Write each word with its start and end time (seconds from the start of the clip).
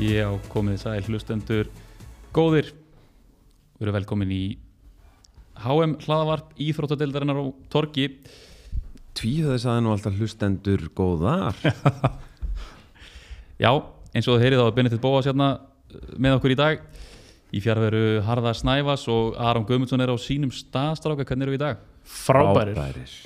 Já, 0.00 0.30
komið 0.48 0.78
sæl 0.80 1.02
hlustendur 1.10 1.68
góðir 2.32 2.70
Við 3.76 3.82
erum 3.84 3.96
velkomin 3.98 4.30
í 4.32 4.44
HM 5.60 5.98
hlaðavarp 6.00 6.54
Íþróttadeildarinnar 6.56 7.36
á 7.36 7.44
Torgi 7.68 8.06
Tvíhöði 9.18 9.58
saði 9.60 9.82
nú 9.84 9.92
alltaf 9.92 10.16
hlustendur 10.16 10.86
góðar 10.96 11.52
Já, 13.60 13.68
eins 14.16 14.24
og 14.24 14.38
þið 14.38 14.46
heyrið 14.46 14.64
á 14.64 14.76
Benedikt 14.78 15.04
Bóas 15.04 15.28
hérna 15.28 15.50
eh, 15.92 16.16
með 16.16 16.38
okkur 16.38 16.56
í 16.56 16.58
dag 16.62 16.88
Í 17.52 17.60
fjárveru 17.60 18.24
Harðar 18.24 18.56
Snæfas 18.56 19.04
og 19.12 19.36
Aron 19.36 19.68
Guðmundsson 19.68 20.00
er 20.00 20.14
á 20.14 20.16
sínum 20.16 20.54
staðstráka 20.54 21.28
Hvernig 21.28 21.44
eru 21.44 21.58
við 21.58 21.60
í 21.60 21.64
dag? 21.66 21.86
Frábærir. 22.08 22.72
Frábærir. 22.72 23.16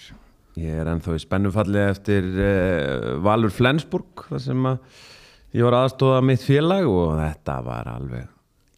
Ég 0.58 0.82
er 0.82 0.90
ennþá 0.90 1.14
í 1.14 1.22
spennufalli 1.22 1.86
eftir 1.86 2.26
uh, 2.34 3.12
Valur 3.22 3.54
Flensburg 3.54 4.26
þar 4.26 4.42
sem 4.42 4.72
að 4.74 5.04
ég 5.54 5.66
var 5.66 5.78
aðstóða 5.84 6.22
mitt 6.26 6.42
félag 6.44 6.88
og 6.90 7.14
þetta 7.20 7.58
var 7.66 7.90
alveg 7.94 8.26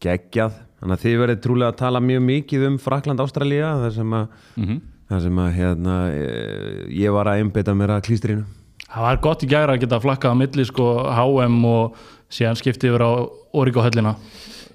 geggjað. 0.05 0.59
Þannig 0.77 0.98
að 0.98 1.05
þið 1.07 1.17
verið 1.23 1.41
trúlega 1.47 1.73
að 1.73 1.80
tala 1.80 2.03
mjög 2.05 2.23
mikið 2.27 2.67
um 2.69 2.77
Frakland 2.83 3.23
Ástralía 3.25 3.73
þar 3.80 3.97
sem 3.97 4.21
að, 4.21 4.29
Mm 4.61 4.83
þar 5.07 5.20
sem 5.23 5.37
að 5.39 5.53
hérna, 5.55 5.97
eh, 6.11 6.79
ég 6.98 7.12
var 7.15 7.29
að 7.31 7.41
einbeita 7.43 7.75
mér 7.79 7.93
að 7.95 8.07
klístrinu. 8.09 8.45
Það 8.87 9.05
var 9.05 9.20
gott 9.23 9.42
í 9.42 9.48
gæra 9.50 9.77
að 9.77 9.84
geta 9.84 10.00
flakkað 10.03 10.34
á 10.34 10.41
milli 10.41 10.65
sko 10.67 10.87
HM 11.15 11.59
og 11.69 11.97
síðan 12.31 12.59
skipti 12.59 12.91
yfir 12.91 13.05
á 13.06 13.11
Origo-höllina 13.55 14.17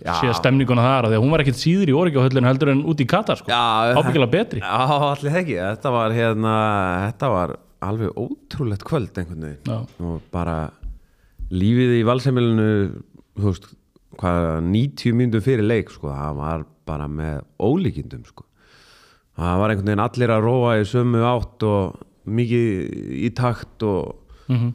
Já. 0.01 0.13
síðan 0.21 0.37
stemninguna 0.39 0.85
þar 0.85 1.07
af 1.07 1.11
því 1.11 1.17
að 1.19 1.23
hún 1.25 1.33
var 1.35 1.43
ekkert 1.43 1.59
síður 1.59 1.91
í 1.91 1.97
Origo-höllinu 1.99 2.47
heldur 2.47 2.71
en 2.73 2.83
út 2.87 3.03
í 3.03 3.07
Katar 3.11 3.41
sko 3.41 3.51
ábyggilega 3.51 4.31
betri 4.31 4.63
Já, 4.63 4.71
allir 5.11 5.37
ekki. 5.41 5.57
Þetta 5.59 5.93
var, 5.95 6.15
hérna, 6.15 6.55
þetta 7.09 7.31
var 7.35 7.55
alveg 7.81 8.15
ótrúlegt 8.15 8.83
kvöld 8.87 9.17
einhvern 9.17 9.47
veginn. 9.47 9.67
Já. 9.67 9.83
og 9.99 10.21
bara 10.31 10.57
lífið 11.51 11.95
í 11.99 12.03
valsemilinu 12.07 12.67
þú 13.39 13.47
veist, 13.47 13.67
hvað 14.21 14.45
90 14.67 15.17
mínútur 15.17 15.45
fyrir 15.45 15.67
leik 15.67 15.91
sko, 15.93 16.11
það 16.11 16.39
var 16.39 16.63
bara 16.89 17.07
með 17.11 17.41
ólíkindum 17.61 18.23
sko. 18.27 18.45
það 19.39 19.59
var 19.61 19.73
einhvern 19.73 19.91
veginn 19.91 20.05
allir 20.05 20.35
að 20.35 20.47
róa 20.47 20.77
í 20.81 20.87
sömu 20.87 21.25
átt 21.25 21.67
og 21.67 21.99
mikið 22.31 23.21
í 23.25 23.31
takt 23.37 23.87
og, 23.87 24.15
mm 24.51 24.71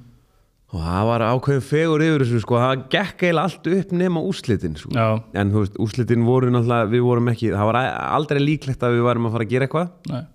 og 0.75 0.83
það 0.83 1.05
var 1.09 1.25
ákveðin 1.31 1.65
fegur 1.65 2.05
yfir 2.05 2.25
þessu 2.25 2.41
sko, 2.43 2.57
það 2.61 2.81
gekk 2.93 3.25
eiginlega 3.25 3.45
allt 3.47 3.69
upp 3.73 3.93
nema 3.97 4.23
úslitin 4.29 4.79
sko. 4.79 4.93
Já, 4.97 5.07
en 5.39 5.53
þú 5.55 5.63
veist, 5.63 5.77
úslitin 5.83 6.27
voru 6.27 6.51
náttúrulega 6.53 6.91
við 6.93 7.05
vorum 7.07 7.31
ekki, 7.33 7.53
það 7.55 7.71
var 7.71 7.79
aldrei 7.87 8.41
líklegt 8.43 8.83
að 8.83 8.97
við 8.97 9.07
varum 9.07 9.29
að 9.29 9.37
fara 9.37 9.47
að 9.47 9.55
gera 9.55 9.69
eitthvað. 9.69 10.27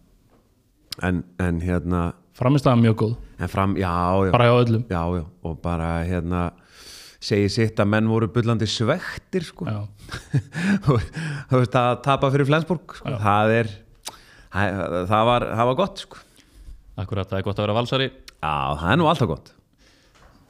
En, 1.07 1.21
en 1.41 1.59
hérna 1.63 2.05
framistæða 2.37 2.79
mjög 2.79 2.97
góð 3.01 3.13
en 3.41 3.49
fram, 3.51 3.75
já, 3.79 3.91
já. 4.25 4.31
Bara 4.33 4.49
hjá 4.49 4.57
öllum. 4.61 4.83
Já, 4.89 5.01
já, 5.17 5.25
og 5.43 5.61
bara 5.61 5.89
hérna 6.05 6.51
segi 7.21 7.49
sitt 7.53 7.79
að 7.81 7.89
menn 7.93 8.09
voru 8.09 8.29
bullandi 8.33 8.67
svektir 8.69 9.45
sko. 9.45 9.67
Þú 10.85 11.57
veist 11.59 11.77
að 11.77 11.91
tapa 12.05 12.31
fyrir 12.33 12.49
Flensburg 12.49 12.95
sko. 12.97 13.13
það 13.21 13.55
er 13.59 13.71
það, 14.51 15.23
var, 15.29 15.47
það 15.53 15.69
var 15.71 15.79
gott 15.79 16.05
sko. 16.05 16.21
Akkurat, 17.01 17.29
það 17.29 17.39
er 17.39 17.45
gott 17.47 17.59
að 17.59 17.67
vera 17.67 17.77
valsari. 17.77 18.09
Já, 18.41 18.55
það 18.81 18.93
er 18.93 18.99
nú 18.99 19.09
alltaf 19.09 19.29
gott. 19.31 19.53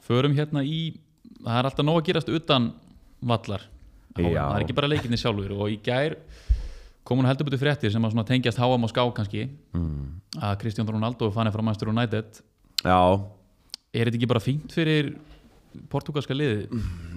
Förum 0.08 0.36
hérna 0.36 0.64
í, 0.66 0.80
það 1.42 1.60
er 1.60 1.70
alltaf 1.70 1.88
nóg 1.88 2.00
að 2.02 2.08
gerast 2.10 2.32
utan 2.32 2.72
vallar. 3.20 3.68
Já. 4.18 4.26
Það 4.32 4.56
er 4.56 4.66
ekki 4.66 4.80
bara 4.80 4.92
leikinni 4.92 5.20
sjálfur 5.20 5.54
og 5.56 5.70
í 5.72 5.78
gær 5.84 6.18
komun 7.08 7.28
heldur 7.28 7.48
betur 7.48 7.62
fréttir 7.62 7.92
sem 7.92 8.04
að 8.06 8.26
tengjast 8.30 8.60
HM 8.62 8.88
og 8.88 8.92
ská 8.92 9.04
kannski. 9.16 9.48
Mm. 9.76 10.22
að 10.40 10.58
Kristján 10.62 10.88
Ronaldo 10.88 11.28
er 11.28 11.36
fannir 11.36 11.54
frá 11.54 11.64
Manchester 11.64 11.92
United 11.92 12.42
já, 12.86 13.00
Er 13.92 14.08
þetta 14.08 14.18
ekki 14.22 14.30
bara 14.32 14.40
fínt 14.44 14.72
fyrir 14.72 15.10
portugalska 15.92 16.36
liði? 16.36 16.68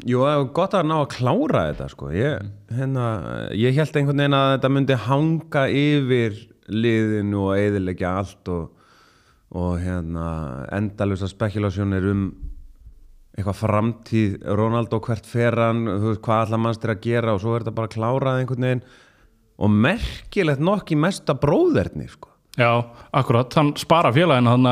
jú, 0.07 0.23
það 0.23 0.39
var 0.41 0.49
gott 0.57 0.75
að 0.79 0.89
ná 0.91 0.95
að 1.01 1.13
klára 1.15 1.63
þetta 1.73 1.87
sko 1.93 2.09
ég, 2.15 2.49
hérna, 2.75 3.05
ég 3.55 3.77
held 3.79 3.99
einhvern 4.01 4.23
veginn 4.25 4.39
að 4.39 4.49
þetta 4.57 4.71
myndi 4.75 4.99
hanga 5.07 5.63
yfir 5.71 6.41
liðinu 6.71 7.45
og 7.49 7.59
eðilegja 7.61 8.13
allt 8.23 8.51
og, 8.55 8.69
og 9.55 9.79
hérna 9.83 10.27
endalusa 10.75 11.29
spekulasjónir 11.31 12.07
um 12.11 12.27
eitthvað 13.35 13.59
framtíð 13.65 14.37
Ronaldo 14.55 15.01
hvert 15.03 15.27
fer 15.27 15.57
hann, 15.59 15.83
þú 15.91 16.13
veist 16.13 16.23
hvað 16.23 16.45
allar 16.47 16.63
mannstir 16.63 16.93
að 16.95 17.03
gera 17.07 17.35
og 17.35 17.43
svo 17.43 17.57
er 17.57 17.65
þetta 17.65 17.75
bara 17.81 17.91
klárað 17.91 18.39
einhvern 18.43 18.67
veginn 18.69 18.85
og 19.55 19.75
merkilegt 19.75 20.63
nokk 20.63 20.95
í 20.95 20.99
mesta 20.99 21.35
bróðerni 21.39 22.07
sko. 22.11 22.31
já 22.59 22.71
akkurat, 23.15 23.55
hann 23.59 23.75
spara 23.79 24.11
félagin 24.15 24.51
hann 24.51 24.67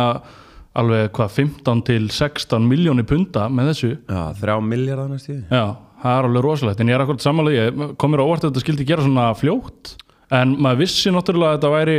alveg 0.79 1.11
hvað 1.17 1.35
15 1.37 1.83
til 1.89 2.09
16 2.09 2.69
miljónir 2.69 3.07
punta 3.09 3.49
með 3.53 3.73
þessu 3.73 3.91
Já, 3.93 4.23
þrjá 4.41 4.57
miljardar 4.65 5.11
næst 5.13 5.31
í 5.33 5.39
Já, 5.43 5.65
það 6.03 6.17
er 6.17 6.29
alveg 6.31 6.47
rosalegt 6.47 6.83
en 6.83 6.93
ég 6.93 6.97
er 6.97 7.05
akkurat 7.05 7.25
samanlega, 7.27 7.69
ég 7.69 7.95
komir 8.01 8.23
á 8.23 8.25
óvart 8.25 8.47
að 8.47 8.53
þetta 8.53 8.65
skildi 8.65 8.89
gera 8.89 9.07
svona 9.07 9.29
fljótt 9.39 9.95
en 10.33 10.57
maður 10.57 10.85
vissi 10.87 11.13
náttúrulega 11.13 11.53
að 11.53 11.59
þetta 11.59 11.73
væri 11.77 11.97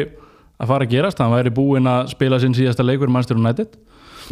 að 0.64 0.70
fara 0.70 0.88
að 0.88 0.94
gerast, 0.94 1.22
hann 1.22 1.34
væri 1.34 1.54
búinn 1.54 1.90
að 1.90 2.14
spila 2.14 2.40
sinn 2.42 2.56
síðasta 2.58 2.86
leikur 2.86 3.12
Manchester 3.14 3.40
United 3.40 3.78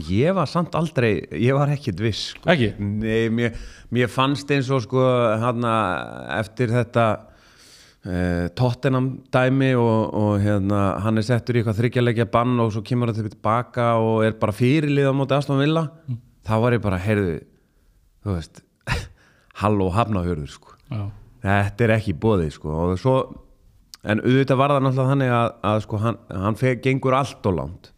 Ég 0.08 0.32
var 0.36 0.48
samt 0.48 0.76
aldrei, 0.80 1.26
ég 1.36 1.56
var 1.58 1.72
ekkit 1.74 2.00
viss 2.00 2.30
sko. 2.32 2.46
Ekki? 2.52 2.70
Nei, 2.80 3.28
mér, 3.34 3.58
mér 3.92 4.12
fannst 4.12 4.52
eins 4.54 4.70
og 4.72 4.86
sko 4.86 5.04
hana, 5.42 5.74
eftir 6.38 6.72
þetta 6.72 7.08
Tottenham 8.58 9.12
dæmi 9.30 9.76
og, 9.78 10.14
og 10.18 10.32
hérna, 10.42 10.80
hann 11.04 11.22
er 11.22 11.26
settur 11.28 11.54
í 11.54 11.62
eitthvað 11.62 11.78
þryggjarleikja 11.84 12.26
bann 12.34 12.56
og 12.64 12.72
svo 12.74 12.82
kemur 12.86 13.12
hann 13.12 13.30
tilbaka 13.30 13.92
og 14.02 14.24
er 14.26 14.34
bara 14.42 14.56
fyrirlið 14.58 15.12
á 15.12 15.14
móti 15.14 15.38
Aston 15.38 15.62
Villa. 15.62 15.86
Þá 16.42 16.56
var 16.64 16.74
ég 16.74 16.82
bara, 16.82 16.98
heyrðu 16.98 17.36
þú 18.26 18.36
veist, 18.36 18.62
halló 19.62 19.90
hafnahörður 19.94 20.50
sko. 20.50 20.76
Já, 20.92 21.02
þetta 21.46 21.86
er 21.86 21.96
ekki 21.98 22.18
bóðið 22.22 22.54
sko. 22.58 22.74
Og 22.74 23.02
svo, 23.02 23.16
en 24.02 24.24
auðvitað 24.24 24.62
var 24.62 24.74
það 24.74 24.86
náttúrulega 24.86 25.14
þannig 25.14 25.34
að, 25.38 25.50
að 25.72 25.82
sko 25.86 26.02
hann, 26.02 26.22
hann 26.46 26.60
fe, 26.60 26.76
gengur 26.84 27.18
allt 27.18 27.52
og 27.52 27.58
langt. 27.58 27.92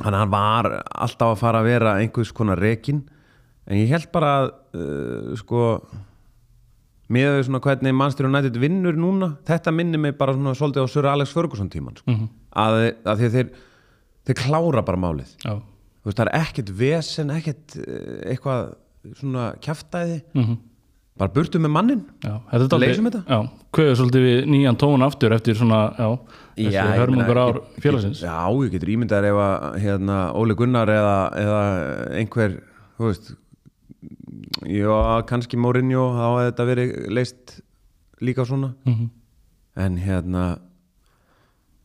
Þannig 0.00 0.14
að 0.14 0.22
hann 0.22 0.32
var 0.32 0.70
alltaf 0.80 1.34
að 1.34 1.42
fara 1.42 1.60
að 1.60 1.68
vera 1.68 1.96
einhvers 2.00 2.30
konar 2.32 2.62
rekin 2.62 3.02
en 3.68 3.76
ég 3.76 3.90
held 3.92 4.08
bara 4.14 4.30
að 4.38 4.46
uh, 4.74 5.34
sko 5.38 5.64
með 7.10 7.34
þau 7.36 7.46
svona 7.48 7.62
hvernig 7.64 7.96
Manchester 7.98 8.28
United 8.28 8.60
vinnur 8.62 8.98
núna 9.00 9.32
þetta 9.48 9.74
minnir 9.74 10.02
mig 10.02 10.16
bara 10.20 10.36
svona 10.36 10.54
svolítið 10.58 10.86
á 10.86 10.92
Sir 10.92 11.10
Alex 11.10 11.34
Ferguson 11.36 11.70
tíman 11.72 11.98
sko. 11.98 12.16
að, 12.64 12.78
að 13.04 13.22
því 13.22 13.28
að 13.30 13.36
þeir, 13.36 13.52
þeir 14.28 14.40
klára 14.44 14.84
bara 14.86 15.02
málið. 15.08 15.36
Já, 15.44 15.58
Þú 16.00 16.08
veist, 16.08 16.16
það 16.16 16.28
er 16.30 16.36
ekkert 16.40 16.70
vesen, 16.78 17.30
ekkert 17.34 17.74
eh, 17.82 18.20
eitthvað 18.32 18.60
svona 19.20 19.50
kjaftaði 19.60 20.20
mm 20.32 20.58
bara 21.20 21.32
burtu 21.34 21.60
með 21.60 21.72
mannin 21.74 22.00
já 22.24 22.32
Leysum 22.80 23.08
þetta? 23.10 23.20
Já, 23.28 23.66
kveður 23.76 23.98
svolítið 24.00 24.22
við 24.24 24.38
nýjan 24.54 24.78
tón 24.80 25.04
aftur 25.04 25.34
eftir 25.36 25.58
svona, 25.58 25.80
já, 25.98 26.08
hörmungur 26.96 27.36
meina, 27.36 27.44
ár 27.44 27.58
félagsins. 27.82 28.22
Já, 28.24 28.38
ég 28.64 28.72
getur 28.74 28.92
ímyndað 28.94 29.28
ef 29.28 29.40
að 29.44 29.76
hérna, 29.84 30.18
Óli 30.40 30.56
Gunnar 30.56 30.92
eða, 30.94 31.16
eða 31.42 31.60
einhver, 32.20 32.56
þú 32.96 33.10
veist 33.10 33.32
já, 34.66 35.22
kannski 35.28 35.56
Mourinho 35.60 36.06
þá 36.16 36.24
hefði 36.30 36.48
þetta 36.50 36.66
verið 36.70 36.92
leist 37.16 37.60
líka 38.20 38.44
svona 38.48 38.74
Mhm. 38.86 39.10
en 39.76 39.96
hérna 39.98 40.44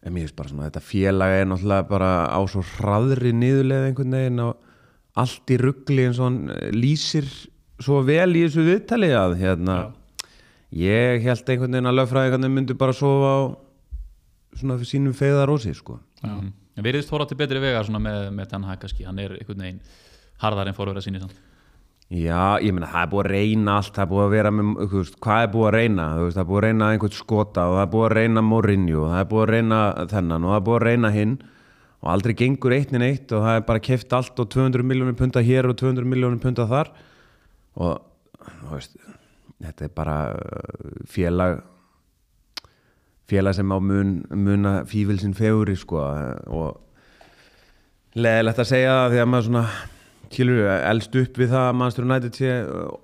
en 0.05 0.13
mér 0.13 0.25
finnst 0.27 0.35
bara 0.35 0.49
svona 0.49 0.69
þetta 0.69 0.81
félag 0.85 1.41
er 1.41 1.45
náttúrulega 1.49 1.87
bara 1.89 2.11
á 2.29 2.39
svo 2.47 2.61
hraðri 2.77 3.33
niðurleið 3.33 3.87
einhvern 3.89 4.11
veginn 4.19 4.39
og 4.39 4.57
allt 5.15 5.47
í 5.49 5.57
ruggli 5.57 6.05
eins 6.07 6.19
og 6.19 6.25
hann 6.29 6.49
eh, 6.49 6.71
lýsir 6.71 7.25
svo 7.79 8.01
vel 8.05 8.31
í 8.35 8.45
þessu 8.45 8.63
viðtali 8.67 9.11
að 9.15 9.37
hérna 9.39 9.77
ég 10.75 11.23
held 11.23 11.45
einhvern 11.49 11.71
veginn 11.71 11.89
að 11.91 11.97
lögfræðingarnir 12.01 12.51
myndu 12.51 12.75
bara 12.77 12.93
sofa 12.93 13.31
á 13.31 13.41
svona 14.55 14.77
fyrir 14.79 14.91
sínum 14.93 15.13
feiðarósi 15.15 15.75
sko 15.75 15.99
Mm. 16.25 16.53
En 16.75 16.83
veriðist 16.83 17.09
fóra 17.11 17.27
til 17.27 17.37
betri 17.37 17.59
vegar 17.61 17.85
svona 17.85 17.99
með, 18.01 18.31
með 18.33 18.47
Ten 18.49 18.63
Hag 18.63 18.79
kannski, 18.81 19.03
hann 19.05 19.19
er 19.19 19.35
einhvern 19.37 19.59
veginn 19.61 19.79
harðar 20.41 20.67
en 20.67 20.73
fórverða 20.73 21.03
sinni 21.03 21.19
samt. 21.21 21.35
Já, 22.13 22.61
ég 22.61 22.69
meina 22.69 22.91
það 22.91 23.01
er 23.01 23.09
búið 23.09 23.23
að 23.23 23.31
reyna 23.33 23.75
allt 23.79 23.95
það 23.95 24.03
er 24.03 24.09
búið 24.11 24.23
að 24.23 24.33
vera 24.35 24.49
með, 24.53 24.67
þú 24.91 24.99
veist, 24.99 25.15
hvað 25.25 25.39
er 25.41 25.51
búið 25.55 25.67
að 25.67 25.75
reyna? 25.75 26.03
Þú 26.13 26.25
veist, 26.27 26.35
það 26.35 26.43
er 26.43 26.49
búið 26.51 26.59
að 26.59 26.65
reyna 26.67 26.89
einhvern 26.93 27.15
skota 27.17 27.63
og 27.65 27.73
það 27.75 27.81
er 27.81 27.91
búið 27.95 28.05
að 28.05 28.15
reyna 28.19 28.43
Mourinho, 28.45 29.05
það 29.09 29.21
er 29.23 29.29
búið 29.31 29.43
að 29.45 29.51
reyna 29.55 29.79
þennan 30.11 30.45
og 30.45 30.53
það 30.53 30.59
er 30.59 30.65
búið 30.67 30.77
að 30.77 30.85
reyna 30.85 31.11
hinn 31.15 31.33
og 32.05 32.11
aldrei 32.13 32.35
gengur 32.37 32.75
eitt 32.75 32.93
en 32.93 33.05
eitt 33.07 33.33
og 33.33 33.41
það 33.47 33.57
er 33.57 33.65
bara 33.65 33.83
keft 33.87 34.13
allt 34.13 34.41
og 34.43 34.49
200 34.53 34.85
miljónir 34.85 35.17
punta 35.17 35.41
hér 35.41 35.65
og 35.71 35.79
200 35.81 36.05
miljónir 36.05 36.41
punta 36.43 36.67
þar 36.69 36.91
og 37.81 38.03
þú 38.45 38.75
veist, 38.75 38.99
þetta 39.65 39.87
er 39.87 39.95
bara 39.97 40.17
uh, 40.37 41.01
félag 41.09 41.63
félag 43.25 43.57
sem 43.57 43.73
á 43.73 43.77
mun, 43.81 44.13
muna 44.29 44.75
fífilsinn 44.85 45.33
feguri 45.33 45.73
sko 45.81 46.03
og 46.05 46.77
leðilegt 48.13 48.61
að 48.61 48.71
segja 48.75 48.93
það 48.99 49.11
því 49.15 49.23
að 49.23 49.29
maður 49.33 49.49
svona 49.49 49.65
kýlur, 50.33 50.61
elst 50.77 51.15
upp 51.19 51.39
við 51.39 51.53
það 51.53 51.65
að 51.69 51.79
Manchester 51.79 52.07
United 52.07 52.39
sé 52.39 52.51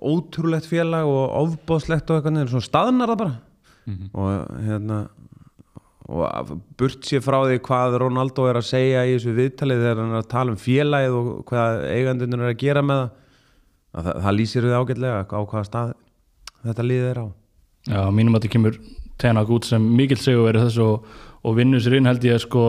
ótrúlegt 0.00 0.68
félag 0.70 1.08
og 1.10 1.34
ofbóðslegt 1.42 2.10
og 2.10 2.20
eitthvað 2.20 2.52
svona 2.52 2.68
staðnar 2.68 3.12
það 3.12 3.22
bara. 3.24 3.34
Og 4.12 4.62
hérna 4.66 5.02
og 6.12 6.56
burt 6.76 7.06
sér 7.06 7.22
frá 7.24 7.38
því 7.46 7.58
hvað 7.64 7.96
Ronaldo 8.02 8.44
er 8.50 8.58
að 8.58 8.68
segja 8.68 9.04
í 9.06 9.14
þessu 9.14 9.34
viðtalið 9.36 9.84
þegar 9.84 10.00
hann 10.02 10.14
er 10.14 10.20
að 10.20 10.30
tala 10.32 10.52
um 10.52 10.58
félagið 10.60 11.18
og 11.18 11.28
hvað 11.48 11.84
eigandunir 11.88 12.42
er 12.42 12.52
að 12.52 12.58
gera 12.60 12.82
með 12.84 13.02
það 13.02 13.20
að 13.92 14.08
það, 14.08 14.18
það 14.24 14.36
lýsir 14.38 14.66
þau 14.66 14.74
ágætlega 14.80 15.22
á 15.22 15.40
hvaða 15.52 15.68
stað 15.68 15.94
þetta 16.62 16.86
liðið 16.88 17.08
er 17.12 17.22
á. 17.22 17.26
Já, 17.92 18.00
mínum 18.14 18.36
að 18.36 18.42
þetta 18.42 18.52
kemur 18.56 18.80
Tenak 19.22 19.50
út 19.54 19.68
sem 19.68 19.88
mikill 19.96 20.18
segur 20.18 20.48
verið 20.48 20.66
þess 20.66 20.82
og, 20.82 21.08
og 21.46 21.56
vinnur 21.58 21.82
sér 21.82 21.98
inn 21.98 22.08
held 22.08 22.24
ég 22.26 22.40
sko 22.42 22.64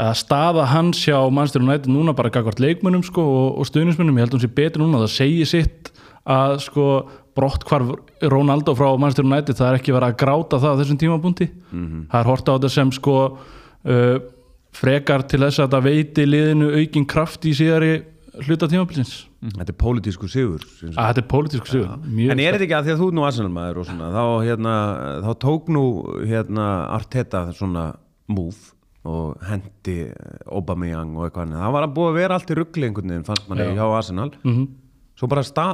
að 0.00 0.12
staða 0.20 0.66
hans 0.70 1.00
hjá 1.04 1.16
Manchester 1.28 1.64
United 1.64 1.90
núna 1.92 2.14
bara 2.16 2.32
gagvart 2.32 2.60
leikmönnum 2.62 3.04
sko 3.04 3.24
og, 3.24 3.48
og 3.60 3.68
stuðnismönnum, 3.68 4.16
ég 4.16 4.26
held 4.26 4.36
hún 4.36 4.44
sé 4.44 4.52
betur 4.60 4.84
núna 4.84 5.02
það 5.04 5.16
segir 5.18 5.50
sitt 5.50 5.90
að 6.30 6.58
sko 6.64 6.86
brott 7.36 7.64
hvar 7.68 7.86
Ronaldo 8.32 8.74
frá 8.78 8.90
Manchester 8.96 9.28
United 9.28 9.58
það 9.58 9.70
er 9.70 9.80
ekki 9.80 9.94
verið 9.96 10.12
að 10.12 10.20
gráta 10.22 10.60
það 10.60 10.76
á 10.76 10.78
þessum 10.80 11.00
tímabúndi 11.00 11.48
það 12.10 12.20
er 12.20 12.30
horta 12.30 12.52
á 12.52 12.56
þetta 12.56 12.72
sem 12.76 12.92
sko 12.96 13.16
uh, 13.30 14.16
frekar 14.76 15.26
til 15.28 15.42
þess 15.42 15.60
að 15.60 15.68
þetta 15.68 15.82
veiti 15.84 16.26
liðinu 16.28 16.72
aukin 16.78 17.06
kraft 17.10 17.46
í 17.48 17.54
síðari 17.56 17.92
hluta 18.46 18.68
tímabilsins. 18.70 19.26
Þetta 19.40 19.72
er 19.72 19.78
pólitísku 19.80 20.28
sigur 20.30 20.62
að 20.62 20.92
þetta 20.94 21.22
er 21.22 21.28
pólitísku 21.30 21.70
sigur. 21.70 21.94
Mjög 22.04 22.34
En 22.34 22.42
er 22.42 22.54
þetta 22.56 22.66
ekki 22.66 22.76
að 22.76 22.86
því 22.86 22.92
að 22.92 23.00
þú 23.00 23.08
ert 23.08 23.16
nú 23.16 23.24
Arsenal 23.26 23.52
maður 23.54 23.80
og 23.80 23.88
svona, 23.88 24.10
þá, 24.14 24.24
hérna, 24.46 24.74
þá 25.24 25.30
tók 25.44 25.72
nú 25.74 25.84
hérna, 26.28 26.66
Arteta 26.94 27.42
svona 27.56 27.86
move 28.30 28.70
og 29.08 29.40
hendi 29.48 29.96
Aubameyang 30.50 31.14
og 31.16 31.24
eitthvað 31.28 31.46
annað. 31.46 31.62
það 31.64 31.72
var 31.76 31.86
að 31.86 31.94
búið 31.96 32.10
að 32.10 32.18
vera 32.20 32.36
allt 32.36 32.50
í 32.52 32.56
ruggli 32.58 32.86
einhvern 32.88 33.12
veginn 33.14 33.26
fannst 33.28 33.48
manni 33.48 33.68
hjá 33.78 33.86
Arsenal. 33.96 34.30
Mhm. 34.44 34.68
svo 35.20 35.28
bara 35.28 35.42
sta, 35.44 35.64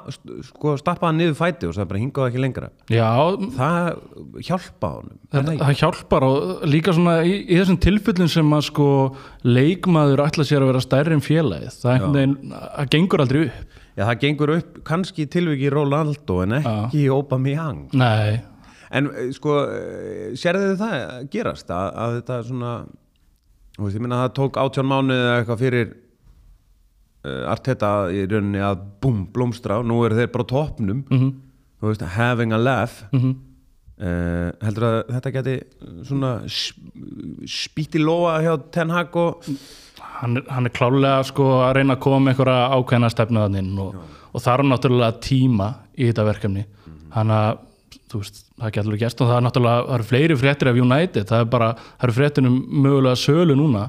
sko, 0.43 0.73
stappaði 0.75 1.07
hann 1.07 1.19
niður 1.21 1.37
fæti 1.39 1.69
og 1.69 1.75
það 1.77 1.85
bara 1.87 2.01
hingaði 2.03 2.31
ekki 2.33 2.41
lengra. 2.43 2.69
Já, 2.91 3.11
það 3.55 4.41
hjálpa 4.43 4.89
honum. 4.97 5.19
Það, 5.31 5.51
það 5.61 5.77
hjálpar 5.79 6.27
og 6.27 6.65
líka 6.67 6.95
svona 6.97 7.15
í, 7.23 7.35
í 7.47 7.55
þessum 7.61 7.79
tilfellin 7.79 8.29
sem 8.33 8.51
að 8.57 8.65
sko 8.67 8.89
leikmaður 9.47 10.25
ætla 10.27 10.47
sér 10.49 10.65
að 10.65 10.73
vera 10.73 10.83
stærri 10.83 11.15
en 11.15 11.23
félagið 11.23 11.79
það 11.79 12.09
veginn, 12.17 12.35
það 12.51 12.91
gengur 12.97 13.23
aldrei 13.23 13.41
upp. 13.47 13.79
Já, 13.97 14.03
það 14.03 14.19
gengur 14.25 14.55
upp 14.57 14.83
kannski 14.91 15.25
í 15.25 15.31
tilviki 15.37 15.71
Ronaldo 15.73 16.43
en 16.43 16.59
ekki 16.59 17.05
í 17.05 17.09
Aubameyang. 17.15 17.87
Nei, 17.95 18.41
En 18.97 19.09
eh, 19.11 19.31
sko, 19.35 19.55
eh, 19.67 20.35
sérðu 20.39 20.73
þið 20.75 20.83
það 20.83 21.25
gerast 21.31 21.71
að, 21.75 21.89
að 22.03 22.13
þetta 22.21 22.37
svona 22.51 22.75
þú 23.77 23.87
veist, 23.87 23.97
ég 23.97 24.05
minna 24.05 24.21
að 24.21 24.27
það 24.27 24.37
tók 24.41 24.61
átján 24.63 24.91
mánuði 24.91 25.23
eða 25.23 25.39
eitthvað 25.41 25.63
fyrir 25.65 25.89
uh, 25.93 27.51
Arteta 27.53 27.91
í 28.13 28.23
rauninni 28.27 28.63
að 28.65 28.87
búm, 29.05 29.27
blómstra 29.33 29.81
og 29.83 29.89
nú 29.89 30.03
eru 30.07 30.19
þeir 30.19 30.33
bara 30.35 30.49
á 30.49 30.53
toppnum. 30.53 31.05
Mhm. 31.11 31.35
þú 31.77 31.91
veist, 31.91 32.07
having 32.17 32.53
a 32.57 32.59
laugh. 32.59 33.05
Mm 33.13 33.35
uh, 34.01 34.51
heldur 34.65 34.87
að 34.89 34.99
þetta 35.15 35.33
geti 35.39 35.57
svona 36.07 36.33
spýtt 36.49 37.99
í 37.99 38.03
lóa 38.03 38.39
hjá 38.45 38.55
Ten 38.75 38.93
Hag 38.95 39.17
og 39.21 39.47
hann, 40.21 40.41
hann 40.51 40.69
er 40.69 40.75
klálega 40.77 41.23
sko 41.29 41.49
að 41.65 41.77
reyna 41.79 41.97
að 41.97 42.05
koma 42.07 42.23
með 42.25 42.35
einhverja 42.35 42.67
ákveðna 42.77 43.13
stefnuðaninn 43.13 43.73
og, 43.83 44.01
og 44.33 44.45
það 44.45 44.53
er 44.59 44.71
náttúrulega 44.73 45.21
tíma 45.25 45.71
í 45.97 46.11
þetta 46.11 46.29
verkefni. 46.29 46.67
Hann 47.17 47.33
að 47.33 47.51
þú 47.55 47.66
veist, 48.23 48.43
það 48.57 48.73
getur 48.75 48.89
alveg 48.91 49.03
gerst 49.05 49.21
og 49.23 49.31
það 49.31 49.39
er 49.39 49.45
náttúrulega, 49.47 49.85
það 49.87 49.97
eru 49.97 50.09
fleiri 50.11 50.39
fréttir 50.41 50.71
af 50.71 50.81
United 50.83 51.31
það 51.31 51.45
er 51.45 51.49
bara, 51.53 51.69
það 51.97 52.09
eru 52.09 52.17
fréttir 52.17 52.49
um 52.49 52.59
mögulega 52.87 53.21
sölu 53.21 53.57
núna. 53.59 53.85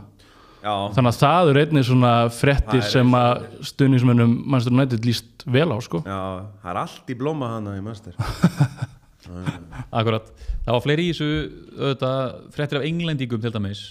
Já, 0.57 0.73
þannig 0.97 1.11
að 1.13 1.19
það 1.21 1.51
eru 1.51 1.61
einnig 1.63 1.85
svona 1.87 2.11
fréttir 2.33 2.83
sem 2.83 3.13
að 3.15 3.45
stuðningsmönnum 3.69 4.33
Manchester 4.43 4.75
United 4.75 5.05
líst 5.07 5.45
vel 5.47 5.69
á 5.71 5.77
sko. 5.85 6.01
Já, 6.03 6.19
það 6.63 6.71
er 6.73 6.79
allt 6.81 7.13
í 7.13 7.17
blóma 7.19 7.51
hana 7.53 7.77
í 7.77 7.83
master 7.85 8.17
Akkurat, 9.97 10.27
það 10.65 10.73
var 10.73 10.83
fleiri 10.83 11.07
í 11.07 11.13
þessu 11.13 11.29
auðvitað, 11.77 12.35
fréttir 12.55 12.79
af 12.79 12.85
englendingum 12.87 13.41
til 13.43 13.53
dæmis, 13.53 13.81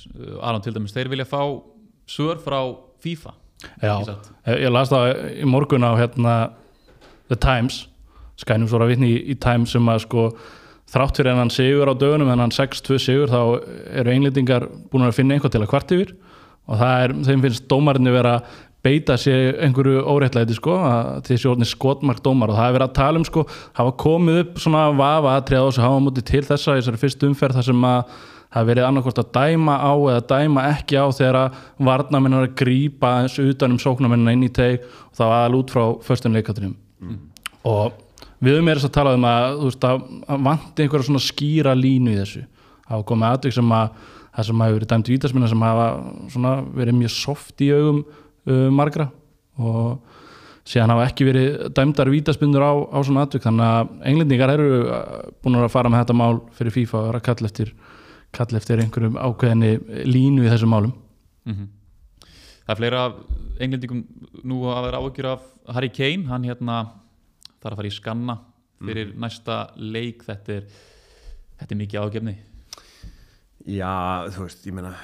Aron 0.40 0.64
til 0.64 0.74
dæmis, 0.76 0.94
þeir 0.96 1.10
vilja 1.12 1.28
fá 1.28 1.40
svör 2.08 2.40
frá 2.42 2.60
FIFA. 3.04 3.34
Já, 3.80 3.94
ég, 4.00 4.62
ég 4.66 4.72
las 4.72 4.92
það 4.92 5.10
í 5.32 5.48
morgun 5.48 5.86
á 5.86 5.92
hérna 5.96 6.34
The 7.30 7.38
Times 7.40 7.86
skænum 8.40 8.68
svo 8.70 8.80
að 8.82 8.94
vitni 8.94 9.10
í, 9.14 9.18
í 9.32 9.36
Times 9.40 9.74
sem 9.74 9.88
að 9.88 10.04
sko 10.04 10.28
þrátt 10.92 11.18
fyrir 11.18 11.32
hennan 11.32 11.50
sigur 11.52 11.90
á 11.90 11.94
dögunum 11.98 12.30
hennan 12.30 12.54
6-2 12.54 13.00
sigur 13.02 13.32
þá 13.32 13.40
eru 14.02 14.12
englendingar 14.12 14.68
búin 14.92 15.06
að 15.06 15.16
finna 15.18 15.36
einhvað 15.36 15.56
til 15.56 15.64
að 15.64 15.72
kvart 15.72 15.96
yfir. 15.96 16.14
Og 16.66 16.80
það 16.80 17.02
er, 17.02 17.12
þeim 17.28 17.42
finnst 17.44 17.66
dómarinni 17.70 18.14
vera 18.14 18.38
að 18.38 18.54
beita 18.86 19.16
sér 19.18 19.58
einhverju 19.66 20.04
óréttlæti 20.06 20.54
sko, 20.54 20.76
að 20.86 21.24
þessi 21.26 21.48
orðin 21.50 21.68
skotmark 21.68 22.22
dómar. 22.22 22.52
Og 22.52 22.58
það 22.58 22.68
er 22.68 22.76
verið 22.76 22.86
að 22.86 22.96
tala 23.00 23.20
um 23.20 23.26
sko, 23.26 23.44
hafa 23.78 23.94
komið 24.02 24.40
upp 24.44 24.62
svona 24.62 24.86
vafa 24.94 25.34
aðtrið 25.34 25.62
á 25.62 25.66
þessu 25.66 25.84
hafa 25.86 26.02
mútið 26.06 26.26
til 26.30 26.42
þessa 26.46 26.74
í 26.74 26.80
þessari 26.80 27.02
fyrstu 27.02 27.30
umferð 27.30 27.58
þar 27.58 27.68
sem 27.70 27.86
að 27.90 28.16
það 28.56 28.70
verið 28.70 28.86
annarkvort 28.86 29.20
að 29.20 29.30
dæma 29.34 29.76
á 29.82 29.92
eða 29.92 30.24
dæma 30.30 30.66
ekki 30.70 30.98
á 31.02 31.06
þegar 31.12 31.38
að 31.40 31.60
varnamenn 31.88 32.38
er 32.38 32.46
að 32.46 32.56
grípa 32.62 33.12
eins 33.20 33.36
utan 33.42 33.74
um 33.74 33.82
sóknamennina 33.82 34.36
inn 34.36 34.46
í 34.46 34.52
teig 34.54 34.84
og 34.86 35.18
það 35.18 35.32
var 35.32 35.46
alveg 35.48 35.62
út 35.64 35.74
frá 35.74 35.84
förstum 36.06 36.36
leikatrinum 36.36 36.76
og 37.66 37.98
við 38.40 38.56
höfum 38.56 38.68
meira 38.68 38.82
að 38.84 38.94
tala 38.94 39.14
um 39.16 39.24
að 39.28 39.46
veist 39.62 39.86
að 39.86 40.04
vanti 40.46 40.84
einhverja 40.84 41.08
svona 41.08 41.22
skýra 41.24 41.72
línu 41.76 42.12
í 42.12 42.18
þessu. 42.20 42.42
Það 42.86 42.94
hafa 42.94 43.08
komið 43.10 43.28
aðvik 43.30 43.56
sem 43.56 43.72
að 43.76 43.86
það 44.36 44.48
sem 44.48 44.62
hafa 44.62 44.76
verið 44.76 44.90
dæmt 44.92 45.10
vítasminna 45.12 45.48
sem 45.50 45.64
hafa 45.64 46.52
verið 46.76 46.98
mjög 46.98 47.14
soft 47.14 47.64
í 47.64 47.70
augum 47.72 48.02
uh, 48.04 48.68
margra. 48.74 49.08
Og 49.56 50.16
síðan 50.66 50.92
hafa 50.92 51.06
ekki 51.08 51.28
verið 51.28 51.48
dæmdar 51.76 52.10
vítaspinnur 52.12 52.66
á, 52.66 52.72
á 52.92 52.98
svona 53.06 53.24
aðvik 53.24 53.46
þannig 53.46 53.70
að 53.70 53.94
englendingar 54.10 54.52
eru 54.56 54.82
uh, 54.84 55.00
búin 55.40 55.60
að 55.62 55.72
fara 55.72 55.92
með 55.92 56.04
þetta 56.04 56.18
mál 56.20 56.42
fyrir 56.58 56.76
FIFA 56.76 57.00
og 57.00 57.08
vera 57.08 57.22
að 57.22 57.26
kalla 57.30 57.50
eftir, 57.50 57.72
kalla 58.36 58.60
eftir 58.60 58.84
einhverjum 58.84 59.18
ákveðinni 59.22 60.04
línu 60.10 60.44
í 60.44 60.52
þessum 60.52 60.74
málum. 60.76 60.94
Mhm. 61.48 61.72
Það 62.66 62.74
er 62.74 62.80
fleira 62.80 63.02
englendingum 63.62 64.00
nú 64.44 64.64
að 64.68 64.88
vera 64.88 65.00
áhyggjur 65.00 65.28
af 65.30 65.44
Harry 65.76 65.90
Kane, 65.94 66.26
hann 66.26 66.44
hérna 66.44 66.80
þarf 67.66 67.76
að 67.76 67.82
fara 67.82 67.92
í 67.92 67.96
skanna 67.96 68.38
fyrir 68.86 69.12
næsta 69.18 69.60
leik, 69.80 70.24
þetta 70.26 70.58
er 70.60 70.66
þetta 71.56 71.72
er 71.72 71.82
mikið 71.82 72.06
ágefni 72.06 72.36
Já, 73.66 73.92
þú 74.30 74.46
veist, 74.46 74.66
ég 74.68 74.76
meina 74.76 74.94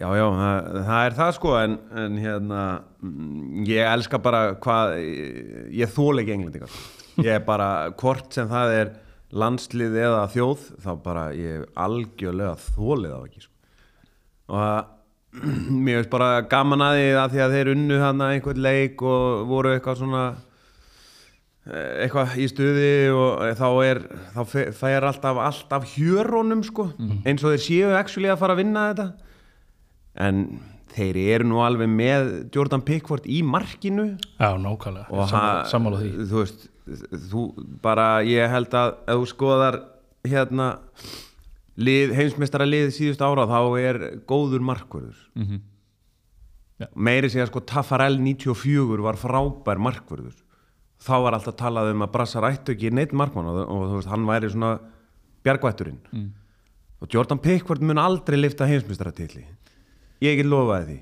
Já, 0.00 0.06
já, 0.16 0.24
það, 0.32 0.68
það 0.86 1.02
er 1.04 1.14
það 1.18 1.30
sko 1.36 1.50
en, 1.60 1.72
en 2.00 2.14
hérna 2.22 2.60
mm, 3.04 3.64
ég 3.68 3.84
elska 3.84 4.20
bara 4.24 4.38
hvað 4.56 4.94
ég 5.76 5.90
þól 5.92 6.22
ekki 6.22 6.32
englendingar. 6.38 6.78
Ég 7.20 7.34
er 7.34 7.42
bara, 7.44 7.66
hvort 8.00 8.32
sem 8.32 8.48
það 8.48 8.72
er 8.78 8.92
landslið 9.36 9.98
eða 10.00 10.22
þjóð 10.32 10.64
þá 10.80 10.88
bara 11.04 11.26
ég 11.36 11.66
algjörlega 11.84 12.54
þólið 12.78 13.12
á 13.12 13.20
ekki 13.20 13.44
sko. 13.44 13.52
og 14.48 14.64
það 14.64 14.88
mér 15.84 16.00
veist 16.00 16.10
bara 16.10 16.30
gaman 16.50 16.82
að 16.82 16.96
því 16.96 17.10
að 17.20 17.34
því 17.34 17.42
að 17.44 17.58
þeir 17.58 17.72
unnu 17.74 17.98
hann 18.00 18.24
einhvern 18.26 18.64
leik 18.64 19.04
og 19.06 19.44
voru 19.52 19.74
eitthvað 19.74 20.00
svona 20.00 20.24
eitthvað 21.68 22.38
í 22.40 22.46
stuði 22.48 22.92
og 23.12 23.42
þá 23.58 23.66
er 23.84 24.00
þá 24.32 24.40
fær 24.76 25.06
alltaf 25.10 25.40
allt 25.44 25.74
af 25.76 25.86
hjörónum 25.92 26.62
sko, 26.64 26.88
eins 27.28 27.44
og 27.44 27.54
þeir 27.54 27.64
séu 27.66 27.92
actually 27.98 28.30
að 28.32 28.40
fara 28.40 28.56
að 28.56 28.62
vinna 28.62 28.86
þetta. 28.90 29.06
En 30.20 30.44
þeir 30.90 31.20
eru 31.36 31.48
nú 31.52 31.60
alveg 31.62 31.90
með 31.92 32.30
Jordan 32.54 32.82
Pickford 32.82 33.28
í 33.30 33.42
markinu. 33.46 34.14
Já, 34.40 34.56
nákvæmlega, 34.58 35.24
sammála, 35.70 36.00
því. 36.00 36.28
þú 36.32 36.42
veist, 36.42 36.68
þú 37.30 37.46
bara 37.84 38.10
ég 38.26 38.50
held 38.50 38.74
að 38.74 38.94
ef 39.04 39.20
þú 39.20 39.30
skoðar 39.30 39.80
hérna 40.26 40.72
lið, 41.80 42.16
heimsmeistara 42.16 42.66
lið 42.66 42.94
síðust 42.96 43.22
ára 43.22 43.46
þá 43.48 43.60
er 43.80 44.04
góður 44.28 44.64
markvörður. 44.64 45.20
Mm 45.36 45.46
-hmm. 45.46 45.60
meiri 46.94 47.28
segja 47.28 47.46
sko 47.46 47.60
Tafarel 47.60 48.16
94 48.18 49.02
var 49.04 49.16
frábær 49.20 49.78
markvörður 49.78 50.34
þá 51.00 51.14
var 51.24 51.36
alltaf 51.36 51.56
talað 51.58 51.92
um 51.94 52.04
að 52.04 52.12
Brassar 52.14 52.46
ættu 52.50 52.74
ekki 52.74 52.90
neitt 52.94 53.14
markmann 53.16 53.48
og, 53.50 53.62
og 53.64 53.86
þú 53.88 54.00
veist, 54.00 54.10
hann 54.12 54.26
væri 54.28 54.50
svona 54.52 54.74
bjargvætturinn. 55.46 56.00
Mm. 56.12 56.28
og 57.00 57.14
Jordan 57.14 57.40
Pickford 57.40 57.80
mun 57.80 58.00
aldrei 58.00 58.36
lifta 58.36 58.68
heimsmeistaratitli. 58.68 59.46
Ég 60.20 60.36
get 60.36 60.48
lofaði 60.48 60.90
því. 60.90 60.98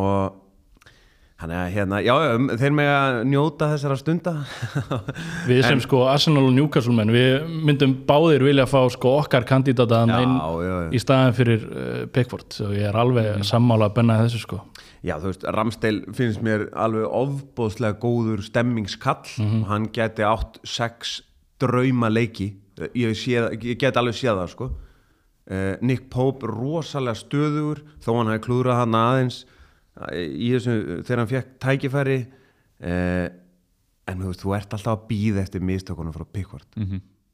Og 0.00 0.40
hann 1.42 1.52
er 1.52 1.68
hérna, 1.74 1.98
já, 2.00 2.14
um, 2.32 2.46
þeir 2.56 2.72
með 2.72 2.88
að 2.94 3.18
njóta 3.28 3.68
þessara 3.74 3.98
stunda. 4.00 4.32
Við 5.50 5.60
sem 5.66 5.82
sko 5.84 6.06
Arsenal 6.08 6.46
og 6.48 6.54
Newcastle 6.56 6.94
menn 6.96 7.12
við 7.12 7.44
myndum 7.66 7.92
báðir 8.08 8.46
vilja 8.46 8.64
fá 8.70 8.78
sko 8.94 9.18
okkar 9.18 9.44
kandidata 9.44 10.00
Já, 10.08 10.16
inn 10.24 10.38
já, 10.38 10.64
já. 10.70 10.88
í 10.96 11.02
staðin 11.02 11.36
fyrir 11.36 11.68
uh, 11.68 12.00
Pickford. 12.14 12.48
Og 12.64 12.72
ég 12.78 12.88
er 12.88 12.96
alveg 13.04 13.44
sammála 13.44 13.90
að 13.90 13.98
benna 14.00 14.22
þessu 14.24 14.40
sko 14.46 14.62
Já, 15.04 15.18
þú 15.20 15.28
veist, 15.28 15.42
Ramsdale 15.52 16.14
finnst 16.16 16.40
mér 16.44 16.62
alveg 16.80 17.04
ofbóðslega 17.12 17.98
góður 18.00 18.40
stemmingskall 18.46 19.26
og 19.44 19.66
hann 19.68 19.90
geti 19.92 20.24
átt 20.24 20.56
sex 20.64 21.18
drauma 21.60 22.08
leiki. 22.08 22.54
Ég, 22.96 23.12
ég 23.28 23.76
get 23.78 23.96
alveg 24.00 24.16
séð 24.16 24.40
það 24.40 24.48
sko. 24.54 24.70
uh, 25.50 25.74
Nick 25.84 26.08
Pope 26.10 26.48
rosalega 26.48 27.14
stöðugur 27.20 27.82
þó 28.00 28.14
hann 28.16 28.32
hafi 28.32 28.42
klúðrað 28.46 28.80
hann 28.80 28.96
aðeins 28.96 29.42
eh, 30.08 30.32
þessu 30.40 31.02
þegar 31.04 31.20
hann 31.22 31.30
fekk 31.34 31.52
tækifæri. 31.60 32.18
Uh, 32.80 33.28
en 34.08 34.20
þú 34.20 34.30
veist, 34.32 34.40
þú 34.42 34.56
ert 34.56 34.74
alltaf 34.76 34.96
að 34.96 35.04
býða 35.12 35.44
eftir 35.44 35.62
mistökunum 35.64 36.12
frá 36.16 36.24
Pickford. 36.32 36.66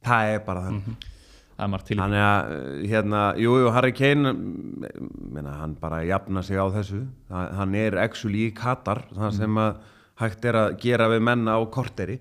Það 0.06 0.34
er 0.34 0.42
bara 0.46 0.66
þannig. 0.66 0.84
Til 0.90 1.06
í 1.06 1.19
Þannig 1.60 2.22
að 2.24 2.52
uh, 2.54 2.82
hérna, 2.90 3.22
jú, 3.40 3.54
jú, 3.60 3.70
Harry 3.74 3.92
Kane 3.96 4.32
mm, 4.32 4.90
meina, 5.36 5.54
hann 5.60 5.76
bara 5.80 6.02
jafna 6.08 6.42
sig 6.46 6.60
á 6.60 6.66
þessu. 6.72 7.02
Þa- 7.30 7.48
hann 7.58 7.74
er 7.78 7.98
actually 8.00 8.46
í 8.48 8.54
Katar 8.56 9.04
það 9.16 9.36
sem 9.38 9.60
að 9.60 9.82
hægt 10.20 10.46
er 10.48 10.58
að 10.60 10.70
gera 10.82 11.08
við 11.12 11.24
menna 11.28 11.56
á 11.56 11.60
korteri. 11.72 12.18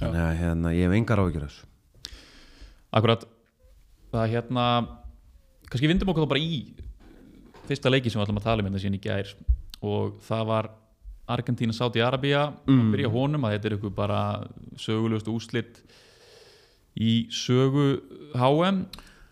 Þannig 0.00 0.24
að 0.24 0.38
hérna, 0.40 0.74
ég 0.76 0.88
hef 0.88 0.96
engar 0.96 1.22
áhyggjur 1.22 1.46
af 1.46 1.54
þessu. 1.54 1.68
Akkurat 2.90 3.24
það 4.10 4.22
er 4.24 4.34
hérna 4.34 4.66
kannski 5.70 5.90
vindum 5.90 6.10
okkur 6.10 6.26
þá 6.26 6.32
bara 6.32 6.42
í 6.42 6.60
fyrsta 7.68 7.92
leiki 7.92 8.10
sem 8.10 8.18
við 8.18 8.26
ætlum 8.26 8.40
að 8.40 8.48
tala 8.48 8.62
um 8.62 8.70
hérna 8.70 8.82
síðan 8.82 8.98
í 8.98 9.02
gær. 9.04 9.34
Og 9.86 10.16
það 10.26 10.46
var 10.50 10.70
Arabía 11.30 12.46
mm. 12.66 12.80
að 12.80 12.94
byrja 12.94 13.10
á 13.10 13.14
honum 13.14 13.44
að 13.46 13.52
þetta 13.54 13.68
er 13.68 13.74
ykkur 13.76 13.92
bara 13.94 14.20
sögulegust 14.80 15.28
úslit 15.30 15.82
í 17.00 17.14
sögu 17.32 17.92
HM 18.36 18.84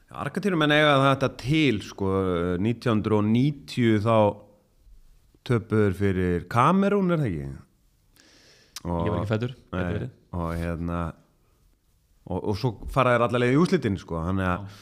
Argentínum 0.08 0.64
en 0.64 0.72
eiga 0.72 0.94
þetta 1.04 1.28
til 1.36 1.80
sko 1.84 2.10
1990 2.56 3.98
þá 4.04 4.18
töpur 5.48 5.96
fyrir 5.96 6.46
Kamerún 6.50 7.12
er 7.12 7.20
það 7.20 7.28
ekki? 7.28 7.48
Og, 8.88 9.00
ég 9.04 9.12
var 9.12 9.18
ekki 9.20 9.32
fættur 9.32 9.56
og 10.38 10.52
hérna 10.56 11.00
og, 12.28 12.38
og 12.38 12.54
svo 12.60 12.72
fara 12.92 13.16
þér 13.16 13.26
allavega 13.26 13.56
í 13.56 13.60
úslitin 13.60 13.98
sko 14.00 14.22
þannig 14.24 14.48
að 14.48 14.78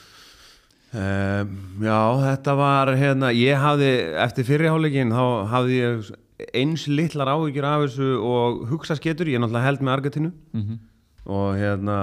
um, 1.01 1.57
já 1.87 2.01
þetta 2.23 2.55
var 2.59 2.93
hérna 2.99 3.33
ég 3.35 3.59
hafði 3.63 3.91
eftir 4.27 4.49
fyrirháleikin 4.49 5.15
þá 5.15 5.25
hafði 5.53 5.81
ég 5.81 6.15
eins 6.53 6.85
litlar 6.91 7.31
áhyggjur 7.33 7.67
af 7.67 7.87
þessu 7.87 8.11
og 8.21 8.63
hugsa 8.71 8.97
sketur 8.99 9.31
ég 9.31 9.41
náttúrulega 9.41 9.71
held 9.71 9.83
með 9.83 9.95
Argentínu. 9.95 10.33
Mm 10.53 10.63
-hmm. 10.63 10.79
og 11.27 11.57
hérna 11.57 11.97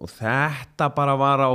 og 0.00 0.08
þetta 0.08 0.88
bara 0.96 1.16
var 1.20 1.42
á 1.44 1.50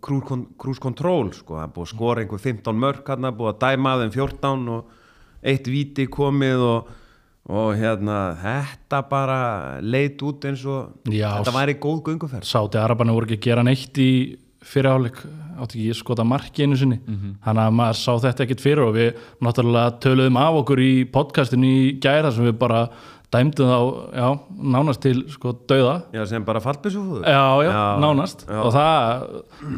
cruise 0.00 0.80
control 0.80 1.34
sko, 1.36 1.58
það 1.58 1.66
er 1.66 1.74
búið 1.74 1.86
að 1.86 1.92
skora 1.92 2.24
einhver 2.24 2.42
15 2.46 2.80
mörk 2.80 3.12
hérna, 3.12 3.34
búið 3.36 3.52
að 3.52 3.60
dæma 3.66 3.96
þeim 4.00 4.14
14 4.16 4.72
og 4.76 4.96
eitt 5.52 5.68
viti 5.68 6.06
komið 6.12 6.64
og, 6.64 6.94
og 7.50 7.74
hérna 7.76 8.20
þetta 8.40 9.02
bara 9.10 9.40
leit 9.84 10.22
út 10.24 10.48
eins 10.48 10.64
og 10.68 11.12
Já, 11.12 11.28
þetta 11.40 11.56
væri 11.56 11.76
góð 11.80 12.00
gönguferð. 12.08 12.48
Sáti 12.48 12.80
Arabanna 12.80 13.16
voru 13.16 13.28
ekki 13.28 13.40
að 13.40 13.46
gera 13.50 13.66
neitt 13.66 14.00
í 14.00 14.10
fyrirháleik 14.60 15.22
átti 15.60 15.78
ekki 15.78 15.92
að 15.92 16.00
skota 16.00 16.24
marki 16.24 16.64
einu 16.64 16.76
sinni. 16.80 17.00
Þannig 17.44 17.62
að 17.66 17.78
maður 17.78 18.00
sá 18.00 18.12
þetta 18.24 18.44
ekkit 18.46 18.64
fyrir 18.64 18.84
og 18.84 18.96
við 18.96 19.22
náttúrulega 19.44 19.96
töluðum 20.04 20.40
af 20.40 20.60
okkur 20.62 20.82
í 20.84 20.92
podcastinu 21.12 21.68
í 21.68 21.80
gæra 22.00 22.32
sem 22.32 22.48
við 22.48 22.56
bara 22.60 22.86
dæmdum 23.30 23.68
þá, 23.70 23.78
já, 24.18 24.26
nánast 24.74 25.00
til 25.04 25.20
sko 25.30 25.52
dauða. 25.70 25.92
Já, 26.16 26.24
sem 26.26 26.42
bara 26.42 26.58
fallbissufúður 26.64 27.22
Já, 27.30 27.42
já, 27.62 27.68
Já, 27.70 27.82
nánast. 28.02 28.40
já. 28.48 28.56
og 28.64 28.72
það, 28.74 29.22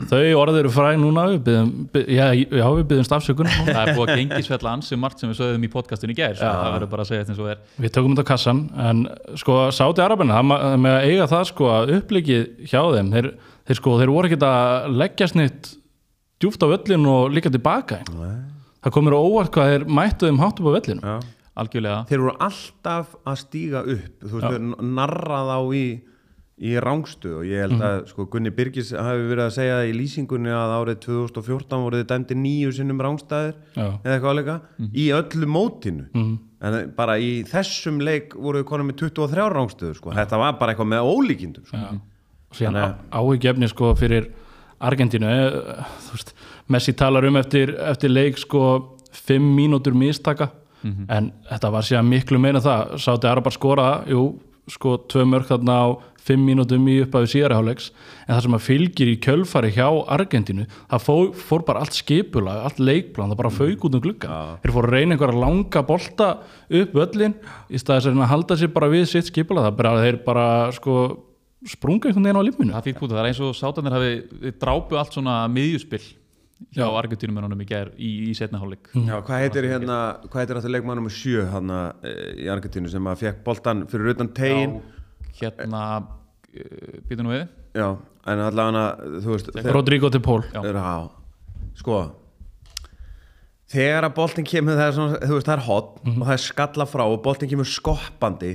þau 0.09 0.21
orðið 0.41 0.59
eru 0.63 0.71
fræ 0.73 0.87
núna 1.03 1.25
við 1.29 1.43
byggðum, 1.49 1.73
byggð, 1.93 2.13
já, 2.17 2.25
já, 2.33 2.65
við 2.79 2.87
byggðum 2.93 3.09
stafsökun. 3.11 3.51
Það 3.67 3.81
er 3.83 3.99
búið 3.99 4.13
að 4.15 4.21
gengisfella 4.23 4.73
ansi 4.73 4.99
margt 5.03 5.21
sem 5.21 5.29
við 5.35 5.39
sögðum 5.43 5.67
í 5.69 5.71
podcastinu 5.75 6.15
í 6.15 6.19
gær 6.23 6.39
svo 6.39 6.49
það 6.49 6.73
verður 6.79 6.91
bara 6.95 7.05
að 7.05 7.11
segja 7.13 7.27
þetta 7.27 7.35
eins 7.37 7.43
og 7.45 7.51
er. 7.53 7.61
Við 7.85 7.95
tökum 7.99 8.17
þetta 8.17 8.25
á 8.25 8.31
kassan 8.33 8.63
en 8.89 9.05
sko 9.43 9.59
Sáti 9.77 10.05
Arabina 10.07 10.41
það 10.41 10.81
með 10.87 10.97
að 10.97 11.07
eiga 11.13 11.29
það 11.35 11.45
sko 11.53 11.69
að 11.77 11.93
upplikið 11.99 12.49
hjá 12.73 12.81
þeim 12.97 13.13
þeir, 13.19 13.31
þeir 13.69 13.81
sko, 13.83 13.99
þeir 14.01 14.15
voru 14.17 14.31
ekkert 14.33 14.49
að 14.49 14.89
leggja 15.03 15.29
snitt 15.35 15.71
djúft 16.43 16.65
á 16.65 16.73
völlin 16.73 17.05
og 17.13 17.29
líka 17.37 17.53
tilbaka. 17.53 18.01
Það 18.83 18.97
komur 18.97 19.15
á 19.15 19.21
óvart 19.23 19.53
hvað 19.55 19.69
þeir 19.77 19.85
mættu 20.01 20.27
þeim 20.27 20.41
hátt 20.43 20.59
upp 20.59 20.73
á 20.73 20.77
völlinu 20.81 21.05
Já. 21.07 21.17
Algjörlega 21.57 22.07
Þeir 22.09 22.19
eru 22.21 22.33
alltaf 22.41 23.17
að 23.29 23.37
stíga 23.43 23.83
upp 23.85 24.25
þú 24.25 24.33
veist, 24.39 24.49
þeir 24.49 24.89
narra 24.97 25.43
þá 25.51 25.59
í 25.77 25.85
í 26.63 26.77
rángstu 26.79 27.31
og 27.41 27.45
ég 27.49 27.59
held 27.65 27.73
Mhm. 27.73 27.83
að 27.83 28.07
sko, 28.13 28.27
Gunni 28.31 28.51
Birgis 28.55 28.93
hafi 28.93 29.25
verið 29.27 29.47
að 29.49 29.55
segja 29.57 29.79
í 29.89 29.93
lýsingunni 29.97 30.53
að 30.53 30.75
árið 30.79 30.99
2014 31.01 31.83
voru 31.83 31.97
þið 32.03 32.07
dæmdi 32.13 32.35
nýju 32.39 32.73
sinnum 32.77 33.01
rángstæðir 33.03 33.55
Já. 33.75 33.99
eða 34.05 34.13
eitthvað 34.15 34.33
áleika 34.35 34.61
í 34.95 35.09
öllu 35.11 35.47
mótinu 35.49 36.07
Mhm. 36.15 36.39
en 36.63 36.93
bara 36.97 37.17
í 37.19 37.43
þessum 37.45 37.99
leik 38.01 38.35
voru 38.37 38.63
þið 38.63 38.69
konum 38.69 38.89
með 38.93 38.97
23 38.97 39.51
rángstöður 39.51 39.97
sko. 39.97 40.11
þetta 40.13 40.39
var 40.39 40.53
bara 40.61 40.75
eitthvað 40.75 40.93
með 40.93 41.03
ólíkindum 41.03 41.67
sko. 41.67 41.77
og 41.77 42.55
síðan 42.57 42.95
áhugjefni 43.11 43.69
sko 43.69 43.95
fyrir 43.97 44.31
Argentínu 44.81 45.27
eh, 45.27 45.85
þú 46.07 46.13
veist, 46.13 46.33
Messi 46.69 46.93
talar 46.93 47.25
um 47.27 47.37
eftir, 47.37 47.75
eftir 47.77 48.09
leik 48.11 48.37
sko 48.39 48.99
fimm 49.11 49.57
mínútur 49.57 49.95
mistaka 49.95 50.51
en 51.09 51.33
þetta 51.51 51.71
var 51.71 51.83
síðan 51.83 52.09
miklu 52.09 52.39
meina 52.39 52.61
það. 52.61 52.97
Sátti 52.99 53.29
Arabar 53.31 53.53
skora, 53.53 53.91
jú 54.09 54.39
sko 54.71 54.95
tvö 55.11 55.25
mörg 55.27 55.49
þarna 55.49 55.75
á 55.75 55.87
fimm 56.23 56.45
mínútum 56.47 56.85
í 56.87 57.01
upphæðu 57.03 57.31
síðarháleiks 57.33 57.89
en 58.29 58.31
það 58.31 58.43
sem 58.45 58.55
að 58.57 58.65
fylgir 58.69 59.11
í 59.11 59.17
kjölfari 59.25 59.73
hjá 59.75 59.89
Argentínu 60.15 60.69
það 60.69 61.03
fór, 61.03 61.33
fór 61.35 61.65
bara 61.67 61.83
allt 61.83 61.97
skipulag 61.99 62.63
allt 62.69 62.79
leikplan, 62.79 63.33
það 63.33 63.41
bara 63.41 63.53
fauk 63.57 63.89
út 63.89 63.99
um 63.99 64.05
glugga 64.05 64.39
þeir 64.63 64.75
fóru 64.77 64.91
að 64.91 64.95
reyna 64.95 65.17
einhverja 65.17 65.43
langa 65.43 65.83
bolta 65.89 66.31
upp 66.71 66.97
völlin 67.01 67.35
í 67.67 67.83
staðis 67.83 68.13
að 68.13 68.31
halda 68.31 68.59
sér 68.61 68.73
bara 68.77 68.93
við 68.93 69.09
sitt 69.11 69.33
skipulag, 69.33 69.67
það 69.67 69.79
bara 69.83 69.97
þeir 70.05 70.23
bara 70.29 70.47
sko 70.79 70.97
sprunga 71.67 72.11
einhvern 72.11 72.31
veginn 72.31 72.39
á 72.39 72.47
liminu 72.47 72.77
það 72.77 72.87
fínt 72.87 73.03
púta, 73.03 73.17
það 73.19 73.25
er 73.25 73.31
eins 73.33 73.43
og 73.43 73.59
sátanir 73.59 73.99
hafi 73.99 74.55
drápu 74.63 74.99
allt 74.99 75.19
svona 75.19 75.43
miðjuspill 75.51 76.05
hjá 76.77 76.85
Argentínumennunum 77.01 77.61
í 77.65 77.67
gær 77.69 77.91
í, 77.97 78.11
í 78.31 78.35
setna 78.39 78.61
hálfleik. 78.63 78.89
Já, 78.95 79.17
hvað 79.27 79.43
heitir 79.45 79.69
hérna 79.71 79.99
hvað 80.29 80.41
heitir 80.43 80.61
þetta 80.61 80.73
leikmannum 80.77 81.07
með 81.09 81.17
sjö 81.19 81.45
hana, 81.53 81.81
í 82.39 82.49
Argentínu 82.53 82.91
sem 82.93 83.11
að 83.13 83.23
fekk 83.27 83.43
boltan 83.47 83.85
fyrir 83.91 84.15
utan 84.15 84.31
tegin 84.37 84.79
hérna 85.41 85.85
uh, 86.03 86.97
býtum 87.09 87.31
við. 87.33 87.47
Já, 87.77 87.89
en 88.29 88.43
allavega 88.47 88.87
þú 89.25 89.37
veist 89.37 89.53
þeir- 89.57 89.73
Rodrigo 89.75 90.11
de 90.13 90.21
Paul. 90.23 90.43
Já. 90.53 90.61
Já, 90.63 91.71
sko 91.81 92.03
þegar 93.73 94.05
að 94.09 94.15
boltin 94.19 94.45
kemur 94.49 94.77
það 94.77 94.85
er, 94.91 94.95
svona, 94.99 95.21
þú 95.23 95.37
veist, 95.39 95.47
það 95.49 95.55
er 95.57 95.65
hot 95.69 95.95
og 96.05 96.19
það 96.27 96.35
er 96.35 96.43
skalla 96.45 96.87
frá 96.91 97.03
og 97.09 97.23
boltin 97.25 97.49
kemur 97.49 97.69
skoppandi 97.73 98.51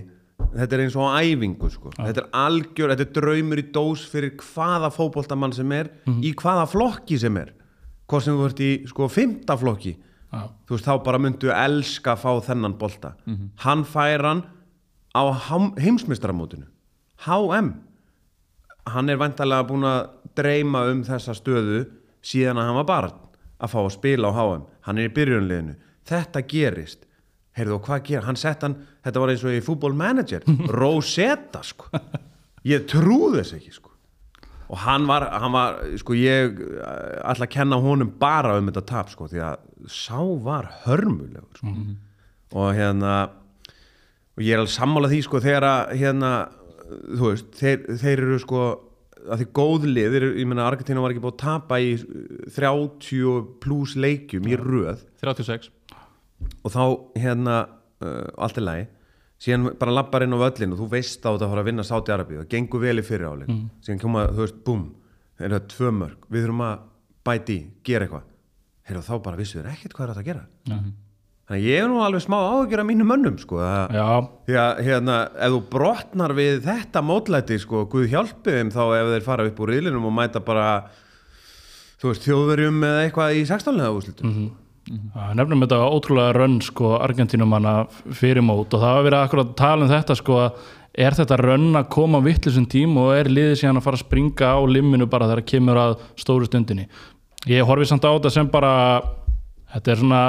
þetta 0.53 0.77
er 0.77 0.83
eins 0.83 0.95
og 0.97 1.07
á 1.09 1.17
æfingu 1.25 1.69
sko. 1.73 1.89
þetta 1.97 2.21
er 2.21 2.27
algjör, 2.37 2.91
þetta 2.93 3.05
er 3.07 3.13
draumur 3.17 3.61
í 3.61 3.65
dós 3.73 4.03
fyrir 4.11 4.35
hvaða 4.37 4.91
fótboltamann 4.93 5.55
sem 5.57 5.71
er 5.73 5.89
í 6.21 6.33
hvaða 6.37 6.67
flokki 6.69 7.17
sem 7.19 7.39
er 7.41 7.49
hvað 8.07 8.23
sem 8.25 8.37
þú 8.39 8.45
ert 8.49 8.61
í 8.63 8.69
sko 8.87 9.07
fymta 9.11 9.57
flokki 9.59 9.93
Já. 9.97 10.41
þú 10.67 10.75
veist, 10.75 10.87
þá 10.87 10.93
bara 11.05 11.19
myndu 11.23 11.51
elska 11.53 12.13
að 12.15 12.21
fá 12.23 12.31
þennan 12.49 12.73
bolta. 12.79 13.13
Hann 13.63 13.83
fær 13.87 14.23
hann 14.27 14.41
á 15.15 15.23
heimsmeistaramótinu 15.79 16.67
HM 17.25 17.69
hann 18.87 19.09
er 19.09 19.17
vantarlega 19.19 19.65
búin 19.67 19.83
að 19.87 20.09
dreyma 20.37 20.83
um 20.91 21.01
þessa 21.07 21.33
stöðu 21.35 21.85
síðan 22.23 22.59
að 22.61 22.67
hann 22.69 22.77
var 22.81 22.87
barn 22.91 23.15
að 23.57 23.71
fá 23.73 23.79
að 23.81 23.93
spila 23.97 24.29
á 24.31 24.37
HM 24.37 24.63
hann 24.87 24.97
er 25.01 25.09
í 25.09 25.13
byrjunliðinu, 25.15 25.75
þetta 26.07 26.43
gerist. 26.47 27.03
Heyrðu 27.57 27.79
og 27.79 27.87
hvað 27.87 28.03
gerir, 28.05 28.25
hann 28.27 28.37
sett 28.37 28.61
hann 28.63 28.75
þetta 29.03 29.19
var 29.23 29.31
eins 29.33 29.43
og 29.47 29.55
í 29.57 29.63
fútbolmanager 29.65 30.43
Rosetta 30.79 31.63
sko. 31.65 31.89
Ég 32.67 32.85
trúði 32.91 33.41
þess 33.41 33.55
ekki 33.57 33.73
sko 33.73 33.86
og 34.67 34.77
hann 34.83 35.05
var, 35.07 35.23
hann 35.31 35.53
var 35.55 35.77
sko 36.01 36.15
ég 36.17 36.57
eh, 36.59 37.21
ætla 37.31 37.45
að 37.47 37.53
kenna 37.53 37.77
honum 37.83 38.09
bara 38.19 38.57
um 38.59 38.67
þetta 38.71 38.83
tap 38.89 39.11
sko 39.13 39.27
því 39.31 39.43
að 39.47 39.61
sá 39.91 40.19
var 40.43 40.67
hörmulegur 40.85 41.59
sko. 41.61 41.71
og 42.57 42.73
hérna 42.75 43.13
og 44.37 44.43
ég 44.43 44.53
er 44.53 44.59
alveg 44.61 44.73
sammála 44.75 45.09
því 45.11 45.21
sko 45.25 45.39
þegar 45.41 45.65
að 45.65 45.93
hérna, 46.01 46.31
þú 47.17 47.31
veist, 47.31 47.47
þeir, 47.57 47.79
þeir 48.03 48.21
eru 48.25 48.37
sko 48.43 48.65
að 49.27 49.41
því 49.41 49.47
góð 49.57 49.87
lið, 49.89 50.11
þeir, 50.13 50.23
eru- 50.27 50.37
ég 50.39 50.47
meina 50.47 50.67
Argentina 50.69 51.01
var 51.03 51.11
ekki 51.15 51.23
búið 51.23 51.33
að 51.33 51.41
tapa 51.41 51.79
í 51.83 51.89
uh, 51.97 52.51
30 52.55 53.47
pluss 53.63 53.95
leikjum 53.99 54.45
í 54.47 54.55
röð. 54.61 55.01
36 55.23 55.71
og 56.63 56.69
þá 56.69 56.83
hérna 57.17 57.55
uh, 58.05 58.29
allt 58.37 58.59
er 58.61 58.65
lagi 58.67 58.85
síðan 59.37 59.67
bara 59.77 59.93
lappar 59.93 60.23
inn 60.25 60.33
á 60.33 60.39
völlin 60.41 60.73
og 60.73 60.79
þú 60.81 60.87
veist 60.95 61.21
á 61.21 61.29
þetta 61.29 61.45
að 61.45 61.51
fara 61.51 61.61
að 61.61 61.67
vinna 61.69 61.83
Sáti 61.85 62.13
Arabi 62.13 62.39
og 62.41 62.47
gengur 62.49 62.81
vel 62.81 62.97
í 62.97 63.03
fyrir 63.05 63.27
áleik 63.29 63.49
síðan 63.85 63.99
koma, 64.01 64.27
þú 64.33 64.41
veist, 64.45 64.61
búm 64.65 64.85
þeir 65.37 65.51
eru 65.51 65.59
tvö 65.69 65.91
mörg, 65.93 66.23
við 66.33 66.45
þurfum 66.47 66.63
að 66.65 66.77
bæti 67.27 67.53
í, 67.53 67.65
gera 67.85 68.05
eitthvað. 68.07 68.23
Heyrðu 68.87 69.03
þá 69.05 69.15
bara 69.27 69.37
vissu 69.37 69.59
þér 69.59 69.67
ekkert 69.73 69.93
hvað 69.93 70.03
er 70.07 70.09
þetta 70.13 70.23
að 70.23 70.29
gera. 70.31 70.45
Þannig 71.47 71.61
að 71.61 71.67
ég 71.69 71.77
er 71.83 71.87
nú 71.87 71.99
alveg 72.03 72.21
smá 72.25 72.35
áhugjur 72.43 72.79
af 72.81 72.87
mínum 72.87 73.07
mönnum 73.07 73.37
sko, 73.39 73.59
því 74.47 74.55
að 74.59 74.79
hérna, 74.83 75.17
ef 75.37 75.51
þú 75.53 75.59
brotnar 75.71 76.33
við 76.35 76.57
þetta 76.65 77.03
mótlæti, 77.07 77.59
sko, 77.61 77.85
Guð 77.91 78.07
hjálpi 78.11 78.51
þeim 78.57 78.71
þá 78.73 78.81
ef 78.97 79.11
þeir 79.13 79.23
fara 79.27 79.45
upp 79.47 79.59
úr 79.63 79.71
riðlinum 79.71 80.07
og 80.09 80.15
mæta 80.17 80.41
bara 80.43 80.65
þú 82.01 82.09
veist, 82.11 82.25
þjóðverjum 82.27 82.83
eða 82.83 83.05
eitthvað 83.05 83.37
í 83.37 83.45
16. 83.47 84.51
úrslitum 84.87 85.11
Já, 85.15 85.33
nefnum 85.35 85.63
þetta 85.63 85.79
ótrúlega 85.91 86.33
rönn 86.35 86.61
sko 86.61 86.97
Argentínumanna 86.97 87.87
fyrir 88.11 88.41
mót 88.41 88.73
og 88.73 88.81
það 88.81 88.95
var 88.97 89.07
verið 89.07 89.19
akkurat 89.21 89.51
að 89.51 89.57
tala 89.59 89.85
um 89.85 89.91
þetta 89.91 90.15
sko 90.15 90.39
að 90.45 90.59
er 90.97 91.13
þetta 91.13 91.37
rönn 91.37 91.77
að 91.77 91.89
koma 91.93 92.21
vittlisum 92.25 92.65
tím 92.65 92.97
og 92.97 93.13
er 93.13 93.29
liðið 93.29 93.59
síðan 93.61 93.77
að 93.77 93.85
fara 93.85 93.99
að 93.99 94.05
springa 94.05 94.49
á 94.49 94.59
limminu 94.65 95.07
bara 95.09 95.27
þegar 95.29 95.45
kemur 95.51 95.77
að 95.77 95.95
stóru 96.17 96.47
stundinni? 96.47 96.87
Ég 97.45 97.67
horfi 97.67 97.85
samt 97.85 98.07
á 98.07 98.11
þetta 98.15 98.31
sem 98.33 98.49
bara 98.49 99.01
þetta 99.73 99.91
er 99.91 100.01
svona 100.01 100.21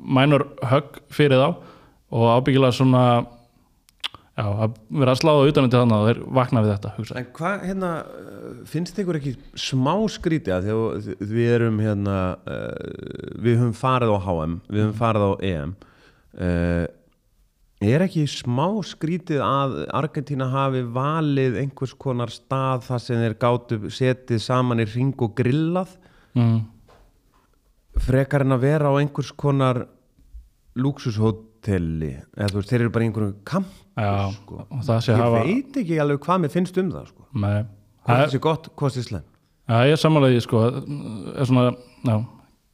mænur 0.00 0.46
högg 0.64 1.00
fyrir 1.12 1.42
þá 1.42 1.48
og 2.14 2.28
ábyggilega 2.38 2.72
svona 2.72 3.04
já, 4.34 4.44
að 4.44 4.74
vera 4.90 5.14
að 5.14 5.20
sláða 5.20 5.46
utan 5.50 5.70
til 5.70 5.80
þannig 5.80 5.96
að 5.96 6.08
þeir 6.08 6.20
vakna 6.38 6.64
við 6.64 6.72
þetta 6.74 6.92
hugsa. 6.98 7.16
En 7.20 7.30
hvað, 7.38 7.68
hérna, 7.68 7.92
uh, 8.02 8.50
finnst 8.70 9.00
ykkur 9.02 9.20
ekki 9.20 9.36
smá 9.66 9.94
skríti 10.14 10.54
að 10.54 10.68
þegar 10.70 11.30
við 11.34 11.54
erum 11.58 11.80
hérna, 11.84 12.18
uh, 12.42 13.38
við 13.46 13.62
höfum 13.62 13.78
farið 13.78 14.14
á 14.14 14.18
HM, 14.26 14.58
við 14.68 14.86
höfum 14.86 15.00
farið 15.00 15.26
á 15.26 15.32
EM 15.52 15.78
uh, 15.78 16.84
Er 17.84 18.04
ekki 18.04 18.22
smá 18.30 18.68
skrítið 18.86 19.42
að 19.44 19.74
Argentína 19.92 20.46
hafi 20.52 20.84
valið 20.94 21.58
einhvers 21.60 21.92
konar 22.00 22.30
stað 22.32 22.84
þar 22.86 23.02
sem 23.02 23.20
þeir 23.20 23.34
gátu 23.42 23.78
setið 23.92 24.40
saman 24.40 24.82
í 24.84 24.86
ring 24.88 25.24
og 25.24 25.34
grillað 25.36 25.96
mm. 26.38 26.60
frekar 28.06 28.46
en 28.46 28.56
að 28.56 28.64
vera 28.64 28.92
á 28.94 28.94
einhvers 29.00 29.32
konar 29.36 29.82
lúksushótelli 31.64 32.10
eða 32.36 32.50
þú 32.52 32.60
veist, 32.60 32.70
þeir 32.72 32.80
eru 32.84 32.90
bara 32.94 33.04
í 33.04 33.08
einhverjum 33.08 33.34
kamp 33.44 33.66
sko. 34.34 34.66
og 34.70 34.82
Ég 35.14 35.20
hafa 35.22 35.42
veit 35.46 35.76
ekki 35.82 35.98
alveg 36.02 36.20
hvað 36.24 36.40
mér 36.44 36.50
finnst 36.54 36.78
um 36.78 36.90
það 36.92 37.08
sko. 37.08 37.26
Það 38.04 38.18
það 38.24 38.30
sé 38.34 38.38
gott, 38.44 38.70
hvað 38.76 38.90
sé 38.98 39.02
slem 39.08 39.22
Já, 39.64 39.78
ég 39.88 39.92
er 39.96 39.96
sammálaði, 39.96 40.40
sko. 40.44 40.58
Er 41.40 41.46
svona, 41.48 41.70
já, 42.04 42.16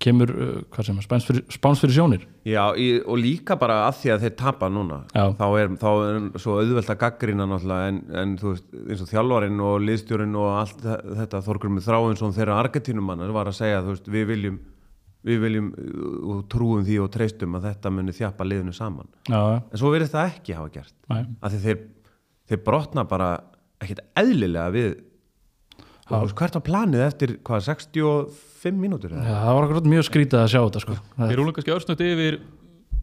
kemur 0.02 0.30
uh, 0.32 0.62
hvað 0.74 0.86
sem 0.88 0.96
er, 0.98 1.04
spáns 1.06 1.26
fyrir, 1.28 1.44
spáns 1.54 1.78
fyrir 1.78 1.94
sjónir. 1.94 2.24
Já, 2.48 2.64
í, 2.74 2.88
og 3.06 3.20
líka 3.20 3.54
bara 3.60 3.76
að 3.86 4.00
því 4.00 4.10
að 4.10 4.24
þeir 4.24 4.34
tapa 4.40 4.70
núna 4.74 4.98
þá 5.38 5.44
er, 5.60 5.68
þá 5.78 5.86
er 6.08 6.18
svo 6.42 6.56
auðvelt 6.58 6.90
að 6.90 6.98
gaggrina 7.04 7.46
náttúrulega 7.46 7.92
en, 7.92 8.00
en 8.24 8.32
þú 8.40 8.54
veist, 8.56 8.66
eins 8.88 9.04
og 9.06 9.10
þjálfarinn 9.12 9.60
og 9.68 9.76
liðstjórin 9.86 10.34
og 10.40 10.48
allt 10.64 10.82
þe- 10.82 10.98
þetta 11.20 11.42
Þorgrummi 11.46 11.84
Þráinsson 11.86 12.34
þeirra 12.40 12.58
Argentínumannar 12.64 13.30
var 13.38 13.52
að 13.52 13.58
segja, 13.60 13.84
þú 13.86 13.94
veist, 13.94 14.10
við 14.16 14.26
viljum 14.32 14.58
við 15.26 15.42
viljum 15.44 15.68
og 16.32 16.42
trúum 16.52 16.84
því 16.86 16.96
og 17.04 17.10
treystum 17.12 17.58
að 17.58 17.68
þetta 17.68 17.92
muni 17.92 18.14
þjappa 18.16 18.46
liðinu 18.46 18.74
saman. 18.76 19.08
Já, 19.28 19.40
en 19.60 19.80
svo 19.80 19.92
verðist 19.92 20.16
það 20.16 20.32
ekki 20.32 20.56
hafa 20.56 20.72
gert. 20.78 20.96
Af 21.10 21.52
því 21.52 21.62
þeir, 21.66 21.82
þeir 22.50 22.62
brotna 22.66 23.04
bara 23.08 23.30
ekkert 23.80 24.04
eðlilega 24.20 24.74
við 24.74 24.90
og 26.10 26.32
hvert 26.34 26.56
var 26.56 26.64
planið 26.66 27.04
eftir 27.04 27.36
hvað, 27.46 27.66
65 27.68 28.80
mínútur? 28.80 29.12
Já, 29.14 29.36
það 29.44 29.56
var 29.56 29.66
akkurat 29.66 29.92
mjög 29.92 30.06
skrítið 30.08 30.40
að 30.40 30.48
sjá 30.50 30.58
þetta, 30.58 30.82
sko. 30.82 30.96
Þeir 31.20 31.38
rúlega 31.38 31.58
kannski 31.58 31.74
örsnögt 31.76 32.02
yfir 32.02 32.40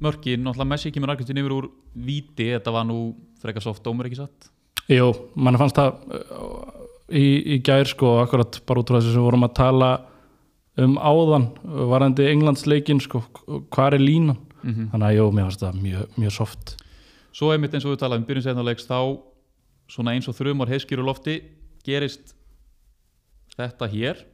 mörkin, 0.03 0.43
náttúrulega 0.43 0.71
Messi 0.73 0.91
kemur 0.93 1.13
Argentín 1.13 1.39
yfir 1.39 1.55
úr 1.55 1.69
víti, 1.95 2.49
þetta 2.51 2.73
var 2.75 2.85
nú 2.89 2.99
frekar 3.41 3.63
soft 3.63 3.85
dómur 3.85 4.09
ekki 4.09 4.19
satt? 4.19 4.51
Jú, 4.91 5.07
mann 5.39 5.59
fannst 5.59 5.79
það 5.79 6.19
uh, 6.19 6.67
í, 7.07 7.55
í 7.55 7.59
gær 7.65 7.87
sko, 7.89 8.17
akkurat 8.25 8.59
bara 8.67 8.83
út 8.83 8.91
frá 8.91 8.99
þessu 8.99 9.15
sem 9.15 9.21
við 9.21 9.29
vorum 9.29 9.47
að 9.47 9.55
tala 9.61 9.91
um 10.83 10.97
áðan 10.97 11.49
varandi 11.89 12.27
Englandsleikin 12.31 13.01
sko, 13.03 13.23
hvað 13.73 13.97
er 13.97 14.03
línan? 14.03 14.43
Þannig 14.67 15.05
að 15.07 15.15
jú, 15.15 15.25
mér 15.31 15.47
fannst 15.47 15.63
það 15.63 15.81
mjög, 15.83 16.15
mjög 16.19 16.33
soft. 16.35 16.73
Svo 17.31 17.51
einmitt 17.53 17.75
eins 17.77 17.85
og 17.85 17.93
við 17.93 18.01
talaðum 18.01 18.25
byrjun 18.27 18.45
setna 18.47 18.65
þá 18.65 18.99
svona 19.87 20.13
eins 20.17 20.27
og 20.27 20.35
þrjumar 20.35 20.71
heiskýru 20.71 21.05
lofti 21.05 21.37
gerist 21.87 22.33
þetta 23.55 23.87
hér 23.91 24.25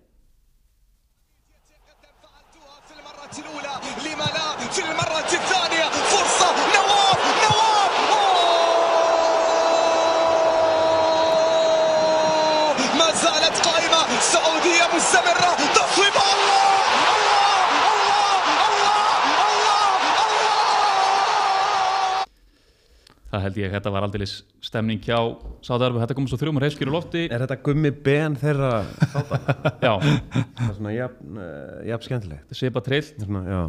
það 23.34 23.46
held 23.48 23.58
ég 23.60 23.70
að 23.70 23.76
þetta 23.78 23.94
var 23.96 24.06
aldrei 24.08 24.26
stemning 24.30 25.02
hjá 25.04 25.18
Sáðarbu, 25.66 26.02
þetta 26.04 26.18
kom 26.18 26.28
svo 26.30 26.40
þrjumar 26.42 26.68
heiskýru 26.68 26.94
lofti. 26.94 27.24
Er 27.28 27.46
þetta 27.46 27.58
gummi 27.66 27.94
ben 28.06 28.38
þeirra 28.40 28.70
þáttan? 29.14 29.48
já, 29.88 29.94
það 30.04 30.68
er 30.68 30.78
svona 30.78 30.94
jafn, 30.94 31.40
uh, 31.40 31.80
jafn 31.90 32.08
skemmtilegt. 32.10 32.54
Svipa 32.60 32.84
trillt. 32.86 33.18
Svona, 33.24 33.44
já, 33.48 33.64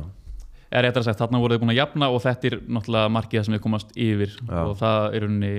er 0.74 0.87
réttar 0.88 1.05
að 1.05 1.09
sagt, 1.09 1.22
þarna 1.22 1.40
voru 1.42 1.57
þið 1.57 1.64
búin 1.64 1.74
að 1.74 1.81
jafna 1.81 2.11
og 2.12 2.22
þetta 2.24 2.50
er 2.50 2.61
náttúrulega 2.77 3.14
markið 3.16 3.48
sem 3.48 3.57
við 3.57 3.64
komast 3.64 3.96
yfir. 3.96 4.37
Já. 4.44 4.61
og 4.61 4.77
það 4.83 5.18
er 5.18 5.27
unni 5.31 5.55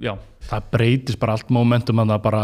já, 0.00 0.14
það 0.48 0.72
breytist 0.72 1.20
bara 1.20 1.36
allt 1.36 1.52
momentum 1.52 2.02
að 2.06 2.16
bara 2.24 2.42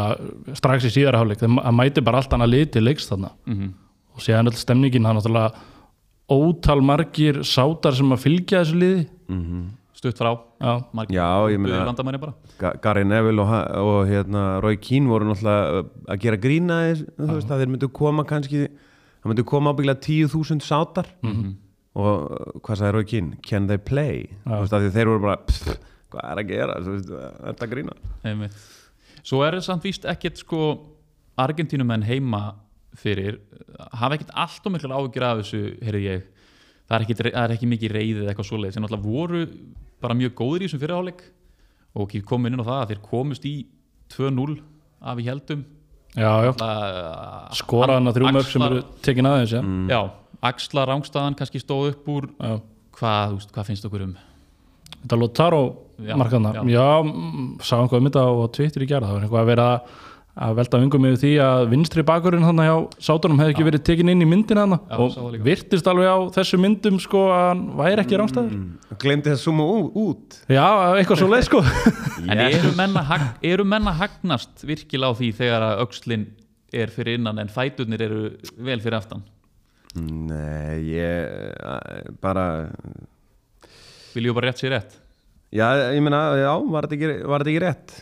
strax 0.58 0.86
í 0.90 0.94
síðara 0.98 1.22
hálfleik. 1.22 1.42
Það 1.42 1.76
mæti 1.80 2.04
bara 2.04 2.20
allt 2.20 2.36
annað 2.36 2.52
lið 2.52 2.70
til 2.76 2.86
leiks 2.86 3.10
þarna. 3.10 3.32
Mm 3.48 3.74
og 4.16 4.24
séðan 4.24 4.50
öll 4.50 4.56
stemningin, 4.58 5.04
það 5.04 5.12
er 5.12 5.18
náttúrulega 5.20 5.50
ótal 6.32 6.80
margir 6.82 7.42
sátar 7.46 7.94
sem 7.94 8.14
að 8.14 8.22
fylgja 8.24 8.62
þessu 8.62 8.78
liði 8.80 9.02
stutt 9.96 10.18
frá 10.20 10.30
Gary 12.84 13.04
Neville 13.08 13.44
og, 13.44 13.52
og 13.80 14.00
hérna, 14.10 14.44
Roy 14.64 14.76
Keane 14.82 15.10
voru 15.10 15.28
náttúrulega 15.30 15.80
uh, 15.80 15.92
að 16.12 16.20
gera 16.24 16.40
grína 16.40 16.80
þess, 16.84 17.06
að 17.48 17.62
þeir 17.62 17.72
myndu 17.74 17.90
koma 17.96 18.26
kannski 18.28 18.66
það 18.66 19.30
myndu 19.32 19.46
koma 19.48 19.72
ábygglega 19.74 20.02
10.000 20.04 20.64
sátar 20.66 21.08
og 21.96 22.10
uh, 22.28 22.60
hvað 22.60 22.80
sagði 22.82 22.92
Roy 22.98 23.08
Keane? 23.12 23.40
Can 23.46 23.70
they 23.70 23.80
play? 23.80 24.26
Veist 24.44 24.76
þeir 24.96 25.12
voru 25.14 25.24
bara 25.28 25.38
pff, 25.48 25.78
hvað 26.12 26.28
er 26.32 26.42
að 26.42 26.52
gera? 26.52 26.76
Er 26.82 27.40
þetta 27.48 27.68
að 27.68 27.72
grína? 27.72 27.96
Einmitt. 28.26 28.60
Svo 29.26 29.42
er 29.42 29.56
það 29.56 29.66
samt 29.70 29.88
víst 29.88 30.04
ekkert 30.06 30.38
sko 30.44 30.60
Argentínumenn 31.40 32.04
heima 32.06 32.44
fyrir 32.96 33.40
hafa 33.92 34.16
ekkert 34.16 34.32
allt 34.36 34.68
og 34.68 34.72
miklu 34.72 34.92
ágjur 34.96 35.24
af 35.26 35.40
þessu, 35.42 35.62
heyrði 35.84 36.04
ég 36.06 36.24
það 36.86 36.96
er 36.96 37.04
ekki, 37.06 37.16
það 37.22 37.40
er 37.42 37.54
ekki 37.56 37.70
mikið 37.70 37.94
reyðið 37.96 38.22
eða 38.22 38.32
eitthvað 38.32 38.48
svoleið 38.50 38.76
sem 38.76 38.84
náttúrulega 38.84 39.14
voru 39.16 39.40
bara 40.04 40.18
mjög 40.18 40.34
góðir 40.38 40.62
í 40.62 40.68
þessum 40.68 40.82
fyrirháleik 40.84 41.24
og 41.96 42.04
ekki 42.06 42.22
komið 42.28 42.52
inn 42.52 42.62
á 42.62 42.68
það 42.68 42.82
að 42.82 42.92
þeir 42.92 43.02
komust 43.08 43.48
í 43.48 43.54
2-0 44.14 44.58
af 45.06 45.20
í 45.22 45.26
heldum 45.26 45.64
já, 46.16 46.30
já. 46.46 46.52
Skoraðan 47.58 48.10
að 48.10 48.18
þrjú 48.20 48.32
mörg 48.36 48.50
sem 48.52 48.66
eru 48.68 48.84
tekin 49.04 49.28
aðeins 49.28 49.56
ja. 49.56 49.62
Já, 49.90 50.00
Axla 50.50 50.86
Rángstaðan 50.88 51.36
kannski 51.38 51.60
stóð 51.62 51.90
upp 51.94 52.08
úr 52.12 52.28
Já. 52.36 52.56
hvað, 52.98 53.36
veist, 53.38 53.52
hvað 53.54 53.70
finnst 53.70 53.88
okkur 53.88 54.06
um 54.06 54.14
Þetta 54.96 55.18
Lotaro 55.20 55.62
Já, 55.96 56.12
markaðna, 56.18 56.52
já. 56.52 56.62
já, 56.76 56.86
mm, 57.02 57.46
sá 57.64 57.78
einhvað 57.78 58.02
um 58.02 58.08
þetta 58.10 58.22
á 58.26 58.32
Twitter 58.52 58.84
í 58.84 58.88
gerð, 58.90 59.06
það 59.08 59.16
var 59.16 59.24
eitthvað 59.26 59.42
að 59.42 59.50
vera 59.50 59.66
að 59.72 59.94
velta 60.36 60.78
vingum 60.82 61.06
yfir 61.08 61.20
því 61.22 61.30
að 61.40 61.62
vinstri 61.72 62.02
bakurinn 62.04 62.44
þannig 62.44 62.68
á 62.68 62.78
sátunum 63.00 63.38
hefði 63.40 63.54
ekki 63.54 63.66
verið 63.66 63.84
tekin 63.88 64.12
inn 64.12 64.24
í 64.24 64.28
myndina 64.28 64.66
þannig 64.66 64.90
og 64.92 65.12
sá 65.14 65.20
það 65.22 65.30
líka. 65.32 65.46
virtist 65.46 65.86
alveg 65.88 66.10
á 66.12 66.18
þessu 66.34 66.58
myndum 66.60 66.98
sko 67.00 67.22
að 67.32 67.44
hann 67.46 67.62
væri 67.78 68.02
ekki 68.04 68.18
rángstæður 68.20 68.98
Glemdi 69.00 69.32
það 69.32 69.40
suma 69.40 69.64
út. 69.96 70.36
Já, 70.52 70.66
eitthvað 70.96 71.22
svo 71.22 71.28
leið 71.30 71.46
sko. 71.48 71.62
En 72.32 72.42
eru 72.42 72.72
menn, 72.76 72.96
að 72.96 73.08
hag, 73.10 73.24
eru 73.44 73.64
menn 73.68 73.88
að 73.88 73.98
hagnast 74.02 74.64
virkilega 74.66 75.12
á 75.12 75.18
því 75.18 75.30
þegar 75.40 75.66
að 75.70 75.82
öxlin 75.86 76.26
er 76.76 76.92
fyrir 76.92 77.20
innan 77.20 77.40
en 77.40 77.52
fæturnir 77.52 78.04
eru 78.06 78.20
vel 78.56 78.78
fyrir 78.84 78.98
aftan? 78.98 79.24
Nei, 79.96 80.82
ég 80.92 81.56
uh, 81.64 82.12
bara 82.20 82.68
Viljum 84.16 84.36
bara 84.36 84.50
rétt 84.50 84.60
sér 84.60 84.74
rétt? 84.76 84.98
Já, 85.54 85.68
ég 85.94 86.02
meina, 86.04 86.20
já, 86.40 86.50
var 86.72 86.88
þetta 86.88 86.96
ekki, 86.96 87.24
var 87.28 87.42
þetta 87.44 87.52
ekki 87.52 87.64
rétt? 87.64 87.96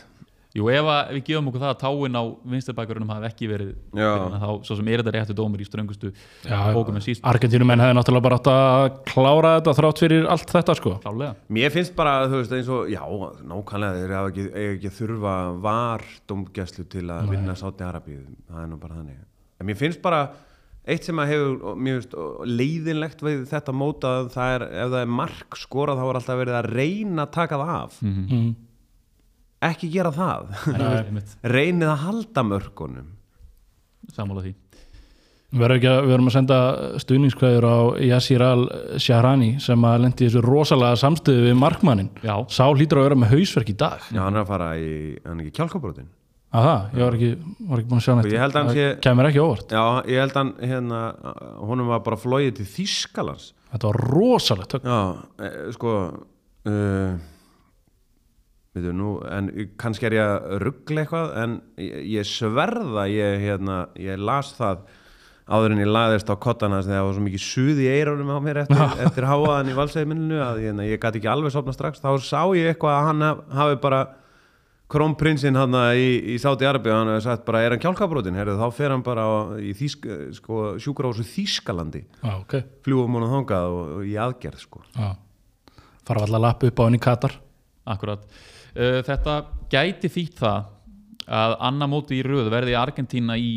Jú, 0.55 0.69
ef 0.71 0.87
að 0.87 1.09
við 1.17 1.23
gefum 1.27 1.49
okkur 1.49 1.61
það 1.65 1.71
að 1.73 1.79
táin 1.81 2.15
á 2.15 2.23
vinstirbækurunum 2.47 3.09
hafi 3.11 3.27
ekki 3.27 3.47
verið 3.51 3.71
fyrir 3.91 4.05
innan, 4.07 4.35
þá 4.39 4.67
svo 4.69 4.77
sem 4.79 4.87
er 4.93 5.01
þetta 5.01 5.13
réttu 5.17 5.35
dómur 5.35 5.59
í 5.59 5.67
ströngustu 5.67 6.11
bókum 6.47 6.95
en 6.95 7.03
síst. 7.03 7.25
Argentínumenn 7.27 7.83
hefði 7.83 7.97
náttúrulega 7.97 8.23
bara 8.23 8.37
átt 8.39 8.47
að 8.53 8.85
klára 9.09 9.51
þetta 9.57 9.73
þrátt 9.81 10.03
fyrir 10.05 10.29
allt 10.31 10.53
þetta 10.55 10.77
sko. 10.79 10.95
Klálega 11.03 11.57
Mér 11.59 11.75
finnst 11.75 11.95
bara, 11.97 12.15
þú 12.31 12.39
veist, 12.39 12.55
eins 12.55 12.71
og, 12.71 12.87
já, 12.93 13.03
nákvæmlega 13.51 13.99
þeir 13.99 14.15
hafa 14.15 14.31
ekki, 14.31 14.47
eiga 14.55 14.71
ekki 14.77 14.95
þurfa 15.01 15.35
var 15.67 16.07
dómgæslu 16.31 16.87
til 16.95 17.05
að 17.11 17.31
vinna 17.35 17.59
Sáti 17.59 17.83
Arabíu, 17.89 18.23
það 18.47 18.63
er 18.63 18.71
nú 18.71 18.79
bara 18.79 18.99
þannig. 19.01 19.21
En 19.59 19.67
mér 19.67 19.79
finnst 19.81 19.99
bara, 20.05 20.21
eitt 20.87 21.03
sem 21.03 21.19
að 21.19 21.33
hefur, 21.33 21.73
mér 21.75 21.99
finnst 21.99 22.15
leiðinlegt 22.47 23.27
við 23.27 23.43
þetta 23.51 23.75
móta, 23.75 24.15
það 24.31 24.55
er, 24.61 24.65
ef 24.85 24.95
það 24.95 25.01
er 25.03 25.17
mark 25.19 25.59
skorað, 25.59 25.99
þá 25.99 26.07
er 26.07 26.19
alltaf 26.21 26.39
verið 26.45 26.61
að 26.61 26.71
reyna 26.79 27.27
að 27.27 27.35
taka 27.41 27.59
það 27.59 27.73
af. 27.75 27.99
mm. 28.05 28.53
Ekki 29.65 29.89
gera 29.93 30.11
það. 30.13 30.51
Reynið 31.55 31.89
að 31.93 32.03
halda 32.05 32.43
mörkunum. 32.51 33.07
sammála 34.15 34.43
því 34.45 34.53
Við 35.55 35.61
verðum 35.61 35.77
ekki 35.77 35.87
að, 35.87 36.09
að 36.25 36.33
senda 36.33 36.55
stuðningskvæður 36.99 37.65
á 37.69 37.77
Yassir 38.03 38.41
al-Shahrani 38.43 39.49
sem 39.63 39.85
að 39.87 40.01
lendi 40.03 40.25
þessu 40.27 40.41
rosalega 40.43 40.97
samstöðu 40.99 41.45
við 41.45 41.55
markmannin 41.61 42.09
Já, 42.25 42.33
Sá 42.51 42.65
hlýtur 42.73 42.99
að 42.99 43.05
vera 43.07 43.17
með 43.21 43.31
hausverk 43.37 43.69
í 43.71 43.75
dag 43.79 44.03
Já, 44.09 44.19
hann 44.25 44.35
er 44.35 44.41
að 44.43 44.49
fara 44.51 44.67
í, 44.81 44.89
hann 45.23 45.39
er 45.39 45.45
ekki 45.45 45.55
kjálkabrótin. 45.61 46.09
að 46.55 46.65
það, 46.67 46.83
ég 46.99 47.05
var 47.05 47.17
ekki, 47.19 47.29
var 47.69 47.81
ekki 47.83 47.89
búin 47.93 48.01
að 48.01 48.05
sjá 48.07 48.13
neitt 48.19 48.27
Ég 48.33 48.43
held 48.43 48.55
að 48.57 48.59
hann 48.59 48.71
Það 48.73 48.79
sé- 48.81 48.99
kemur 49.07 49.29
ekki 49.29 49.43
óvart 49.45 49.75
Já, 49.77 49.83
ég 50.11 50.21
held 50.25 50.35
hann, 50.41 50.51
hérna, 50.73 50.99
honum 51.71 51.93
var 51.93 52.03
bara 52.09 52.19
flóið 52.25 52.51
til 52.59 52.67
Þýskalands. 52.75 53.47
Þetta 53.75 53.89
var 53.93 54.01
rosalegt 54.11 54.75
högg. 54.75 54.85
Já, 54.91 54.99
e, 55.39 55.53
sko 55.77 55.95
uh, 56.09 57.15
veitu 58.75 58.91
nú 58.95 59.13
en 59.31 59.49
kannski 59.81 60.09
er 60.09 60.17
ég 60.17 60.29
að 60.35 60.59
ruggla 60.65 61.03
eitthvað 61.05 61.33
en 61.43 61.57
ég, 61.81 61.95
ég 62.17 62.27
sverða 62.29 63.07
ég, 63.11 63.39
hérna, 63.45 63.79
ég 63.99 64.19
las 64.19 64.51
það 64.57 64.83
áður 65.45 65.75
en 65.75 65.81
ég 65.83 65.89
laðist 65.93 66.29
á 66.31 66.35
kottana 66.41 66.79
þegar 66.81 66.99
það 66.99 67.07
var 67.07 67.15
svo 67.19 67.23
mikið 67.27 67.43
suð 67.45 67.81
í 67.83 67.87
eyrunum 67.93 68.31
á 68.33 68.39
mér 68.41 68.59
eftir, 68.63 68.83
eftir 69.05 69.27
háaðan 69.29 69.69
í 69.71 69.75
valsæðminnu 69.77 70.39
að 70.41 70.61
ég, 70.65 70.79
ég 70.91 71.01
gæti 71.03 71.19
ekki 71.21 71.29
alveg 71.29 71.53
sopna 71.53 71.75
strax. 71.75 72.01
Þá 72.01 72.11
sá 72.25 72.41
ég 72.57 72.71
eitthvað 72.73 72.95
að 72.97 73.09
hann 73.11 73.25
haf- 73.27 73.43
hafi 73.59 73.77
bara 73.83 73.99
krónprinsinn 74.91 75.55
hann 75.57 75.73
í, 75.97 76.09
í 76.33 76.39
Sáti 76.41 76.65
Arabi 76.69 76.91
hann 76.93 77.09
hefði 77.09 77.23
sagt 77.25 77.45
bara 77.47 77.61
er 77.65 77.73
hann 77.73 77.81
kjálkabrótin 77.81 78.35
Heru, 78.37 78.53
þá 78.59 78.65
fer 78.77 78.93
hann 78.93 79.01
bara 79.05 79.23
á, 79.25 79.33
í 79.57 79.71
Þýsk, 79.77 80.05
sko, 80.37 80.59
sjúkrahúsu 80.81 81.25
Þýskalandi. 81.25 82.03
Já, 82.21 82.33
ok. 82.37 82.57
Fljúum 82.85 83.17
hún 83.17 83.25
að 83.25 83.33
þangað 83.37 83.69
og, 83.79 83.93
og 83.99 84.09
í 84.11 84.13
aðgerð 84.21 84.61
sko. 84.61 84.83
Já. 84.97 85.07
fara 86.05 86.21
alltaf 86.21 86.37
að 86.37 86.45
lappa 86.45 86.69
upp 86.69 86.81
á 86.81 86.85
henni 86.85 87.01
í 87.01 87.05
Katar. 87.05 87.37
Akkurat. 87.95 88.27
Uh, 88.75 88.99
þetta 89.07 89.35
gæti 89.71 90.09
þýtt 90.11 90.41
það 90.43 90.65
að 91.25 91.55
annar 91.69 91.89
móti 91.89 92.19
í 92.19 92.25
röð 92.27 92.49
verði 92.53 92.75
Argentína 92.77 93.37
í 93.39 93.53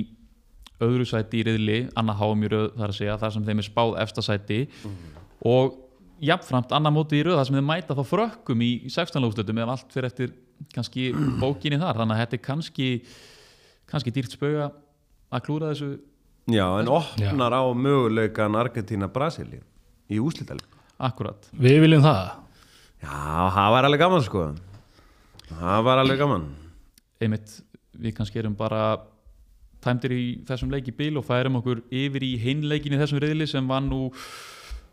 öðru 0.81 1.05
sæti 1.11 1.41
í 1.41 1.45
riðli, 1.49 1.79
annað 1.99 2.21
háum 2.23 2.43
í 2.47 2.49
röð 2.53 2.69
þar 2.79 2.93
að 2.93 2.97
segja, 3.01 3.17
þar 3.19 3.33
sem 3.35 3.45
þeim 3.49 3.59
er 3.61 3.67
spáð 3.67 3.97
efsta 4.05 4.23
sæti 4.23 4.59
og 5.51 5.75
jafnframt 6.23 6.73
annar 6.75 6.95
móti 6.95 7.19
í 7.19 7.25
röð 7.27 7.37
þar 7.41 7.49
sem 7.49 7.59
þeim 7.59 7.67
mæta 7.69 7.97
þá 7.99 8.05
frökkum 8.07 8.63
í, 8.63 8.71
í 8.87 8.91
16 8.95 9.23
lókstöldum 9.27 9.59
eða 9.63 9.75
allt 9.75 9.93
fyrir 9.95 10.07
eftir 10.13 10.33
kannski 10.75 11.09
bókinni 11.43 11.79
þar, 11.83 11.99
þannig 12.01 12.15
að 12.15 12.23
þetta 12.23 12.39
er 12.39 12.45
kannski 12.47 12.89
kannski 13.91 14.15
dýrt 14.15 14.35
spauga 14.39 14.71
að 15.35 15.45
klúra 15.49 15.73
þessu 15.75 15.91
Já, 16.49 16.65
en 16.81 16.89
opnar 16.89 17.53
á 17.59 17.63
möguleikan 17.77 18.55
Argentína-Brasilíu 18.57 19.61
í 20.09 20.17
úslítalíu. 20.23 20.65
akkurat. 20.97 21.51
Við 21.53 21.83
viljum 21.85 22.07
það 22.07 22.23
Já, 23.03 23.19
það 23.55 23.75
var 23.75 23.87
alveg 23.87 24.01
gaman 24.01 24.25
sko. 24.25 24.47
Það 25.49 25.85
var 25.87 26.03
alveg 26.03 26.21
gaman. 26.21 26.49
einmitt, 27.19 27.61
við 27.99 28.15
kannski 28.15 28.39
erum 28.39 28.55
bara 28.59 28.99
tæmdir 29.83 30.15
í 30.15 30.25
þessum 30.47 30.71
leik 30.71 30.91
í 30.91 30.95
bíl 30.95 31.17
og 31.19 31.27
færum 31.27 31.59
okkur 31.61 31.83
yfir 31.95 32.27
í 32.27 32.35
hinleikin 32.43 32.95
í 32.95 33.01
þessum 33.01 33.23
riðli 33.23 33.47
sem 33.51 33.67
var 33.69 33.83
nú 33.83 34.09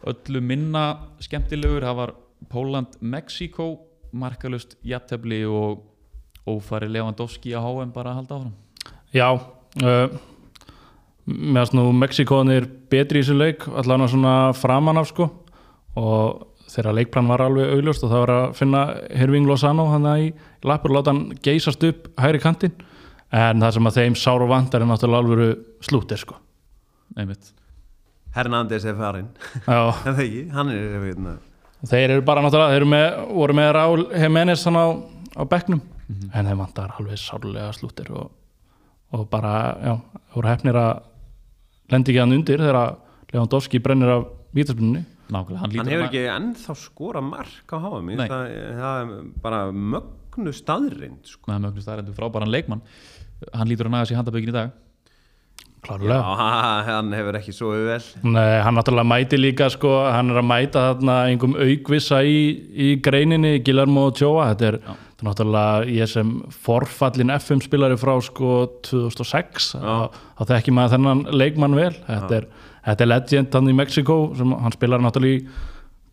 öllu 0.05 0.41
minna 0.41 0.85
skemmtilegur, 1.23 1.85
það 1.85 1.99
var 1.99 2.15
Póland-Mexiko 2.51 3.67
markalust 4.15 4.77
jættefli 4.85 5.43
og 5.49 5.83
ófæri 6.45 6.89
Lewandowski 6.93 7.55
að 7.57 7.67
HM 7.67 7.93
bara 7.95 8.13
að 8.13 8.19
halda 8.21 8.39
áfram. 8.39 8.55
Já 9.15 9.29
uh, 9.33 10.17
meðan 11.25 11.79
nú 11.79 11.85
Mexikóðanir 11.97 12.67
betri 12.91 13.21
í 13.21 13.25
þessu 13.25 13.37
leik 13.37 13.65
allan 13.67 14.05
að 14.05 14.13
svona 14.13 14.35
framan 14.57 15.01
af 15.01 15.09
sko. 15.09 15.29
Og 15.97 16.54
þeirra 16.71 16.93
leikplan 16.97 17.27
var 17.29 17.43
alveg 17.45 17.71
augljóst 17.75 18.03
og 18.05 18.11
það 18.11 18.23
var 18.25 18.33
að 18.35 18.45
finna 18.59 18.81
Herving 19.15 19.47
Lozano 19.49 19.85
hann 19.91 20.07
í 20.15 20.29
lappur 20.65 20.91
og 20.91 20.97
láta 20.99 21.13
hann 21.13 21.23
geysast 21.45 21.83
upp 21.87 22.09
hægri 22.21 22.41
kantinn. 22.43 22.75
En 23.35 23.61
það 23.63 23.75
sem 23.77 23.89
að 23.89 23.97
þeim 23.99 24.15
sáru 24.19 24.47
vantar 24.49 24.83
er 24.83 24.89
náttúrulega 24.89 25.23
alvöru 25.23 25.47
slútir 25.83 26.21
sko. 26.21 26.37
Einmitt, 27.19 27.51
Hernández 28.35 28.85
er 28.87 28.95
farinn. 28.97 29.29
Já, 29.65 29.79
En 30.07 30.15
það 30.15 30.23
ekki, 30.25 30.43
hann 30.55 30.71
er 30.73 30.95
hérna. 31.05 31.35
þeir 31.85 32.15
eru 32.17 32.23
bara 32.27 32.43
náttúrulega 32.45 32.73
þeir 32.73 32.81
eru 32.81 32.89
með, 32.93 33.07
voru 33.39 33.57
með 33.59 33.71
Raúl 33.77 34.05
Jiménez 34.11 34.65
hann 34.67 34.79
á, 34.79 34.85
á 35.39 35.43
bekknum. 35.51 35.81
En 36.33 36.45
þeim 36.49 36.61
vantar 36.61 36.93
alveg 36.99 37.17
sárlega 37.21 37.71
slútir 37.73 38.11
og, 38.13 38.29
og 39.15 39.25
bara, 39.31 39.53
já, 39.81 39.93
voru 40.35 40.51
hefnir 40.51 40.77
að 40.77 40.93
lendi 41.93 42.13
ekki 42.13 42.21
hann 42.23 42.35
undir 42.37 42.61
þegar 42.61 42.95
Lewandowski 43.33 43.81
brennir 43.83 44.11
af 44.13 44.27
vítaspunni 44.55 45.01
nákvæmlega 45.33 45.61
hann, 45.63 45.75
Hann 45.79 45.91
hefur 45.93 46.05
ekki 46.09 46.23
ennþá 46.35 46.75
skora 46.77 47.21
mark 47.25 47.73
á 47.73 47.77
HM. 47.81 48.09
Nei. 48.13 48.15
finnst 48.15 48.31
Það, 48.31 48.55
það 48.79 48.95
er 49.01 49.27
bara 49.45 49.59
mögnu 49.73 50.53
staðrind 50.55 51.29
sko. 51.31 51.51
með 51.51 51.61
mögnu 51.69 51.81
staðarendur 51.85 52.17
frábæran 52.17 52.51
leikmann 52.53 52.81
hann 53.53 53.67
lítur 53.69 53.89
að 53.89 53.95
naga 53.97 54.09
sér 54.09 54.21
handabökin 54.21 54.51
í 54.53 54.55
dag 54.55 54.73
Já, 55.85 55.87
klárlega 55.87 56.19
hann 56.89 57.11
hefur 57.13 57.35
ekki 57.37 57.53
svo 57.53 57.67
vel. 57.85 57.99
Nei, 58.25 58.55
hann 58.65 58.73
náttúrulega 58.73 59.05
mæti 59.05 59.37
líka 59.37 59.67
sko, 59.69 59.91
hann 60.09 60.31
er 60.33 60.39
að 60.41 60.47
mæta 60.49 60.85
þarna 60.87 61.17
einhverjum 61.29 61.59
aukvissa 61.61 62.23
í, 62.25 62.39
í 62.73 62.87
greininni 63.05 63.59
Guillermo 63.61 64.07
Ochoa, 64.09 64.47
þetta 64.55 64.71
er, 64.71 64.77
er 64.81 65.27
náttúrulega 65.29 65.85
ég 65.93 66.09
sem 66.09 66.31
forfallin 66.65 67.29
FM 67.37 67.61
spilari 67.61 67.99
frá 68.01 68.15
sko 68.25 68.55
2006 68.89 69.75
þá 69.77 70.09
þá 70.39 70.43
þekki 70.55 70.73
maður 70.73 70.95
þennan 70.97 71.21
leikmann 71.37 71.77
vel 71.77 71.93
þetta 72.07 72.39
er, 72.41 72.49
þetta 72.85 73.05
er 73.05 73.11
legend 73.11 73.53
hann 73.57 73.69
í 73.71 73.75
Mexiko 73.77 74.17
sem 74.37 74.51
hann 74.61 74.75
spilar 74.75 75.01
náttúrulega 75.03 75.39
í, 75.41 75.47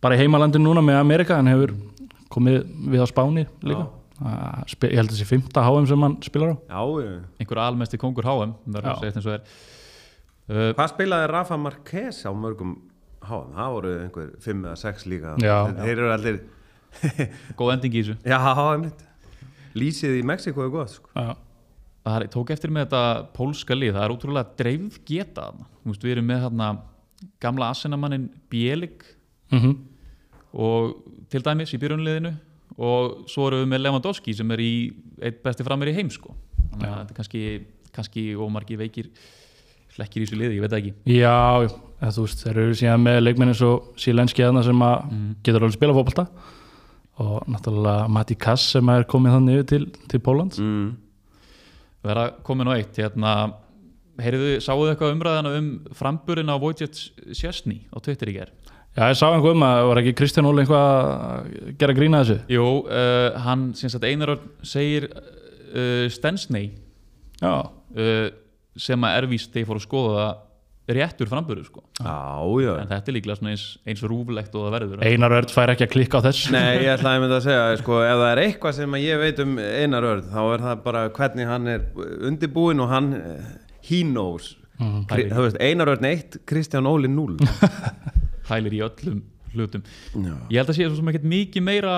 bara 0.03 0.15
í 0.17 0.23
heimalandin 0.23 0.63
núna 0.65 0.83
með 0.85 0.99
Amerika 1.01 1.37
hann 1.39 1.51
hefur 1.51 1.75
komið 2.33 2.63
við 2.93 3.03
á 3.03 3.07
Spáni 3.09 3.45
líka 3.63 3.89
Ah, 4.23 4.61
spi- 4.69 4.91
ég 4.93 4.99
held 5.01 5.09
að 5.09 5.15
þessi 5.17 5.25
fymta 5.27 5.63
HM 5.65 5.87
sem 5.89 6.03
hann 6.05 6.13
spilar 6.23 6.53
á 6.53 6.55
Já, 6.69 6.81
einhver 7.41 7.59
almesti 7.59 7.97
kongur 7.99 8.23
HM 8.23 8.53
að 8.69 8.85
er 9.09 9.41
uh, 10.53 10.69
Hvað 10.77 10.91
spilaði 10.93 11.29
Rafa 11.31 11.57
Marquez 11.59 12.21
á 12.23 12.31
mörgum 12.31 12.75
HM? 13.25 13.49
Það 13.57 13.73
voru 13.73 13.91
einhver 14.03 14.29
5 14.45 14.61
eða 14.69 14.75
6 14.79 15.05
líka. 15.11 15.33
Já. 15.43 15.57
Þeir 15.81 15.91
eru 15.97 16.11
allir, 16.13 16.37
góð 17.59 17.73
ending 17.73 17.97
í 17.97 18.03
þessu 18.03 18.15
já, 18.31 18.39
einmitt. 18.69 19.03
Lýsið 19.81 20.19
í 20.21 20.23
Mexiko 20.29 20.63
er 20.67 20.71
gott 20.77 20.93
sko. 20.93 21.09
Já, 21.17 21.33
það 22.03 22.17
er, 22.17 22.27
tók 22.33 22.53
eftir 22.55 22.73
með 22.73 22.87
þetta 22.87 23.03
pólska 23.35 23.77
lið, 23.77 23.95
það 23.95 24.05
er 24.05 24.15
útrúlega 24.17 24.57
dreifð 24.59 24.99
geta 25.07 25.47
þarna. 25.47 25.69
Þú 25.83 25.93
veist, 25.93 26.05
við 26.05 26.15
erum 26.15 26.29
með 26.29 26.45
þarna 26.47 26.69
gamla 27.43 27.71
asenamannin 27.71 28.29
Bielik 28.51 29.07
mm 29.53 29.81
og 30.53 30.97
til 31.33 31.41
dæmis 31.41 31.73
í 31.73 31.79
byrjunliðinu 31.81 32.33
og 32.83 33.29
svo 33.29 33.47
erum 33.49 33.63
við 33.63 33.71
með 33.71 33.83
Lewandowski 33.87 34.35
sem 34.37 34.51
er 34.53 34.61
í 34.61 34.73
eitt 35.21 35.39
besti 35.45 35.65
framir 35.65 35.89
í 35.91 35.95
heim 35.97 36.11
sko. 36.13 36.33
þannig 36.71 36.89
að 36.89 36.99
þetta 36.99 37.13
er 37.13 37.17
kannski, 37.19 37.41
kannski 37.93 38.25
ómargi 38.37 38.77
veikir 38.77 39.09
hlekkir 39.93 40.23
í 40.23 40.25
þessu 40.25 40.39
liði, 40.39 40.57
ég 40.57 40.63
veit 40.63 40.71
það 40.73 40.79
ekki. 40.79 40.93
Já, 41.13 41.37
eða, 41.65 42.11
þú 42.15 42.25
veist, 42.25 42.39
þeir 42.41 42.59
eru 42.63 42.77
síðan 42.79 43.03
með 43.05 43.19
leikmenni 43.21 43.53
svo 43.57 43.71
sílenski 44.01 44.45
aðna 44.45 44.63
sem 44.65 44.85
að 44.85 45.03
getur 45.45 45.65
alveg 45.65 45.75
spila 45.77 45.97
fótbolta. 45.97 46.25
Og 47.21 47.49
náttúrulega 47.53 48.07
Matti 48.09 48.37
Kass 48.41 48.71
sem 48.73 48.89
er 48.89 49.05
komið 49.09 49.35
þannig 49.35 49.59
yfir 49.59 49.67
til, 49.69 49.83
til 50.09 50.21
Pólans 50.25 50.57
mm. 50.57 50.87
Vera 52.03 52.25
komin 52.45 52.69
á 52.69 52.73
eitt 52.75 52.99
hérna, 52.99 53.33
heyriðu, 54.21 54.57
sáuðu 54.63 54.91
eitthvað 54.91 55.15
umræðana 55.15 55.53
um 55.59 55.69
framburinn 55.97 56.51
á 56.51 56.55
Wojciech 56.61 56.99
Sjessni 57.33 57.83
á 57.89 57.97
Twitter 58.03 58.31
í 58.31 58.37
ger 58.37 58.53
Já, 58.93 59.07
ég 59.09 59.17
sá 59.17 59.25
einhver 59.31 59.55
um 59.55 59.65
að 59.65 59.87
var 59.89 59.99
ekki 60.03 60.13
Kristján 60.19 60.45
Óli 60.45 60.61
eitthvað 60.61 60.83
að 60.93 61.53
gera 61.81 61.95
grína 61.97 62.19
þessu? 62.21 62.35
Jú, 62.53 62.65
uh, 62.85 63.39
hann 63.41 63.71
sem 63.77 63.89
sagt 63.89 64.05
Einar 64.05 64.35
Örn 64.35 64.51
segir 64.61 65.07
uh, 65.09 66.05
Stensney 66.13 66.75
Já, 67.41 67.55
uh, 67.73 68.27
sem 68.77 69.07
að 69.07 69.17
ervíst 69.23 69.49
þegar 69.49 69.63
ég 69.63 69.71
fór 69.71 69.81
að 69.81 69.87
skoða 69.87 70.13
það 70.19 70.43
réttur 70.87 71.29
framburður 71.31 71.67
sko. 71.69 71.83
En 72.83 72.89
þetta 72.89 73.11
er 73.11 73.15
líklega 73.15 73.37
svona 73.39 73.53
eins, 73.53 73.65
eins 73.87 74.03
rúflegt 74.03 74.55
og 74.59 74.65
það 74.67 74.73
verður 74.75 75.05
Einar 75.07 75.35
Örd 75.37 75.53
fær 75.53 75.71
ekki 75.73 75.87
að 75.87 75.91
klikka 75.93 76.19
á 76.19 76.25
þessu. 76.27 76.51
Nei, 76.55 76.83
ég 76.83 76.89
ætlaði 76.97 77.19
að 77.19 77.23
mynda 77.23 77.37
að 77.39 77.45
segja, 77.47 77.77
sko, 77.79 77.99
ef 78.03 78.17
það 78.19 78.31
er 78.33 78.41
eitthvað 78.43 78.77
sem 78.79 78.97
að 78.97 79.05
ég 79.05 79.21
veit 79.23 79.43
um 79.45 79.53
Einar 79.63 80.09
Örd, 80.11 80.27
þá 80.33 80.41
er 80.43 80.65
það 80.67 80.83
bara 80.89 81.03
hvernig 81.19 81.51
hann 81.53 81.71
er 81.71 81.85
undirbúinn 82.29 82.83
og 82.83 82.91
hann, 82.91 83.11
eh, 83.19 83.51
he 83.87 84.03
knows. 84.03 84.55
Kri, 85.07 85.29
þú 85.31 85.45
veist, 85.47 85.61
Einar 85.63 85.93
Örd 85.93 86.07
1, 86.09 86.41
Kristján 86.49 86.89
Óli 86.89 87.11
0. 87.11 87.37
hælir 88.49 88.75
í 88.75 88.83
öllum 88.83 89.21
hlutum 89.53 89.83
Já. 90.15 90.33
ég 90.49 90.57
held 90.59 90.69
að 90.73 90.77
sé 90.79 90.87
sem 90.95 91.11
ekkert 91.11 91.27
mikið 91.33 91.63
meira 91.67 91.95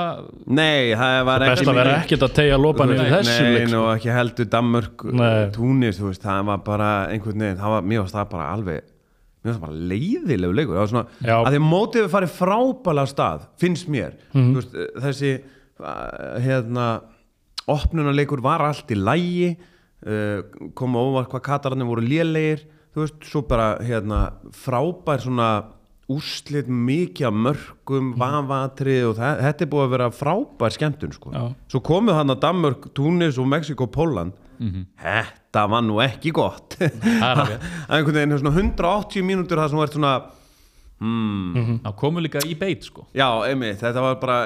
Nei, 0.47 0.93
það 0.95 1.19
var 1.29 1.45
Best 1.45 1.69
að 1.71 1.79
vera 1.79 1.93
ekkert 2.01 2.25
að 2.27 2.33
tegja 2.39 2.57
lopanir 2.61 2.99
í 3.01 3.07
þessu 3.13 3.45
Nei, 3.45 3.67
sko. 3.69 3.83
ekki 3.95 4.11
heldur 4.15 4.49
Danmörk, 4.55 5.05
Nei. 5.11 5.49
Túnis, 5.55 5.99
þú 6.01 6.09
veist, 6.11 6.23
það 6.25 6.43
var 6.51 6.57
bara 6.67 6.89
einhvern 7.13 7.39
veginn, 7.45 7.57
það 7.61 7.73
var, 7.75 7.87
varst 8.03 8.15
það 8.19 8.29
bara 8.35 8.49
alveg, 8.55 8.91
varst 9.45 9.59
það 9.59 9.65
bara 9.67 9.79
leiðilegu 9.93 10.57
leikur, 10.59 10.75
það 10.75 10.83
var 10.85 10.93
svona, 10.93 11.07
Já. 11.29 11.35
að 11.41 11.51
því 11.55 11.61
að 11.61 11.67
mótið 11.71 12.05
við 12.07 12.13
farið 12.15 12.35
frábæla 12.39 13.05
stað, 13.11 13.47
finnst 13.61 13.87
mér, 13.93 14.13
Mhm. 14.33 14.51
þú 14.51 14.61
veist, 14.61 14.77
þessi, 15.05 15.33
uh, 15.79 16.39
hérna, 16.45 16.87
opnunarleikur 17.67 18.41
var 18.45 18.61
allt 18.61 18.91
í 18.93 18.97
lægi, 18.99 19.55
uh, 20.05 20.41
koma 20.77 20.99
óvart 21.01 21.31
hvað 21.31 21.41
katararnir 21.47 21.87
voru 21.89 22.03
lélegir, 22.05 22.65
þú 22.95 23.01
veist, 23.05 23.23
svo 23.31 23.41
bara, 23.47 23.77
hérna, 23.83 24.19
frábær 24.53 25.23
svona 25.25 25.49
úrslit 26.09 26.67
mikið 26.69 27.25
af 27.27 27.33
mörgum, 27.33 28.11
Mhm. 28.13 28.19
vafatrið 28.21 29.09
og 29.09 29.15
það, 29.17 29.39
þetta 29.41 29.61
er 29.65 29.69
búið 29.71 29.85
að 29.85 29.93
vera 29.95 30.09
frábær 30.13 30.71
skemmtun, 30.75 31.13
sko. 31.13 31.31
Já. 31.33 31.55
Svo 31.67 31.79
komuð 31.81 32.13
hann 32.19 32.29
að 32.29 32.39
Danmörk, 32.43 32.89
Túnis 32.93 33.37
og 33.39 33.47
Mexiko, 33.47 33.87
Póland 33.87 34.33
Þetta 34.55 35.67
var 35.69 35.81
nú 35.83 35.97
ekki 35.99 36.31
gott. 36.31 36.77
Það 36.79 37.39
er 37.41 37.51
er 37.51 37.59
einhvern 37.89 38.13
veginn 38.15 38.37
svona 38.39 38.53
180 38.55 39.21
mínútur 39.27 39.57
það 39.59 39.69
sem 39.69 39.77
var 39.81 39.87
svona 39.91 40.13
hmm, 41.01 41.79
það 41.83 41.95
komur 41.99 42.23
líka 42.23 42.39
í 42.47 42.55
beit 42.57 42.83
sko. 42.87 43.03
Já, 43.13 43.27
einmitt, 43.49 43.81
þetta 43.81 43.99
var 44.05 44.15
bara 44.21 44.37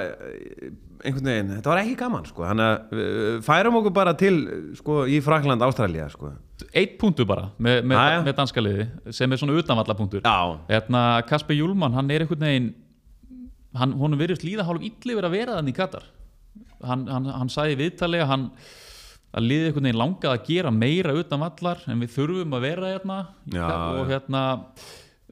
einhvern 1.06 1.30
veginn, 1.30 1.54
þetta 1.58 1.72
var 1.72 1.82
ekki 1.84 1.96
gaman 2.00 2.28
sko. 2.28 2.44
Þannig 2.48 2.68
að 2.70 3.40
færum 3.46 3.78
okkur 3.80 3.94
bara 3.96 4.14
til 4.20 4.36
sko, 4.80 5.00
í 5.10 5.22
Frakland, 5.24 5.64
Ástralía 5.66 6.10
sko. 6.12 6.34
eitt 6.74 6.98
punktur 7.00 7.28
bara 7.30 7.50
með, 7.58 7.82
með, 7.88 8.02
Jæja. 8.02 8.22
með 8.26 8.36
danska 8.42 8.64
liði 8.64 8.88
sem 9.16 9.32
er 9.32 9.40
svona 9.40 9.56
utanvalla 9.60 9.96
punktur 9.96 10.22
Já, 10.26 10.60
Hérna, 10.68 11.04
Kasper 11.30 11.56
Júlmann, 11.56 11.96
hann 11.96 12.12
er 12.12 12.26
einhvern 12.26 12.44
veginn 12.44 12.70
hann, 13.80 13.96
honum 14.00 14.20
virðist 14.20 14.44
líða 14.44 14.66
hálf 14.68 14.84
illi 14.84 15.16
verið 15.16 15.30
að 15.30 15.38
vera 15.38 15.58
þannig 15.60 15.76
í 15.76 15.78
Katar 15.78 16.08
hann, 16.84 17.08
hann, 17.08 17.30
hann 17.32 17.52
sagði 17.54 17.90
að 17.96 18.26
hann 18.28 18.50
að 19.30 19.46
liði 19.46 19.70
einhvern 19.70 19.88
veginn 19.88 20.02
langaði 20.02 20.34
að 20.34 20.48
gera 20.50 20.72
meira 20.74 21.14
utan 21.16 21.44
vallar 21.46 21.84
en 21.88 22.00
við 22.04 22.16
þurfum 22.18 22.58
að 22.58 22.66
vera 22.66 22.94
Já, 23.54 23.68
og 23.96 24.10
hérna 24.10 24.44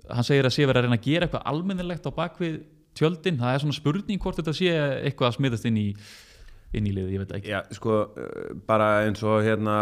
hann 0.07 0.23
segir 0.23 0.47
að 0.47 0.55
sé 0.55 0.65
verið 0.67 0.79
að 0.79 0.87
reyna 0.87 0.99
að 0.99 1.07
gera 1.07 1.27
eitthvað 1.27 1.47
almennilegt 1.51 2.07
á 2.07 2.11
bakvið 2.15 2.57
tjöldin 2.97 3.37
það 3.41 3.53
er 3.53 3.63
svona 3.63 3.77
spurning 3.77 4.23
hvort 4.23 4.39
þetta 4.41 4.55
sé 4.57 4.71
eitthvað 4.77 5.29
að 5.29 5.37
smiðast 5.37 5.69
inn 5.69 5.83
í 5.83 5.87
inn 6.75 6.83
í 6.89 6.91
liði, 6.91 7.15
ég 7.15 7.21
veit 7.23 7.31
ekki. 7.37 7.51
Já, 7.53 7.61
sko 7.77 8.01
eh, 8.19 8.49
bara 8.67 8.89
eins 9.05 9.21
og 9.23 9.39
hérna 9.45 9.77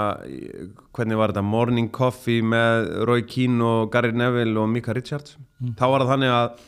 hvernig 0.94 1.18
var 1.18 1.34
þetta, 1.34 1.42
Morning 1.50 1.90
Coffee 1.94 2.46
með 2.46 2.92
Roy 3.10 3.26
Keane 3.26 3.66
og 3.66 3.90
Gary 3.94 4.14
Neville 4.14 4.62
og 4.62 4.70
Mika 4.70 4.94
Richards? 4.94 5.40
Þá 5.80 5.86
var 5.90 6.04
það 6.06 6.12
þannig 6.14 6.36
að 6.36 6.64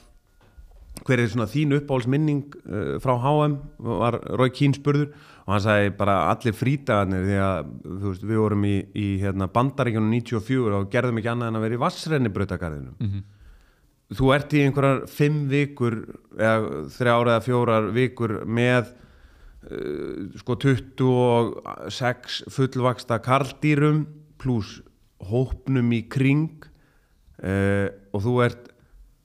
hver 1.08 1.22
er 1.22 1.32
svona 1.32 1.48
þín 1.50 1.76
uppáhaldsminning 1.78 2.44
uh, 2.66 2.98
frá 3.04 3.14
HM 3.22 3.58
var 4.02 4.20
Rói 4.40 4.50
Kín 4.56 4.74
spurður 4.76 5.12
og 5.46 5.54
hann 5.54 5.64
sagði 5.64 5.94
bara 6.00 6.18
allir 6.32 6.56
frítagarnir 6.58 7.24
því 7.28 7.38
að 7.46 7.72
þú 7.86 8.10
veist, 8.10 8.26
við 8.28 8.42
vorum 8.42 8.66
í, 8.68 8.76
í 8.98 9.08
hérna, 9.22 9.48
bandaríkjunum 9.54 10.10
94 10.18 10.80
og 10.82 10.90
gerðum 10.92 11.22
ekki 11.22 11.32
annað 11.32 11.52
en 11.52 11.60
að 11.60 11.68
vera 11.68 11.78
í 11.78 11.84
vassrenni 11.86 12.34
brautagarðinum 12.34 12.98
þú 14.16 14.32
ert 14.36 14.56
í 14.56 14.64
einhverjar 14.64 15.04
fimm 15.12 15.44
vikur 15.52 16.00
eða 16.38 16.86
þrjár 16.96 17.32
eða 17.34 17.44
fjórar 17.44 17.90
vikur 17.96 18.38
með 18.48 18.94
uh, 19.68 20.30
sko 20.40 20.58
26 20.64 22.40
fullvaksta 22.54 23.20
karldýrum 23.26 24.06
pluss 24.40 24.80
hópnum 25.28 25.92
í 25.98 26.04
kring 26.08 26.64
uh, 27.42 27.88
og 28.14 28.24
þú 28.24 28.40
ert 28.46 28.74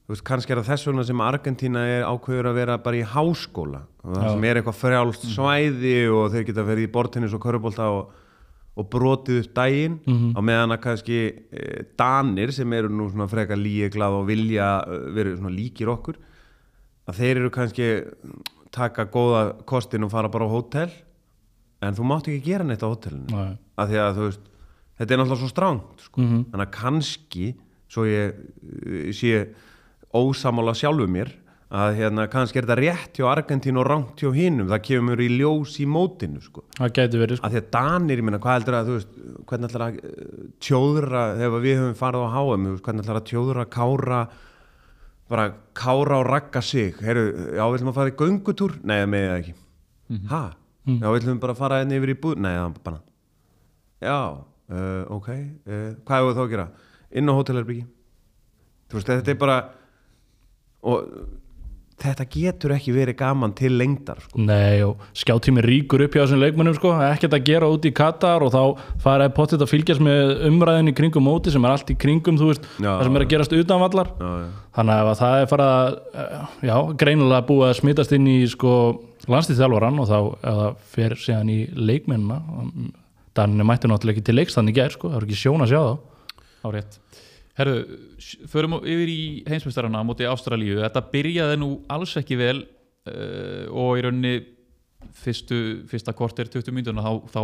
þú 0.03 0.17
veist, 0.17 0.25
kannski 0.27 0.53
er 0.53 0.61
það 0.61 0.71
þess 0.73 0.89
vegna 0.89 1.05
sem 1.07 1.23
Argentína 1.25 1.83
er 1.89 2.03
ákveður 2.09 2.51
að 2.51 2.59
vera 2.59 2.79
bara 2.83 2.99
í 2.99 3.05
háskóla. 3.07 3.85
Það 4.03 4.27
sem 4.27 4.47
er 4.49 4.59
eitthvað 4.59 4.81
frjálst 4.81 5.27
svæði 5.31 5.95
og 6.11 6.27
þeir 6.33 6.47
geta 6.49 6.65
verið 6.67 6.89
í 6.89 6.93
bortinnis 6.93 7.37
og 7.37 7.43
körubólta 7.45 7.87
og, 7.95 8.11
og 8.73 8.89
brotið 8.89 9.43
upp 9.43 9.55
daginn 9.59 9.99
á 10.33 10.41
meðan 10.41 10.73
að 10.73 10.81
kannski 10.87 11.19
e, 11.53 11.65
Danir 11.99 12.53
sem 12.57 12.73
eru 12.73 12.89
nú 12.89 13.09
svona 13.11 13.29
frekar 13.29 13.59
líeglað 13.61 14.17
og 14.21 14.27
vilja 14.31 14.69
eh, 14.87 15.09
verið 15.13 15.39
svona 15.41 15.53
líkir 15.53 15.91
okkur 15.93 16.17
að 17.11 17.19
þeir 17.19 17.41
eru 17.43 17.51
kannski 17.53 17.89
taka 18.73 19.05
góða 19.13 19.43
kostin 19.69 20.07
og 20.07 20.13
fara 20.15 20.31
bara 20.33 20.49
á 20.49 20.55
hótel 20.55 20.89
en 21.83 21.99
þú 21.99 22.07
mátt 22.09 22.31
ekki 22.31 22.47
gera 22.53 22.65
neitt 22.65 22.81
á 22.81 22.89
hótelinu 22.89 23.29
Nei. 23.29 23.59
af 23.77 23.91
því 23.91 24.01
að 24.01 24.17
þú 24.17 24.25
veist 24.31 24.49
þetta 24.99 25.13
er 25.15 25.21
náttúrulega 25.21 25.43
svo 25.43 25.51
stránt 25.53 26.07
sko. 26.07 26.23
þannig 26.23 26.65
að 26.65 26.75
kannski 26.79 27.47
svo 27.93 28.07
ég 28.09 28.33
uh, 28.33 29.13
sé 29.13 29.49
ósamála 30.17 30.73
sjálfu 30.77 31.09
mér 31.11 31.33
að 31.73 31.95
hérna 31.97 32.27
kannski 32.29 32.61
er 32.61 32.67
þetta 32.67 32.77
rétt 32.81 33.19
hjá 33.19 33.27
Argentín 33.31 33.79
og 33.81 33.87
rangt 33.89 34.21
hjá 34.21 34.29
hinum, 34.35 34.69
það 34.69 34.83
kemur 34.91 35.21
í 35.25 35.29
ljós 35.39 35.79
í 35.81 35.87
mótinu 35.89 36.43
sko. 36.45 36.67
það 36.77 36.93
gæti 36.99 37.21
verið 37.23 37.41
sko. 37.41 37.49
að 37.49 37.55
því 37.55 37.61
að 37.63 37.71
Danir, 37.77 38.21
ég 38.21 38.29
meina, 38.29 38.41
hvað 38.43 38.59
heldur 38.59 38.77
að 38.77 38.91
þú 38.91 38.97
veist, 38.99 39.15
hvernig 39.49 39.71
ætlar 39.71 39.85
að 39.87 39.97
uh, 40.03 40.43
tjóðra 40.67 41.23
þegar 41.41 41.65
við 41.65 41.81
höfum 41.81 41.99
farið 42.03 42.27
á 42.29 42.31
þú 42.37 42.45
veist, 42.67 42.85
hvernig 42.85 43.07
ætlar 43.07 43.21
að 43.23 43.29
tjóðra 43.33 43.67
kára 43.73 44.21
bara 45.33 45.49
kára 45.73 46.21
og 46.21 46.29
ragga 46.29 46.61
sig 46.61 47.01
Heru, 47.01 47.27
já, 47.57 47.65
við 47.65 47.79
ætlum 47.79 47.93
að 47.95 48.01
fara 48.03 48.13
í 48.13 48.17
göngutúr 48.21 48.79
nei, 48.83 48.97
það 48.99 49.11
með 49.15 49.29
það 49.31 49.41
ekki 49.41 49.57
ha? 50.29 50.45
já, 50.85 51.07
við 51.09 51.21
ætlum 51.23 51.43
bara 51.47 51.57
að 51.57 51.63
fara 51.65 51.83
enn 51.83 51.97
yfir 51.97 52.13
í 52.13 52.21
búð 52.21 52.43
nei, 52.45 52.53
það 52.53 52.81
bara 52.85 53.01
já, 54.03 54.19
uh, 54.77 55.05
ok 55.09 55.29
uh, 55.33 55.93
hvað 56.05 56.19
hefur 56.21 56.37
þá 56.37 56.43
að 56.45 56.53
gera? 56.53 56.73
inn 57.17 57.33
á 57.33 57.37
hótelherbyggi 57.39 57.87
þú 58.93 58.99
veist, 58.99 59.09
þetta 59.09 59.33
er 59.33 59.41
bara 59.41 59.63
og 60.83 61.41
þetta 62.03 62.27
getur 62.33 62.75
ekki 62.77 62.93
verið 62.95 63.17
gaman 63.21 63.53
til 63.59 63.71
lengdar 63.79 64.21
sko. 64.25 64.41
Nei 64.43 64.83
og 64.87 65.01
skjáttími 65.17 65.63
ríkur 65.65 66.03
upp 66.07 66.17
hjá 66.17 66.23
þessum 66.25 66.43
leikmönnum 66.43 66.77
sko, 66.79 66.93
ekkert 67.07 67.37
að 67.39 67.47
gera 67.49 67.71
út 67.73 67.87
í 67.89 67.93
Katar 67.97 68.45
og 68.47 68.53
þá 68.55 68.63
faraði 69.05 69.35
potið 69.37 69.65
að 69.67 69.73
fylgjast 69.73 70.05
með 70.05 70.33
umræðin 70.51 70.93
í 70.93 70.97
kringum 70.99 71.27
móti 71.29 71.55
sem 71.55 71.65
er 71.69 71.75
allt 71.77 71.93
í 71.95 71.99
kringum 72.05 72.41
þú 72.41 72.51
veist, 72.53 72.69
Já. 72.79 72.91
það 72.91 73.05
sem 73.09 73.19
er 73.21 73.27
að 73.27 73.33
gerast 73.35 73.57
utanvallar 73.59 74.13
já, 74.13 74.31
já. 74.43 74.47
þannig 74.79 75.03
að 75.03 75.13
það 75.23 75.39
er 75.43 75.51
farið 75.53 75.73
að 75.73 75.99
eh, 76.25 76.47
já, 76.69 76.77
greinilega 77.05 77.47
búið 77.53 77.69
að 77.71 77.77
smitast 77.81 78.17
inn 78.19 78.31
í 78.33 78.39
sko 78.51 78.77
landstíðþjálfaran 79.31 80.03
og 80.03 80.11
þá 80.11 80.19
fer 80.97 81.15
síðan 81.21 81.53
í 81.55 81.61
leikmennina 81.79 82.41
Daninu 83.33 83.65
mætti 83.65 83.89
náttúrulega 83.89 84.19
ekki 84.19 84.27
til 84.29 84.35
leiks 84.37 84.57
þannig 84.59 84.75
ger 84.77 84.93
sko, 84.93 85.09
það 85.09 85.23
er 85.23 85.29
ekki 85.29 85.39
sjón 85.41 85.63
að 85.65 85.71
sjá 85.73 85.79
þá 85.87 85.95
Á 86.63 86.69
rétt. 86.71 86.99
Herðu, 87.59 87.83
s- 88.23 88.39
förum 88.49 88.79
yfir 88.81 89.11
í 89.13 89.21
heimsmeistarana 89.49 90.01
á 90.01 90.09
móti 90.09 90.25
Ástralíu. 90.29 90.79
Þetta 90.81 91.03
byrjaði 91.13 91.59
nú 91.61 91.71
alls 91.93 92.15
ekki 92.17 92.39
vel 92.41 92.63
uh, 92.63 93.67
og 93.69 93.99
í 94.01 94.05
rauninni 94.07 94.35
fyrstu, 95.23 95.59
fyrsta 95.91 96.15
korter 96.17 96.49
20 96.49 96.73
mínútuna 96.73 97.03
þá, 97.05 97.13
þá, 97.35 97.43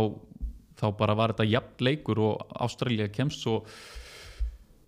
þá 0.79 0.85
bara 0.97 1.15
var 1.19 1.33
þetta 1.35 1.45
jafn 1.51 1.85
leikur 1.85 2.21
og 2.25 2.55
Ástralía 2.65 3.09
kemst 3.13 3.43
svo 3.45 3.59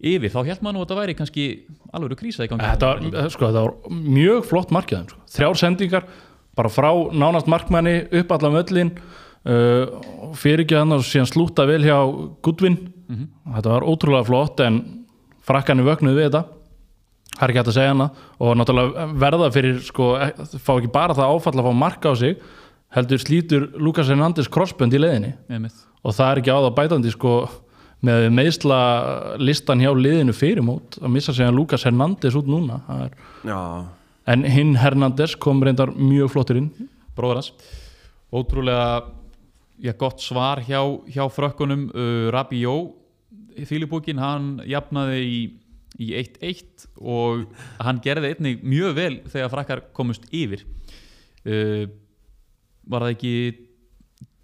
yfir. 0.01 0.31
Þá 0.33 0.39
held 0.47 0.63
maður 0.65 0.73
nú 0.77 0.81
að 0.81 0.85
þetta 0.87 0.99
væri 1.01 1.15
kannski 1.19 1.45
alveg 1.93 2.17
krísa 2.21 2.47
í 2.47 2.49
gangi. 2.49 2.65
þetta 2.71 2.87
var, 2.89 3.03
eh, 3.21 3.29
sko, 3.29 3.49
þetta 3.51 3.65
var 3.67 3.99
mjög 4.17 4.45
flott 4.49 4.71
markið 4.73 5.03
sko. 5.11 5.19
þrjár 5.35 5.59
sendingar 5.61 6.07
bara 6.57 6.69
frá 6.73 6.89
nánast 7.13 7.47
markmanni 7.51 7.93
upp 8.19 8.31
allan 8.33 8.57
völlin 8.57 8.89
uh, 9.45 10.33
fyrir 10.35 10.65
ekki 10.65 10.79
og 10.81 11.05
síðan 11.05 11.29
slúta 11.29 11.67
vel 11.69 11.83
hjá 11.85 11.99
Goodwin 12.43 12.79
þetta 13.11 13.69
var 13.75 13.85
ótrúlega 13.85 14.25
flott 14.27 14.59
en 14.65 14.81
frakkanir 15.45 15.87
vögnuð 15.87 16.17
við 16.17 16.27
þetta. 16.29 16.43
Það 17.31 17.45
er 17.45 17.51
ekki 17.51 17.61
hægt 17.61 17.71
að 17.71 17.77
segja 17.77 17.93
hana. 17.93 18.09
Og 18.41 18.57
náttúrulega 18.59 19.05
verða 19.21 19.51
fyrir 19.55 19.79
sko, 19.85 20.09
eh, 20.19 20.33
fá 20.59 20.73
ekki 20.75 20.91
bara 20.91 21.15
það 21.17 21.35
áfall 21.35 21.55
að 21.57 21.69
fá 21.69 21.73
marka 21.73 22.11
á 22.11 22.15
sig 22.15 22.35
heldur 22.91 23.21
slítur 23.21 23.67
Lukas 23.79 24.09
Hernandez 24.11 24.49
crossbönd 24.51 24.93
í 24.93 24.99
leiðinni. 24.99 25.33
Einmitt. 25.49 25.87
og 26.03 26.15
það 26.17 26.31
er 26.31 26.41
ekki 26.41 26.53
á 26.53 26.59
það 26.59 26.75
bætandi 26.75 27.11
sko, 27.13 27.33
með 28.01 28.27
meðsla 28.33 28.79
listan 29.37 29.79
hjá 29.83 29.91
liðinu 29.93 30.33
fyrir 30.33 30.65
mót 30.65 30.97
að 30.97 31.13
missa 31.13 31.31
að 31.31 31.53
Lukas 31.55 31.85
Hernandez 31.85 32.35
út 32.35 32.49
núna. 32.49 32.81
Það 32.87 33.03
er, 33.05 33.11
já. 33.45 33.59
en 34.33 34.43
hinn 34.43 34.75
Hernandez 34.75 35.35
kom 35.35 35.61
reyndar 35.61 35.93
mjög 35.93 36.33
flottur 36.33 36.57
inn. 36.57 36.71
Bróður 37.15 37.41
hans. 37.41 37.53
Ótrúlega 38.33 39.03
já, 39.81 39.93
gott 39.97 40.21
svar 40.21 40.63
hjá, 40.65 40.81
hjá 41.11 41.27
frökkunum 41.29 41.89
uh, 41.93 42.31
Rabió 42.33 42.95
Filipúkin, 43.69 44.21
hann 44.21 44.53
jafnaði 44.69 45.19
í, 45.25 45.41
í 46.01 46.11
1-1 46.19 46.87
og 47.01 47.47
hann 47.81 48.01
gerði 48.03 48.33
einnig 48.35 48.63
mjög 48.63 48.95
vel 48.97 49.13
þegar 49.31 49.53
frakkar 49.53 49.83
komust 49.97 50.27
yfir. 50.29 50.65
Uh, 51.41 51.89
var 52.85 53.05
það 53.05 53.15
ekki 53.15 53.35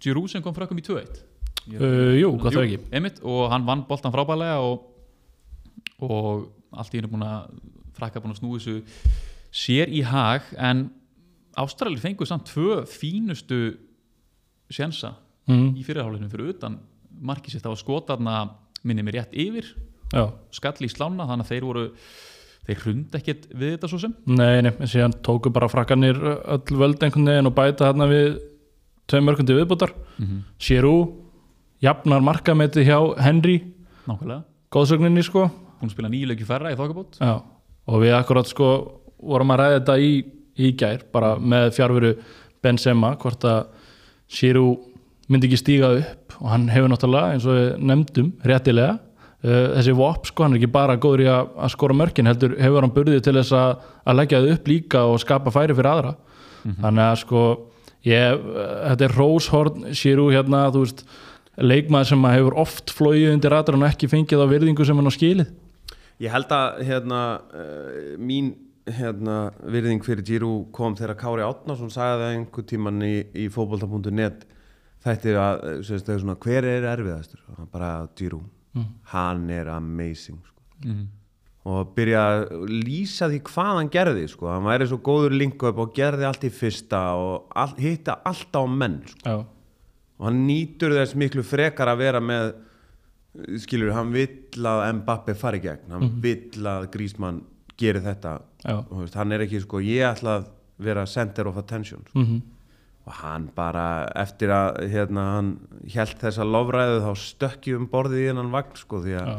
Giroud 0.02 0.30
sem 0.30 0.42
kom 0.42 0.54
frökkum 0.54 0.78
í 0.78 0.84
2-1 0.86 1.18
uh, 1.78 2.14
Jú, 2.18 2.32
hvað 2.38 2.54
það 2.56 2.64
ekki. 2.64 2.78
einmitt, 2.94 3.18
og 3.22 3.48
hann 3.52 3.66
vann 3.66 3.84
boltan 3.86 4.14
frábælega 4.14 4.60
og, 4.66 4.86
og 6.02 6.48
allt 6.74 6.94
í 6.94 7.00
hennu 7.00 7.10
búin 7.12 7.26
að 7.26 7.52
frakka 7.98 8.22
búin 8.22 8.34
að 8.34 8.40
snúi 8.40 8.58
þessu 8.58 9.12
sér 9.54 9.90
í 9.94 10.02
hag 10.06 10.46
en 10.58 10.88
Ástralir 11.58 11.98
fengur 11.98 12.28
samt 12.28 12.46
tvö 12.52 12.84
fínustu 12.86 13.72
sjensa 14.70 15.16
mm, 15.48 15.72
í 15.74 15.82
fyrirhálinu 15.82 16.28
fyrir 16.30 16.52
utan 16.52 16.76
markið 17.18 17.56
sitt. 17.56 17.66
Á 17.66 17.74
skotarna 17.74 18.36
minni 18.86 19.04
mér 19.06 19.20
rétt 19.20 19.36
yfir 19.36 19.72
Já, 20.14 20.24
skall 20.56 20.86
í 20.86 20.88
slána 20.88 21.26
þannig 21.28 21.44
að 21.44 21.50
þeir 21.52 21.64
voru 21.68 21.84
þeir 22.68 22.82
hrund 22.84 23.16
ekkert 23.18 23.46
við 23.52 23.74
þetta 23.74 23.90
svo 23.90 24.00
sem. 24.00 24.14
Nei, 24.28 24.60
nei, 24.64 24.70
en 24.72 24.90
síðan 24.90 25.16
tóku 25.24 25.52
bara 25.52 25.68
frakkanir 25.72 26.18
öll 26.18 26.78
völd 26.80 27.04
einhvern 27.04 27.28
veginn 27.28 27.50
og 27.50 27.56
bæta 27.56 27.88
hérna 27.88 28.08
við 28.08 28.38
tvei 29.08 29.22
mörgundi 29.24 29.56
viðbútar 29.56 29.92
mm. 29.92 30.24
-hmm. 30.24 30.40
Giroud 30.60 31.14
jafnar 31.84 32.24
markameti 32.24 32.84
hjá 32.84 32.98
Henry. 33.20 33.60
Nákvæmlega, 34.08 34.42
góðsögninni 34.72 35.24
sko. 35.24 35.48
Að 35.82 35.92
spila 35.92 36.08
nýju 36.08 36.28
leiki 36.32 36.44
færra 36.44 36.72
í 36.72 36.76
þokkabót. 36.76 37.20
Já, 37.20 37.42
og 37.86 38.02
við 38.02 38.16
akkurat 38.16 38.48
sko 38.48 38.68
vorum 39.18 39.50
að 39.50 39.60
ræða 39.60 39.78
þetta 39.78 39.98
í, 39.98 40.12
í 40.56 40.72
gær 40.72 41.04
bara 41.12 41.36
með 41.38 41.72
fjárveru 41.76 42.14
Benzema 42.62 43.16
hvort 43.16 43.44
að 43.44 43.66
Giroud 44.28 44.97
myndi 45.28 45.48
ekki 45.48 45.60
stíga 45.60 45.92
upp. 45.98 46.36
Og 46.38 46.48
hann 46.52 46.68
hefur 46.72 46.90
náttúrulega 46.92 47.36
eins 47.36 47.46
og 47.48 47.56
við 47.58 47.68
nefndum 47.90 48.32
réttilega 48.46 48.98
uh, 48.98 49.66
þessi 49.76 49.94
VOP 49.98 50.28
sko, 50.30 50.44
hann 50.44 50.56
er 50.56 50.60
ekki 50.60 50.72
bara 50.74 50.98
góður 51.00 51.24
í 51.24 51.30
að, 51.32 51.54
að 51.58 51.72
skora 51.74 51.96
mörkin 51.98 52.30
heldur 52.30 52.56
hefur 52.58 52.86
hann 52.86 52.94
burðið 52.94 53.24
til 53.26 53.36
þess 53.40 53.56
að, 53.58 53.86
að 54.04 54.20
leggja 54.20 54.42
þau 54.42 54.52
upp 54.54 54.70
líka 54.72 55.06
og 55.08 55.22
skapa 55.24 55.54
færi 55.54 55.76
fyrir 55.78 55.92
aðra. 55.92 56.14
Þannig 56.68 57.04
að 57.04 57.16
sko 57.22 57.46
ég, 58.06 58.44
uh, 58.44 58.68
þetta 58.90 59.08
er 59.08 59.16
Róshorn 59.18 59.88
Giroud 59.92 60.36
hérna, 60.36 60.66
þú 60.74 60.84
veist 60.84 61.04
leikmaður 61.58 62.12
sem 62.12 62.28
hefur 62.30 62.60
oft 62.62 62.94
flóið 62.94 63.32
undir 63.32 63.56
aðra 63.56 63.80
og 63.80 63.88
ekki 63.88 64.10
fengið 64.10 64.44
á 64.44 64.46
virðingu 64.52 64.86
sem 64.86 64.98
hann 64.98 65.10
á 65.10 65.14
skilið. 65.14 65.52
Ég 66.18 66.34
held 66.34 66.50
að 66.54 66.80
hérna, 66.86 67.22
uh, 67.54 68.14
mín 68.18 68.54
hérna, 68.88 69.50
virðing 69.68 70.02
fyrir 70.06 70.24
Giroud 70.26 70.70
kom 70.74 70.96
þegar 70.98 71.18
Kári 71.18 71.44
Átnarsson 71.44 71.92
sagði 71.92 72.22
það 72.22 72.36
einhver 72.36 72.66
tíman 72.68 73.02
í, 73.04 73.16
í 73.36 73.48
fótbolta.net 73.52 74.46
þetta 75.04 75.30
er 75.30 75.38
að, 75.42 75.60
eh, 75.64 75.82
sem 75.82 76.00
sagt, 76.00 76.10
svona, 76.22 76.36
hver 76.42 76.66
er 76.66 76.86
erfiðastur? 76.94 77.44
Bara 77.72 78.08
Giroud, 78.18 78.48
hann 79.12 79.48
er 79.50 79.70
amazing 79.72 80.38
sko. 80.44 80.62
mm. 80.84 81.06
og 81.68 81.94
byrja 81.96 82.20
að 82.28 82.68
lýsa 82.70 83.28
því 83.28 83.40
hvað 83.48 83.72
hann 83.76 83.90
gerði 83.90 84.28
sko. 84.30 84.48
hann 84.52 84.64
væri 84.64 84.86
svo 84.86 84.98
góður 85.02 85.34
link 85.36 85.62
upp 85.62 85.78
og 85.78 85.94
gerði 85.94 86.24
allt 86.28 86.44
í 86.46 86.50
fyrsta 86.50 87.00
og 87.18 87.50
all, 87.54 87.74
hitta 87.78 88.20
allt 88.24 88.54
á 88.54 88.62
menn 88.66 89.02
sko. 89.06 89.44
Og 90.18 90.26
hann 90.26 90.46
nýtur 90.46 90.94
þess 90.96 91.14
miklu 91.14 91.44
frekar 91.46 91.88
að 91.88 91.98
vera 92.02 92.20
með 92.20 92.54
skilur, 93.62 93.92
hann 93.94 94.10
vill 94.10 94.66
að 94.66 94.84
Mbappe 94.98 95.34
fari 95.38 95.60
gegn, 95.62 95.90
hann 95.94 96.14
vill 96.22 96.66
að 96.66 96.88
Grísmann 96.90 97.42
geri 97.78 98.00
þetta 98.02 98.40
og, 98.74 98.94
veist, 99.02 99.14
hann 99.14 99.32
er 99.32 99.44
ekki 99.44 99.60
sko, 99.62 99.82
ég 99.84 100.08
ætla 100.08 100.40
að 100.40 100.48
vera 100.78 101.06
center 101.06 101.46
of 101.46 101.58
attention 101.58 102.02
sko. 102.06 102.18
mm 102.18 102.57
og 103.08 103.14
hann 103.22 103.46
bara 103.56 103.86
eftir 104.20 104.52
að 104.52 104.82
hérna, 104.92 105.28
hann 105.38 105.52
held 105.94 106.18
þessa 106.20 106.44
lofræðu 106.44 106.98
þá 107.06 107.12
stökki 107.22 107.76
um 107.78 107.86
borðið 107.88 108.26
í 108.26 108.26
hennan 108.28 108.52
vagn 108.52 108.76
sko, 108.76 109.00
því 109.04 109.16
að 109.22 109.30
Já. 109.32 109.38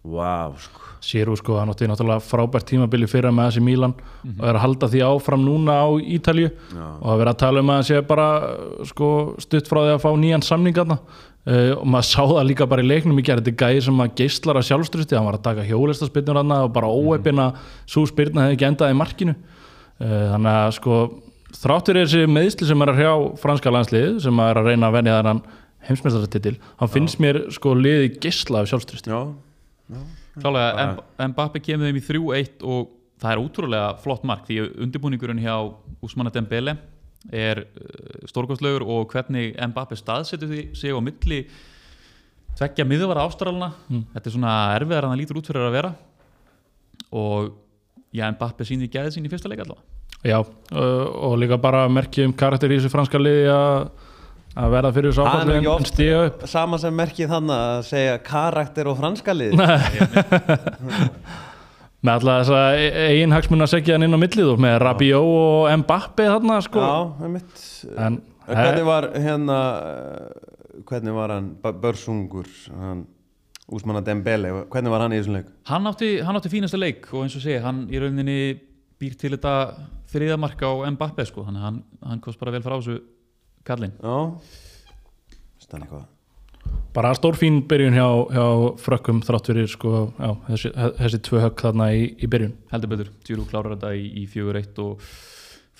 Vá, 0.00 0.48
sko. 0.56 0.86
Sérú 1.04 1.34
sko, 1.36 1.58
hann 1.60 1.68
átti 1.68 1.84
náttúrulega 1.84 2.24
frábært 2.24 2.70
tímabili 2.70 3.04
fyrra 3.08 3.28
með 3.36 3.50
þessi 3.50 3.62
Mílan 3.66 3.92
og 4.30 4.46
er 4.48 4.56
að 4.56 4.62
halda 4.62 4.88
því 4.88 5.02
áfram 5.04 5.42
núna 5.44 5.74
á 5.76 5.88
Ítalju 6.00 6.48
og 6.72 7.10
að 7.12 7.20
vera 7.20 7.34
að 7.34 7.40
tala 7.42 7.60
um 7.60 7.72
að 7.72 7.76
hann 7.76 7.88
sé 7.88 8.00
bara 8.08 8.28
sko, 8.88 9.10
stutt 9.44 9.68
frá 9.68 9.82
því 9.82 9.92
að 9.98 10.00
fá 10.06 10.08
nýjan 10.22 10.46
samningarna 10.46 10.96
uh, 10.96 11.74
og 11.74 11.84
maður 11.84 12.08
sá 12.08 12.22
það 12.22 12.48
líka 12.48 12.68
bara 12.72 12.84
í 12.84 12.88
leiknum 12.88 13.20
í 13.20 13.26
gerði 13.28 13.52
gæði 13.60 13.84
sem 13.90 14.00
að 14.00 14.14
geislar 14.22 14.60
að 14.60 14.68
sjálfstrusti 14.70 15.18
hann 15.18 15.28
var 15.28 15.36
að 15.36 15.46
taka 15.50 15.68
hjólistaspinnur 15.68 16.40
hann 16.40 16.56
og 16.62 16.72
bara 16.78 16.88
óeppina 16.88 17.50
svo 17.84 18.06
spyrna 18.08 18.48
hefði 18.48 18.56
ekki 18.56 18.70
endað 18.70 18.94
í 18.94 19.00
markinu. 19.02 19.36
Uh, 20.00 20.30
þannig 20.32 20.54
að 20.54 20.76
sko 20.80 21.02
þráttur 21.56 21.98
er 22.00 22.06
þessi 22.08 22.28
meðsli 22.30 22.68
sem 22.68 22.82
er 22.84 22.92
að 22.92 23.00
hrjá 23.00 23.12
franska 23.42 23.72
landslið 23.74 24.20
sem 24.24 24.40
er 24.44 24.60
að 24.60 24.68
reyna 24.70 24.88
að 24.90 24.96
venja 24.98 25.16
þennan 25.20 25.42
heimsmeistaratitil, 25.88 26.56
hann 26.80 26.90
finnst 26.92 27.20
mér 27.22 27.38
sko 27.54 27.72
liði 27.74 28.10
geisla 28.20 28.60
af 28.62 28.68
sjálfstrusti 28.70 29.10
Já, 29.10 29.20
Klálega, 30.40 30.84
M- 31.18 31.32
Mbappe 31.32 31.58
kemur 31.64 31.88
þeim 31.88 31.98
í 31.98 32.04
3-1 32.06 32.62
og 32.68 32.90
það 33.20 33.32
er 33.34 33.40
útrúlega 33.42 33.88
flott 34.04 34.22
mark 34.28 34.44
því 34.46 34.58
að 34.62 34.76
undirbúningurinn 34.84 35.40
hjá 35.42 35.56
Usmane 36.06 36.30
Dembele 36.32 36.76
er 37.34 37.64
uh, 37.64 38.20
stórkostlegur 38.30 38.84
og 38.86 39.10
hvernig 39.12 39.56
Mbappe 39.72 39.98
staðsetur 39.98 40.48
því 40.52 40.62
sig 40.78 40.94
á 40.94 41.00
milli 41.04 41.40
tveggja 42.60 42.86
miðvara 42.88 43.24
ástralna 43.26 43.72
þetta 44.14 44.22
er 44.30 44.34
svona 44.36 44.54
erfiðar 44.76 45.08
en 45.08 45.12
það 45.14 45.20
lítur 45.22 45.40
út 45.40 45.50
fyrir 45.50 45.66
að 45.66 45.74
vera. 45.76 45.90
Og 47.16 47.50
já, 48.14 48.24
Mbappe 48.36 48.64
sýnir 48.68 48.92
gæðið 48.92 49.16
sín 49.18 49.26
í 49.28 49.32
fyrsta 49.32 49.50
leik 49.50 49.64
allavega 49.64 49.99
Já, 50.26 50.36
uh, 50.40 51.04
og 51.30 51.38
líka 51.40 51.56
bara 51.60 51.86
merki 51.88 52.26
um 52.28 52.32
karakter 52.36 52.68
í 52.72 52.76
þessu 52.80 52.90
franska 52.92 53.18
liði 53.20 53.46
að 53.54 53.90
að 54.60 54.72
verða 54.74 54.90
fyrir 54.92 55.12
þessu 55.12 55.22
Það 55.22 55.36
áfalli 55.38 55.54
ekki 55.60 55.70
en 55.70 55.86
stiga 55.88 56.22
upp. 56.26 56.40
sama 56.50 56.78
sem 56.82 56.96
merkið 56.98 57.28
þannig 57.30 57.60
að 57.70 57.82
segja 57.86 58.16
karakter 58.26 58.88
og 58.90 58.96
franska 58.98 59.32
lið 59.36 59.54
með 62.00 62.12
alla 62.16 62.34
þessa 62.40 62.60
eigin 63.12 63.34
hagsmun 63.34 63.64
að 63.64 63.72
segja 63.74 63.96
hann 63.96 64.06
inn 64.06 64.16
á 64.16 64.20
millið 64.20 64.50
og 64.54 64.60
með 64.64 64.76
Rabiot 64.82 65.30
og 65.30 65.70
Mbappe 65.82 66.26
þarna 66.30 66.56
sko. 66.64 66.80
Já, 66.84 67.24
einmitt. 67.26 67.64
En 68.00 68.20
Hvernig 68.50 68.86
var 68.88 69.06
hérna 69.14 69.56
eh, 69.86 70.30
hvernig 70.88 71.14
var 71.14 71.34
hann 71.36 71.50
Börsungur 71.62 72.48
hann 72.80 73.04
Úsmanna 73.70 74.00
Dembele, 74.02 74.50
hvernig 74.72 74.90
var 74.90 75.04
hann 75.04 75.12
í 75.14 75.20
þessum 75.20 75.36
leik? 75.38 75.50
hann 75.70 75.86
átti, 75.86 76.08
hann 76.26 76.34
átti 76.40 76.50
fínasta 76.50 76.80
leik 76.80 77.06
og 77.12 77.22
eins 77.22 77.36
og 77.38 77.44
segja, 77.44 77.60
hann 77.68 77.84
í 77.92 78.00
rauninni 78.02 78.38
býr 78.98 79.14
til 79.20 79.30
þetta 79.36 79.52
þriðamarka 80.10 80.70
á 80.70 80.74
Mbappe 80.94 81.26
sko, 81.28 81.44
þannig 81.46 81.62
að 81.62 81.66
hann, 81.68 81.82
hann 82.06 82.22
kost 82.24 82.40
bara 82.40 82.54
vel 82.54 82.62
frá 82.64 82.76
þessu 82.76 83.00
kallinn. 83.66 83.94
Já. 84.00 84.16
Stann 85.62 85.84
eitthvað? 85.86 86.08
Bara 86.94 87.12
stórfín 87.14 87.60
byrjun 87.70 87.94
hjá, 87.94 88.06
hjá 88.34 88.46
frökkum 88.82 89.20
þrátt 89.24 89.50
fyrir 89.50 89.68
sko, 89.70 89.92
já, 90.18 90.30
þessi, 90.48 90.72
þessi 90.98 91.20
tvö 91.26 91.42
högg 91.46 91.62
þarna 91.66 91.90
í, 91.94 92.06
í 92.18 92.30
byrjun. 92.30 92.56
Heldur 92.72 92.92
betur, 92.94 93.12
Giroud 93.26 93.50
klárar 93.50 93.76
þetta 93.76 93.92
í, 93.98 94.06
í 94.22 94.24
4-1 94.30 94.80
og 94.84 95.04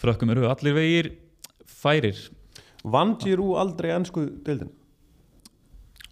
frökkum 0.01 0.31
eru 0.35 0.47
allir 0.51 0.77
vegir 0.79 1.11
færir. 1.67 2.21
Vann 2.87 3.17
Giroud 3.21 3.59
aldrei 3.61 3.91
ennsku 3.97 4.29
deildin? 4.47 4.71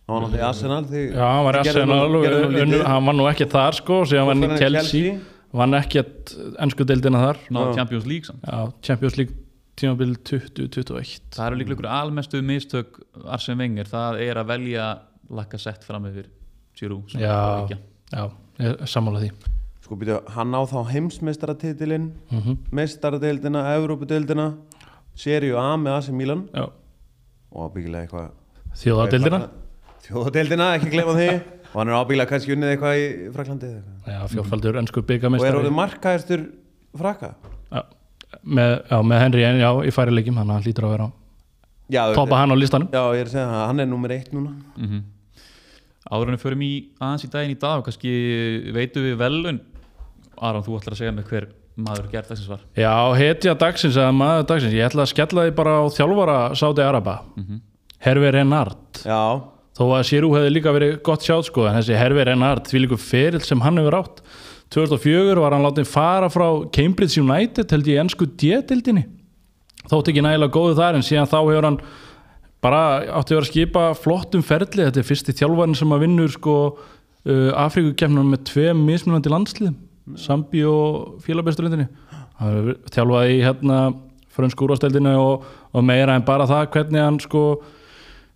Hann 0.09 0.15
var 0.17 0.23
náttúrulega 0.25 0.41
í 0.41 0.49
Arsenal 0.49 0.85
Já, 0.89 1.25
hann 1.29 1.45
var 1.45 1.57
í 1.57 1.61
Arsenal 1.61 2.15
og 2.17 2.77
hann 2.89 3.09
var 3.11 3.17
nú 3.19 3.27
ekki 3.29 3.47
þar 3.53 3.77
sko 3.77 3.99
síðan 4.09 4.31
var 4.31 4.39
hann 4.39 4.45
í 4.45 4.49
Svo 4.49 4.57
fer 4.57 4.57
hann 4.57 4.57
í 4.57 4.63
Chelsea. 4.65 5.03
Chelsea. 5.03 5.38
Vann 5.57 5.77
ekkert 5.79 6.35
ennsku 6.61 6.85
deildina 6.89 7.21
þar. 7.23 7.39
Já. 7.49 7.75
Champions 7.77 8.07
League 8.07 8.29
samt. 8.29 8.43
já, 8.45 8.73
Champions 8.83 9.17
League 9.17 9.37
tímabil 9.79 10.17
2021 10.27 11.37
það 11.37 11.45
eru 11.47 11.59
líka 11.61 11.75
ykkur 11.77 11.87
almestu 11.87 12.41
mistök 12.43 12.99
Arsene 13.25 13.61
Wenger, 13.63 13.87
það 13.87 14.19
er 14.25 14.41
að 14.41 14.51
velja 14.51 14.89
lakka 15.31 15.61
sett 15.61 15.85
fram 15.87 16.09
yfir 16.11 16.27
er 16.79 16.93
já, 17.19 17.79
já, 18.13 18.25
er 18.63 18.85
sammála 18.87 19.23
því. 19.25 19.31
Sko 19.83 19.97
býtu, 19.99 20.19
hann 20.35 20.55
á 20.55 20.63
þá 20.69 20.79
heimsmeistaratitilinn 20.93 22.11
mm 22.31 22.59
meistaradeildina, 22.71 23.65
Evrópudeildina 23.79 24.53
Seríu 25.19 25.57
A 25.59 25.73
með 25.77 25.97
AC 25.97 26.11
Milan. 26.15 26.45
Já. 26.55 26.69
og 27.51 27.71
ábyggilega 27.71 28.07
eitthvað 28.07 28.29
þjóðadeildina 28.79 29.41
Þjóðadeildina, 30.09 30.67
ekki 30.79 30.91
gleyma 30.93 31.15
því 31.17 31.31
og 31.73 31.77
hann 31.81 31.91
er 31.93 31.99
ábyggilega 31.99 32.31
kannski 32.33 32.55
unnið 32.55 32.73
eitthvað 32.75 32.99
í 32.99 33.07
Fraklandi 33.35 33.69
eða 33.69 33.79
eitthvað. 33.79 34.15
já, 34.15 34.33
fjórfaldur 34.35 34.81
ennsku 34.81 35.01
og 35.01 35.05
er 35.05 35.09
byggamestari 35.13 35.61
orðið 35.61 35.77
markaðistur 35.79 36.45
frakka? 36.99 37.31
Já, 37.69 37.83
með, 38.43 38.75
já, 38.91 38.99
með 39.13 39.23
Henry 39.25 39.47
en 39.49 39.61
já, 39.63 39.71
í 39.85 39.95
færi 39.95 40.17
leikjum 40.17 40.41
hann 40.41 40.55
hlýtur 40.65 40.89
að 40.89 40.95
vera 40.97 41.11
já, 41.89 42.03
topa 42.17 42.41
hann 42.43 42.53
á 42.53 42.57
listanum. 42.59 42.91
Já, 42.93 43.03
ég 43.17 43.25
er 43.25 43.31
að 43.31 43.35
segja 43.37 43.47
það, 43.53 43.65
hann 43.67 43.81
er 43.85 43.89
nummer 43.93 44.15
eitt 44.17 44.35
núna. 44.35 44.55
Mhm. 44.77 45.07
áður 46.09 46.31
en 46.31 46.37
við 46.39 46.41
förum 46.47 46.63
í 46.65 46.73
aðeins 47.05 47.25
í 47.27 47.29
daginn 47.33 47.53
í 47.53 47.59
dag 47.61 47.83
kannski 47.85 48.13
veitum 48.73 49.05
við 49.05 49.19
velun 49.21 49.61
Aron, 50.41 50.63
þú 50.63 50.79
ætlar 50.79 50.95
að 50.95 51.01
segja 51.03 51.13
mig 51.13 51.27
hver 51.29 51.49
maður 51.79 52.09
gert 52.13 52.31
þessins 52.31 52.51
var. 52.51 52.63
Já, 52.79 52.93
hetja 53.19 53.55
dagsins 53.59 53.99
eða 53.99 54.15
maður 54.15 54.49
dagsins. 54.51 54.75
Ég 54.75 54.87
ætla 54.89 55.05
að 55.05 55.13
skella 55.13 55.45
því 55.47 55.55
bara 55.59 55.75
á 55.79 55.85
þjálfara 55.95 56.37
Sáti 56.59 56.85
Araba 56.85 57.17
Hervi 58.03 58.31
Renard. 58.35 59.03
Já, 59.03 59.21
þó 59.79 59.85
að 59.95 60.07
Sirú 60.09 60.33
hefði 60.35 60.55
líka 60.57 60.75
verið 60.75 60.97
gott 61.07 61.23
sjátt 61.23 61.49
sko 61.49 61.69
en 61.69 61.79
þessi 61.79 61.99
Hervi 61.99 62.27
Renard, 62.27 62.67
því 62.67 62.85
líku 62.85 62.99
ferill 62.99 63.45
sem 63.47 63.63
hann 63.63 63.79
hefur 63.79 64.01
átt. 64.01 64.23
2004 64.75 65.39
var 65.41 65.55
hann 65.55 65.65
látið 65.65 65.89
fara 65.89 66.29
frá 66.33 66.49
Cambridge 66.75 67.23
United 67.23 67.71
held 67.73 67.89
ég 67.89 68.03
ennsku 68.03 68.27
D-dildinni 68.29 69.07
þótt 69.89 70.11
ekki 70.13 70.25
nægilega 70.25 70.53
góðu 70.53 70.77
þar 70.77 70.99
en 70.99 71.07
síðan 71.07 71.31
þá 71.31 71.39
hefur 71.39 71.69
hann 71.71 71.79
bara 72.65 72.83
átti 73.17 73.33
að 73.33 73.39
vera 73.39 73.47
að 73.47 73.51
skipa 73.53 73.85
flottum 73.97 74.45
ferli, 74.45 74.85
þetta 74.85 75.01
er 75.01 75.07
fyrsti 75.07 75.35
þjálfarinn 75.39 75.79
sem 75.79 75.95
að 75.95 76.05
vinnur 76.05 76.35
sko 76.35 76.57
uh, 76.75 77.51
Afríkukefnum 77.65 78.35
með 78.35 78.45
tvei 78.51 78.75
mismunandi 78.77 79.33
landsliðum 79.33 80.19
Sambi 80.19 80.65
og 80.69 81.23
félagbeströndinni 81.25 81.89
hann 82.39 82.53
hefur 82.53 82.77
þjálfað 82.93 83.33
í 83.33 83.41
hérna 83.45 83.81
frönsku 84.39 84.67
úrvasteldinu 84.67 85.15
og, 85.19 85.49
og 85.73 85.85
meira 85.85 86.15
en 86.17 86.27
bara 86.27 86.47
það 86.49 86.69
hvernig 86.77 87.03
hann 87.03 87.19
sko 87.23 87.45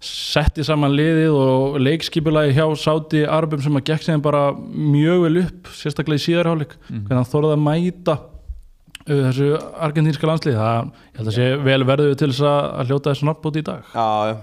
setti 0.03 0.65
saman 0.67 0.95
liðið 0.99 1.37
og 1.39 1.77
leikskipulagi 1.83 2.55
hjá 2.57 2.65
Sáti 2.83 3.23
Arbum 3.29 3.63
sem 3.63 3.79
að 3.79 3.87
gekk 3.93 4.03
sem 4.07 4.23
bara 4.25 4.49
mjög 4.59 5.25
vel 5.29 5.43
upp 5.45 5.71
sérstaklega 5.79 6.19
í 6.19 6.25
síðarháleik 6.27 6.75
hvernig 6.89 7.15
hann 7.21 7.29
þorði 7.31 7.55
að 7.55 7.63
mæta 7.69 8.17
uh, 8.19 9.23
þessu 9.29 9.49
argentínska 9.87 10.31
landslið 10.31 10.59
það, 10.59 10.93
ég 11.07 11.21
held 11.21 11.33
að 11.33 11.39
sé 11.39 11.49
vel 11.69 11.81
verðu 11.93 12.19
til 12.19 12.31
þess 12.33 12.47
að 12.51 12.91
hljóta 12.91 13.13
þessu 13.15 13.29
nafnbót 13.31 13.59
í 13.61 13.65
dag. 13.71 13.95
Já, 13.95 14.37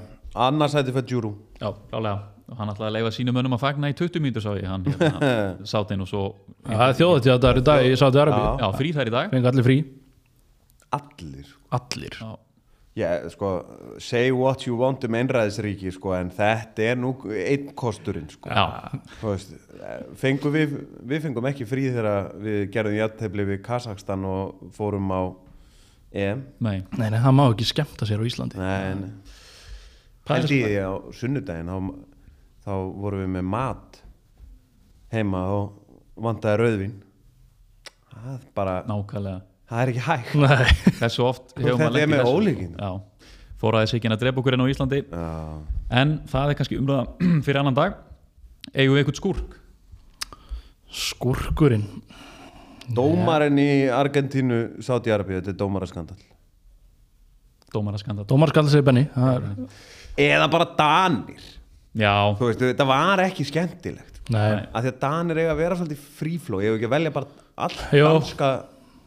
annars 0.47 0.77
hætti 0.79 0.95
fyrir 0.95 1.15
Júrú 1.15 1.33
Já, 1.59 1.73
klálega. 1.91 2.17
Hann 2.57 2.71
ætlaði 2.71 2.87
að 2.87 2.95
leifa 2.95 3.11
sínum 3.13 3.35
mönnum 3.37 3.53
að 3.59 3.61
fagna 3.61 3.89
í 3.91 3.95
20 3.99 4.23
mínútur 4.23 4.41
sá 4.41 4.53
ég 4.57 4.65
hann 4.65 4.85
hérna, 4.87 5.31
sátt 5.69 5.91
inn 5.93 6.01
og 6.01 6.09
svo 6.09 6.21
það 6.65 6.85
er 6.87 6.95
þjóðið 6.97 7.27
þetta 7.29 7.51
í 7.51 7.65
dag 7.67 7.85
í 7.85 7.91
Sáti 7.99 8.21
Arbi 8.23 8.39
Já. 8.63 8.67
frí 8.79 8.93
þær 8.95 9.11
í 9.11 9.13
dag. 9.13 9.33
Fengi 9.35 9.49
allir 9.51 9.67
frí. 9.67 9.75
Allir. 10.97 11.51
Allir. 11.77 12.15
Já, 12.17 12.31
Já, 12.99 13.29
sko, 13.31 13.49
say 14.01 14.31
what 14.35 14.65
you 14.67 14.75
want 14.79 15.05
um 15.07 15.15
einræðisríki, 15.15 15.91
sko, 15.95 16.11
en 16.17 16.31
þetta 16.35 16.87
er 16.91 16.97
nú 16.99 17.13
einn 17.31 17.69
kosturinn, 17.77 18.27
sko. 18.33 18.51
veist, 19.21 19.53
fengum 20.19 20.55
við, 20.55 20.73
við 21.07 21.27
fengum 21.27 21.47
ekki 21.47 21.67
frí 21.69 21.87
þegar 21.93 22.33
við 22.43 22.59
gerðum 22.73 22.97
jættefli 22.97 23.45
við 23.53 23.61
Kazakstan 23.63 24.25
og 24.27 24.65
fórum 24.75 25.07
á 25.15 25.21
EM. 26.09 26.43
nei 26.59 26.81
nei, 26.97 27.09
nei, 27.13 27.19
það 27.21 27.35
má 27.37 27.43
ekki 27.45 27.69
skemmta 27.69 28.07
sér 28.09 28.19
á 28.19 28.25
Íslandi 28.25 28.57
Nei, 28.57 29.11
held 30.29 30.49
því 30.49 30.61
á 30.81 30.91
sunnudaginn, 31.13 31.69
þá, 31.69 31.77
þá 32.65 32.73
vorum 32.97 33.23
við 33.23 33.35
með 33.37 33.45
mat 33.53 34.01
heima 35.13 35.43
og 35.53 35.77
vantaði 36.19 36.59
rauðvín. 36.63 36.97
Það 38.09 38.33
er 38.33 38.49
bara, 38.57 38.75
nákvæmlega 38.89 39.48
það 39.69 39.81
er 39.83 39.91
ekki 39.93 40.03
hægt. 40.07 40.33
nei, 40.35 40.93
hversu 40.99 41.23
oft 41.27 41.53
hefur 41.57 41.77
Þetta 41.83 42.01
er 42.03 42.09
með 42.11 42.23
þessu? 42.23 42.35
ólíkindum. 42.39 42.79
já, 42.81 42.91
fór 43.61 43.77
aðeins 43.79 43.93
ekki 43.99 44.11
að 44.13 44.21
drepa 44.23 44.41
okkur 44.43 44.57
enn 44.57 44.65
á 44.65 44.71
Íslandi 44.73 45.01
Já. 45.09 45.25
en 46.01 46.13
það 46.31 46.49
er 46.53 46.59
kannski 46.59 46.79
umræða 46.79 47.05
fyrir 47.45 47.59
annan 47.61 47.77
dag 47.77 47.97
eigum 48.73 48.95
við 48.97 49.03
eitthvað 49.03 49.19
skúrk 49.21 49.57
skurkurinn 50.89 51.85
Dómarinn 52.89 53.59
í 53.61 53.69
Argentínu, 53.93 54.81
Sáti 54.81 55.11
Arabíu, 55.13 55.37
þetta 55.37 55.51
er 55.53 55.57
dómaraskandal. 55.59 56.15
dómaraskandal 57.69 58.25
Dómar 58.25 58.49
skal 58.49 58.65
segja 58.71 58.85
Benny 58.87 59.03
það 59.13 59.35
er, 59.35 59.75
Eða 60.19 60.47
bara 60.51 60.65
Danir. 60.75 61.43
já, 61.95 62.15
Þú 62.39 62.47
veist, 62.49 62.63
þetta 62.65 62.87
var 62.89 63.21
ekki 63.27 63.45
skemmtilegt. 63.45 64.17
nei, 64.33 64.65
Af 64.73 64.81
því 64.83 64.89
að 64.89 64.97
Danir 65.03 65.37
eiga 65.43 65.53
að 65.53 65.61
vera 65.61 65.77
svolítið 65.77 66.01
frífló. 66.17 66.59
Ég 66.59 66.73
hef 66.73 66.79
ekki 66.79 66.89
að 66.89 66.95
velja 66.95 67.13
bara 67.13 67.45
all 67.55 67.77
Jó. 67.95 68.07
danska, 68.17 68.49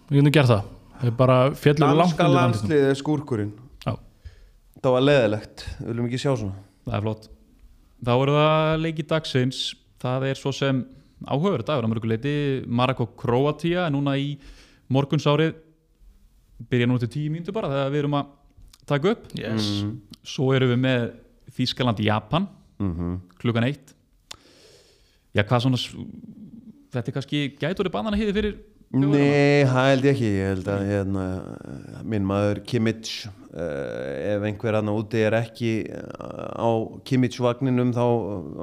við 0.09 0.20
getum 0.20 0.34
gert 0.38 0.53
það 0.53 0.64
það 0.98 1.11
er 1.11 1.18
bara 1.18 1.36
fjallur 1.59 1.86
langt 1.86 2.03
danska 2.03 2.24
undir 2.24 2.38
landinu. 2.38 2.59
landslið 2.62 2.88
er 2.88 2.98
skúrkurinn. 2.98 3.53
Já. 3.82 3.94
Það 4.82 4.96
var 4.96 5.07
leðilegt. 5.07 5.64
Við 5.78 5.92
viljum 5.92 6.11
ekki 6.11 6.20
sjá 6.22 6.32
svona. 6.32 6.59
það 6.86 6.96
er 6.96 7.07
flott 7.07 7.30
þá 8.03 8.12
eru 8.16 8.34
það 8.36 8.82
leiki 8.82 9.07
dagsins 9.07 9.62
það 10.03 10.28
er 10.32 10.38
svo 10.40 10.53
sem 10.55 10.82
áhugaverð 11.22 11.68
dagur 11.68 11.86
á 11.86 11.90
mörguleiti, 11.92 12.34
Marako 12.66 13.07
Kroatia 13.18 13.86
er 13.86 13.94
núna 13.94 14.16
í 14.18 14.34
morgunsárið 14.92 15.55
byrja 16.70 16.88
nú 16.90 16.98
til 17.03 17.11
tíu 17.11 17.30
mínútur 17.30 17.55
bara 17.55 17.70
þegar 17.70 17.92
við 17.94 18.03
erum 18.03 18.18
að 18.18 18.32
taka 18.90 19.14
upp 19.14 19.28
yes. 19.38 19.68
svo 20.26 20.50
erum 20.57 20.74
við 20.74 20.82
með 20.88 21.11
Þískaland 21.53 22.03
Japan 22.03 22.50
Mm 22.82 23.20
klukkan 23.38 23.66
eitt 23.66 23.92
Já, 25.32 25.42
hvað 25.46 25.62
svona 25.64 25.78
þetta 26.92 27.09
er 27.09 27.14
kannski 27.14 27.38
gætur 27.61 27.88
í 27.88 27.92
banana 27.92 28.18
hýði 28.18 28.34
fyrir? 28.36 28.57
Nei, 28.93 29.64
það 29.64 29.86
held 29.88 30.05
ég 30.05 30.11
ekki 30.12 30.30
ég 30.34 30.51
held 30.51 30.66
að 30.68 30.82
hérna, 30.84 31.22
minn 32.05 32.26
maður 32.28 32.59
Kimmich 32.68 33.22
uh, 33.24 34.34
ef 34.34 34.45
einhver 34.45 34.76
hann 34.76 34.90
úti 34.93 35.22
er 35.24 35.36
ekki 35.38 35.70
uh, 35.97 36.61
á 36.61 36.70
Kimmich 37.09 37.38
vagninum 37.40 37.95
þá 37.97 38.05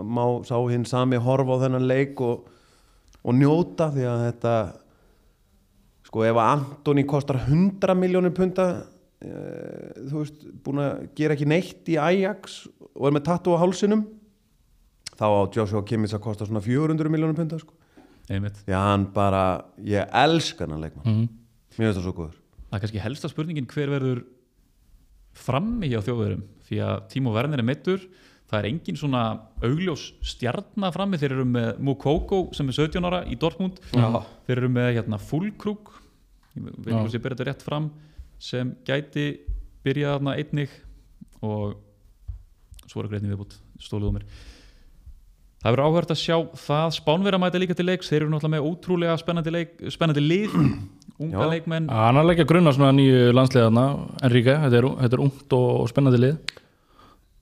má 0.05 0.21
sá 0.45 0.53
hinn 0.69 0.85
sami 0.85 1.17
horfa 1.17 1.57
á 1.57 1.61
þennan 1.63 1.89
leik 1.89 2.21
og, 2.21 2.45
og 3.25 3.37
njóta 3.39 3.89
því 3.95 4.05
að 4.11 4.21
þetta 4.27 4.53
sko 6.11 6.27
ef 6.29 6.37
að 6.43 6.51
Antoni 6.53 7.07
kostar 7.09 7.41
100 7.47 7.97
miljónir 7.97 8.35
punta 8.37 8.69
uh, 8.77 9.89
þú 9.97 10.21
veist, 10.21 10.47
búin 10.61 10.85
að 10.85 11.09
gera 11.17 11.39
ekki 11.39 11.49
neitt 11.49 11.89
í 11.89 11.97
Ajax 11.97 12.67
og 12.93 13.09
er 13.09 13.17
með 13.17 13.25
tattu 13.31 13.57
á 13.57 13.61
hálsinum 13.65 14.05
þá 15.17 15.25
á 15.25 15.41
Joshua 15.57 15.81
Kimmich 15.81 16.13
að 16.13 16.27
kosta 16.29 16.45
svona 16.45 16.61
400 16.61 17.09
miljónir 17.09 17.41
punta 17.41 17.57
sko 17.57 17.78
Einmitt. 18.29 18.59
Já, 18.69 18.77
hann 18.77 19.07
bara, 19.13 19.43
ég 19.81 20.07
elska 20.13 20.67
hann 20.67 20.81
leikmann 20.83 21.05
Mhm. 21.05 21.29
Mér 21.79 21.87
finnst 21.93 21.99
það 21.99 22.05
svo 22.09 22.13
góður 22.19 22.35
Það 22.69 22.75
er 22.77 22.79
kannski 22.83 23.01
helsta 23.01 23.29
spurningin 23.31 23.65
hver 23.67 23.89
verður 23.89 24.23
frammi 25.39 25.87
hjá 25.89 26.01
þjóðverum 26.05 26.43
því 26.67 26.79
að 26.85 26.97
Tímo 27.13 27.31
Werner 27.33 27.61
er 27.61 27.65
meittur 27.65 28.03
það 28.49 28.59
er 28.59 28.67
engin 28.71 28.97
svona 28.97 29.21
augljós 29.63 30.07
stjarnar 30.25 30.93
frammi 30.95 31.17
þeir 31.21 31.35
eru 31.37 31.45
með 31.45 31.79
Mukoko 31.85 32.39
sem 32.57 32.69
er 32.71 32.77
17 32.77 33.05
ára 33.05 33.23
í 33.29 33.37
Dortmund 33.39 33.79
Já. 33.93 34.09
þeir 34.47 34.57
eru 34.57 34.69
með 34.73 34.89
hérna, 34.97 35.19
Fullkrug 35.21 35.91
ég 36.57 36.65
veit 36.65 36.93
Já. 36.93 36.99
ekki 36.99 37.11
sem 37.15 37.21
byrja 37.21 37.37
þetta 37.37 37.47
rétt 37.51 37.65
fram 37.65 37.89
sem 38.39 38.75
gæti 38.87 39.25
byrjað 39.85 40.17
þarna 40.17 40.37
einnig 40.41 40.69
og 41.41 41.77
svo 42.89 43.03
er 43.03 43.07
greinni 43.13 43.29
viðbútt 43.31 43.57
stóluð 43.79 44.09
um 44.11 44.17
mér 44.19 44.25
Það 45.59 45.73
verður 45.75 45.85
áhvert 45.89 46.13
að 46.13 46.19
sjá 46.21 46.35
það. 46.65 46.93
Spánverða 46.95 47.39
mæta 47.43 47.59
líka 47.59 47.75
til 47.75 47.85
leiks, 47.89 48.07
þeir 48.11 48.21
eru 48.23 48.31
náttúrulega 48.31 48.53
með 48.55 48.67
ótrúlega 48.69 49.17
spennandi, 49.19 49.51
leik, 49.51 49.73
spennandi 49.91 50.23
lið. 50.23 50.53
Unga 51.19 51.41
Já. 51.43 51.49
leikmenn. 51.51 51.89
Hann 51.91 52.15
er 52.15 52.23
að 52.23 52.29
leggja 52.29 52.45
grunna 52.47 52.71
svona 52.71 52.93
nýju 52.95 53.33
landsliðarna 53.35 53.83
Enríka, 54.23 54.53
þetta 54.63 54.77
er, 54.79 54.85
þetta 55.01 55.17
er 55.17 55.23
ungt 55.25 55.55
og 55.57 55.89
spennandi 55.91 56.21
lið. 56.23 56.53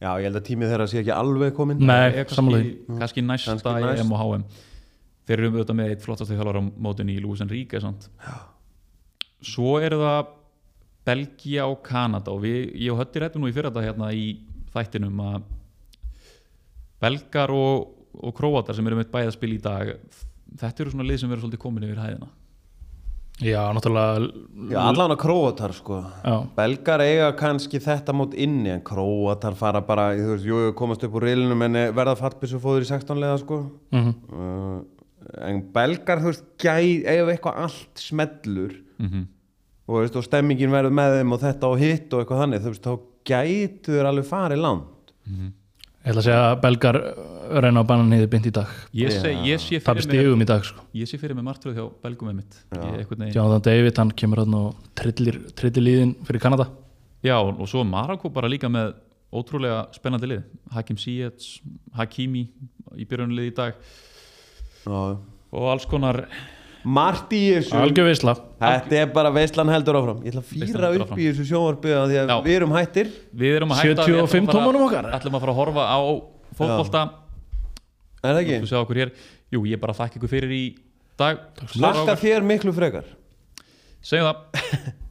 Já, 0.01 0.09
ég 0.22 0.26
held 0.28 0.39
að 0.39 0.45
tímið 0.47 0.72
þeirra 0.74 0.88
sé 0.89 0.97
ekki 1.03 1.13
alveg 1.13 1.53
komin 1.57 1.80
Nei, 1.82 2.24
sammála 2.30 2.57
kannski, 2.61 2.97
kannski 3.01 3.24
næsta 3.26 3.53
Kannski 3.55 3.86
næst. 3.86 4.01
EM 4.03 4.11
og 4.13 4.20
HM 4.22 4.43
þeir 5.28 5.36
eru 5.41 5.47
auðvitað 5.51 5.78
með 5.80 5.93
eitt 5.93 6.03
flottast 6.05 6.32
þjálfar 6.34 6.59
á 6.61 6.63
mótunni 6.86 7.15
í 7.18 7.22
Lúis 7.24 7.41
Enrique 7.43 7.82
sant? 7.82 8.05
svo 9.41 9.74
eru 9.82 9.97
það 10.01 10.30
Belgia 11.07 11.65
og 11.70 11.82
Kanada. 11.86 12.34
Og 12.34 12.41
við, 12.45 12.59
ég 12.82 12.93
og 12.93 13.01
Hötti 13.01 13.22
rættum 13.24 13.41
nú 13.45 13.49
í 13.49 13.55
fyrir 13.55 13.70
þetta 13.72 13.86
hérna 13.88 14.09
í 14.13 14.26
þættinum 14.74 15.22
að 15.24 15.38
Belgar 17.01 17.53
og, 17.53 17.88
og 18.24 18.34
Króatar 18.38 18.76
sem 18.76 18.88
eru 18.88 18.97
með 18.99 19.11
bæða 19.13 19.32
spil 19.36 19.53
í 19.55 19.61
dag 19.61 19.93
þetta 20.57 20.84
eru 20.84 20.91
svona 20.93 21.07
lið 21.07 21.20
sem 21.22 21.30
verður 21.30 21.45
svolítið 21.47 21.63
komin 21.63 21.84
yfir 21.88 22.03
hæðina 22.03 22.28
Já, 23.38 23.59
náttúrulega 23.70 24.32
Já, 24.72 24.80
allan 24.82 25.11
að 25.13 25.20
króatar 25.22 25.74
sko 25.78 25.99
Já. 26.26 26.36
Belgar 26.57 27.03
eiga 27.05 27.28
kannski 27.38 27.78
þetta 27.84 28.15
mót 28.18 28.34
inni 28.34 28.72
en 28.74 28.82
króatar 28.82 29.53
fara 29.59 29.82
bara, 29.86 30.07
þú 30.18 30.32
veist, 30.32 30.47
jú, 30.49 30.61
komast 30.80 31.03
upp 31.05 31.13
úr 31.20 31.28
reilinu 31.28 31.53
menn 31.59 31.78
verða 31.93 32.15
fallbissu 32.18 32.57
fóður 32.63 32.88
í 32.88 32.89
16 32.89 33.22
leða 33.22 33.38
sko 33.43 33.59
Mhm. 33.93 34.13
uh, 34.34 34.80
en 35.43 35.61
belgar, 35.76 36.18
þú 36.24 36.32
veist, 36.32 36.45
gæ, 36.57 37.03
eiga 37.05 37.28
eitthvað 37.36 37.61
allt 37.68 38.01
smellur 38.01 38.74
mm 38.97 39.07
-hmm. 39.07 39.26
og, 39.88 39.93
þú 39.95 40.01
veist, 40.01 40.15
og 40.15 40.24
stemmingin 40.24 40.72
verður 40.72 40.93
með 40.97 41.18
þeim 41.20 41.34
og 41.34 41.39
þetta 41.41 41.68
og 41.68 41.78
hitt 41.80 42.13
og 42.13 42.20
eitthvað 42.22 42.41
þannig, 42.41 42.61
þú 42.63 42.74
veist, 42.74 42.84
þá 42.88 42.99
gætu 43.28 43.91
þeir 43.93 44.05
alveg 44.05 44.26
farið 44.26 44.61
langt 44.65 45.13
Ég 46.08 46.14
ætla 46.14 46.22
að 46.22 46.28
segja 46.30 46.43
að 46.47 46.60
belgar 46.64 46.97
reyna 47.66 47.82
á 47.84 47.89
banan 47.89 48.08
niður 48.08 48.30
bynd 48.32 48.45
í 48.47 48.51
dag. 48.55 48.70
Ég, 48.95 49.10
sé, 49.12 49.32
ég, 49.43 49.60
sé 49.60 49.80
fyrir 49.84 49.97
mig, 49.97 50.05
stigum 50.05 50.43
í 50.43 50.45
dag 50.47 50.62
sko. 50.64 50.86
ég 50.95 51.10
sé 51.10 51.18
fyrir 51.20 51.36
mig 51.36 51.43
martröð 51.43 51.76
hjá 51.76 51.84
Belgum 52.05 52.30
með 52.30 52.38
mitt 52.38 53.34
Jonathan 53.36 53.66
David, 53.66 53.99
hann 53.99 54.14
kemur 54.16 54.39
hann 54.39 54.55
og 54.55 54.86
trillir, 54.95 55.41
trillir 55.60 55.84
líðin 55.84 56.14
fyrir 56.30 56.45
Kanada. 56.45 56.70
Já, 57.28 57.36
og 57.36 57.68
svo 57.68 57.84
Marokko 57.84 58.32
bara 58.32 58.47
líka 58.47 58.72
með 58.72 58.93
ótrúlega 59.36 59.82
spennandi 59.97 60.32
lið. 60.32 60.45
Hakim 60.78 61.01
Ziyech, 61.03 61.58
Hakimi 61.99 62.45
í 62.95 63.10
byrjunlið 63.10 63.51
í 63.51 63.55
dag. 63.60 63.76
Já. 64.88 65.20
og 65.51 65.72
alls 65.74 65.91
konar 65.91 66.24
margt 66.88 67.33
í 67.35 67.41
þessu. 67.57 67.73
Algjör 67.81 68.07
veisla. 68.07 68.33
Þetta 68.61 68.97
er 69.01 69.09
bara 69.15 69.31
veislan 69.35 69.71
heldur 69.73 69.97
áfram. 69.99 70.19
Ég 70.23 70.31
ætla 70.33 70.43
að 70.43 70.51
fýra 70.53 70.91
upp 70.95 71.03
áfram. 71.07 71.19
í 71.19 71.25
þessu 71.29 71.45
sjónvarpið 71.49 71.95
af 71.97 72.05
því 72.11 72.17
að 72.21 72.31
Já. 72.31 72.38
við 72.47 72.55
erum 72.61 72.75
hættir. 72.77 73.09
Við 73.43 73.55
erum 73.57 73.73
að 73.75 73.81
hætta 73.81 74.05
75 74.07 74.07
við 74.07 74.21
ætlum 74.23 74.47
að 74.47 74.51
fara- 74.51 74.59
tómunum 74.59 74.85
okkar? 74.88 75.09
ætlum 75.17 75.35
að 75.38 75.43
fara 75.45 75.53
að 75.53 75.59
horfa 75.61 75.83
á 75.88 75.99
fótbolta. 76.57 77.01
Er 78.23 78.31
það 78.33 78.39
Þú 78.39 78.53
ekki? 78.57 78.69
sjá 78.71 78.77
okkur 78.81 79.01
hér? 79.01 79.11
Jú, 79.53 79.59
ég 79.67 79.79
bara 79.79 79.93
þakka 79.93 80.17
ykkur 80.19 80.31
fyrir 80.31 80.51
í 80.55 80.63
dag. 81.17 81.38
Laka 81.79 82.15
þér 82.19 82.43
miklu 82.47 82.73
frekar. 82.73 83.03
Segjum 84.01 84.31
það 84.31 84.93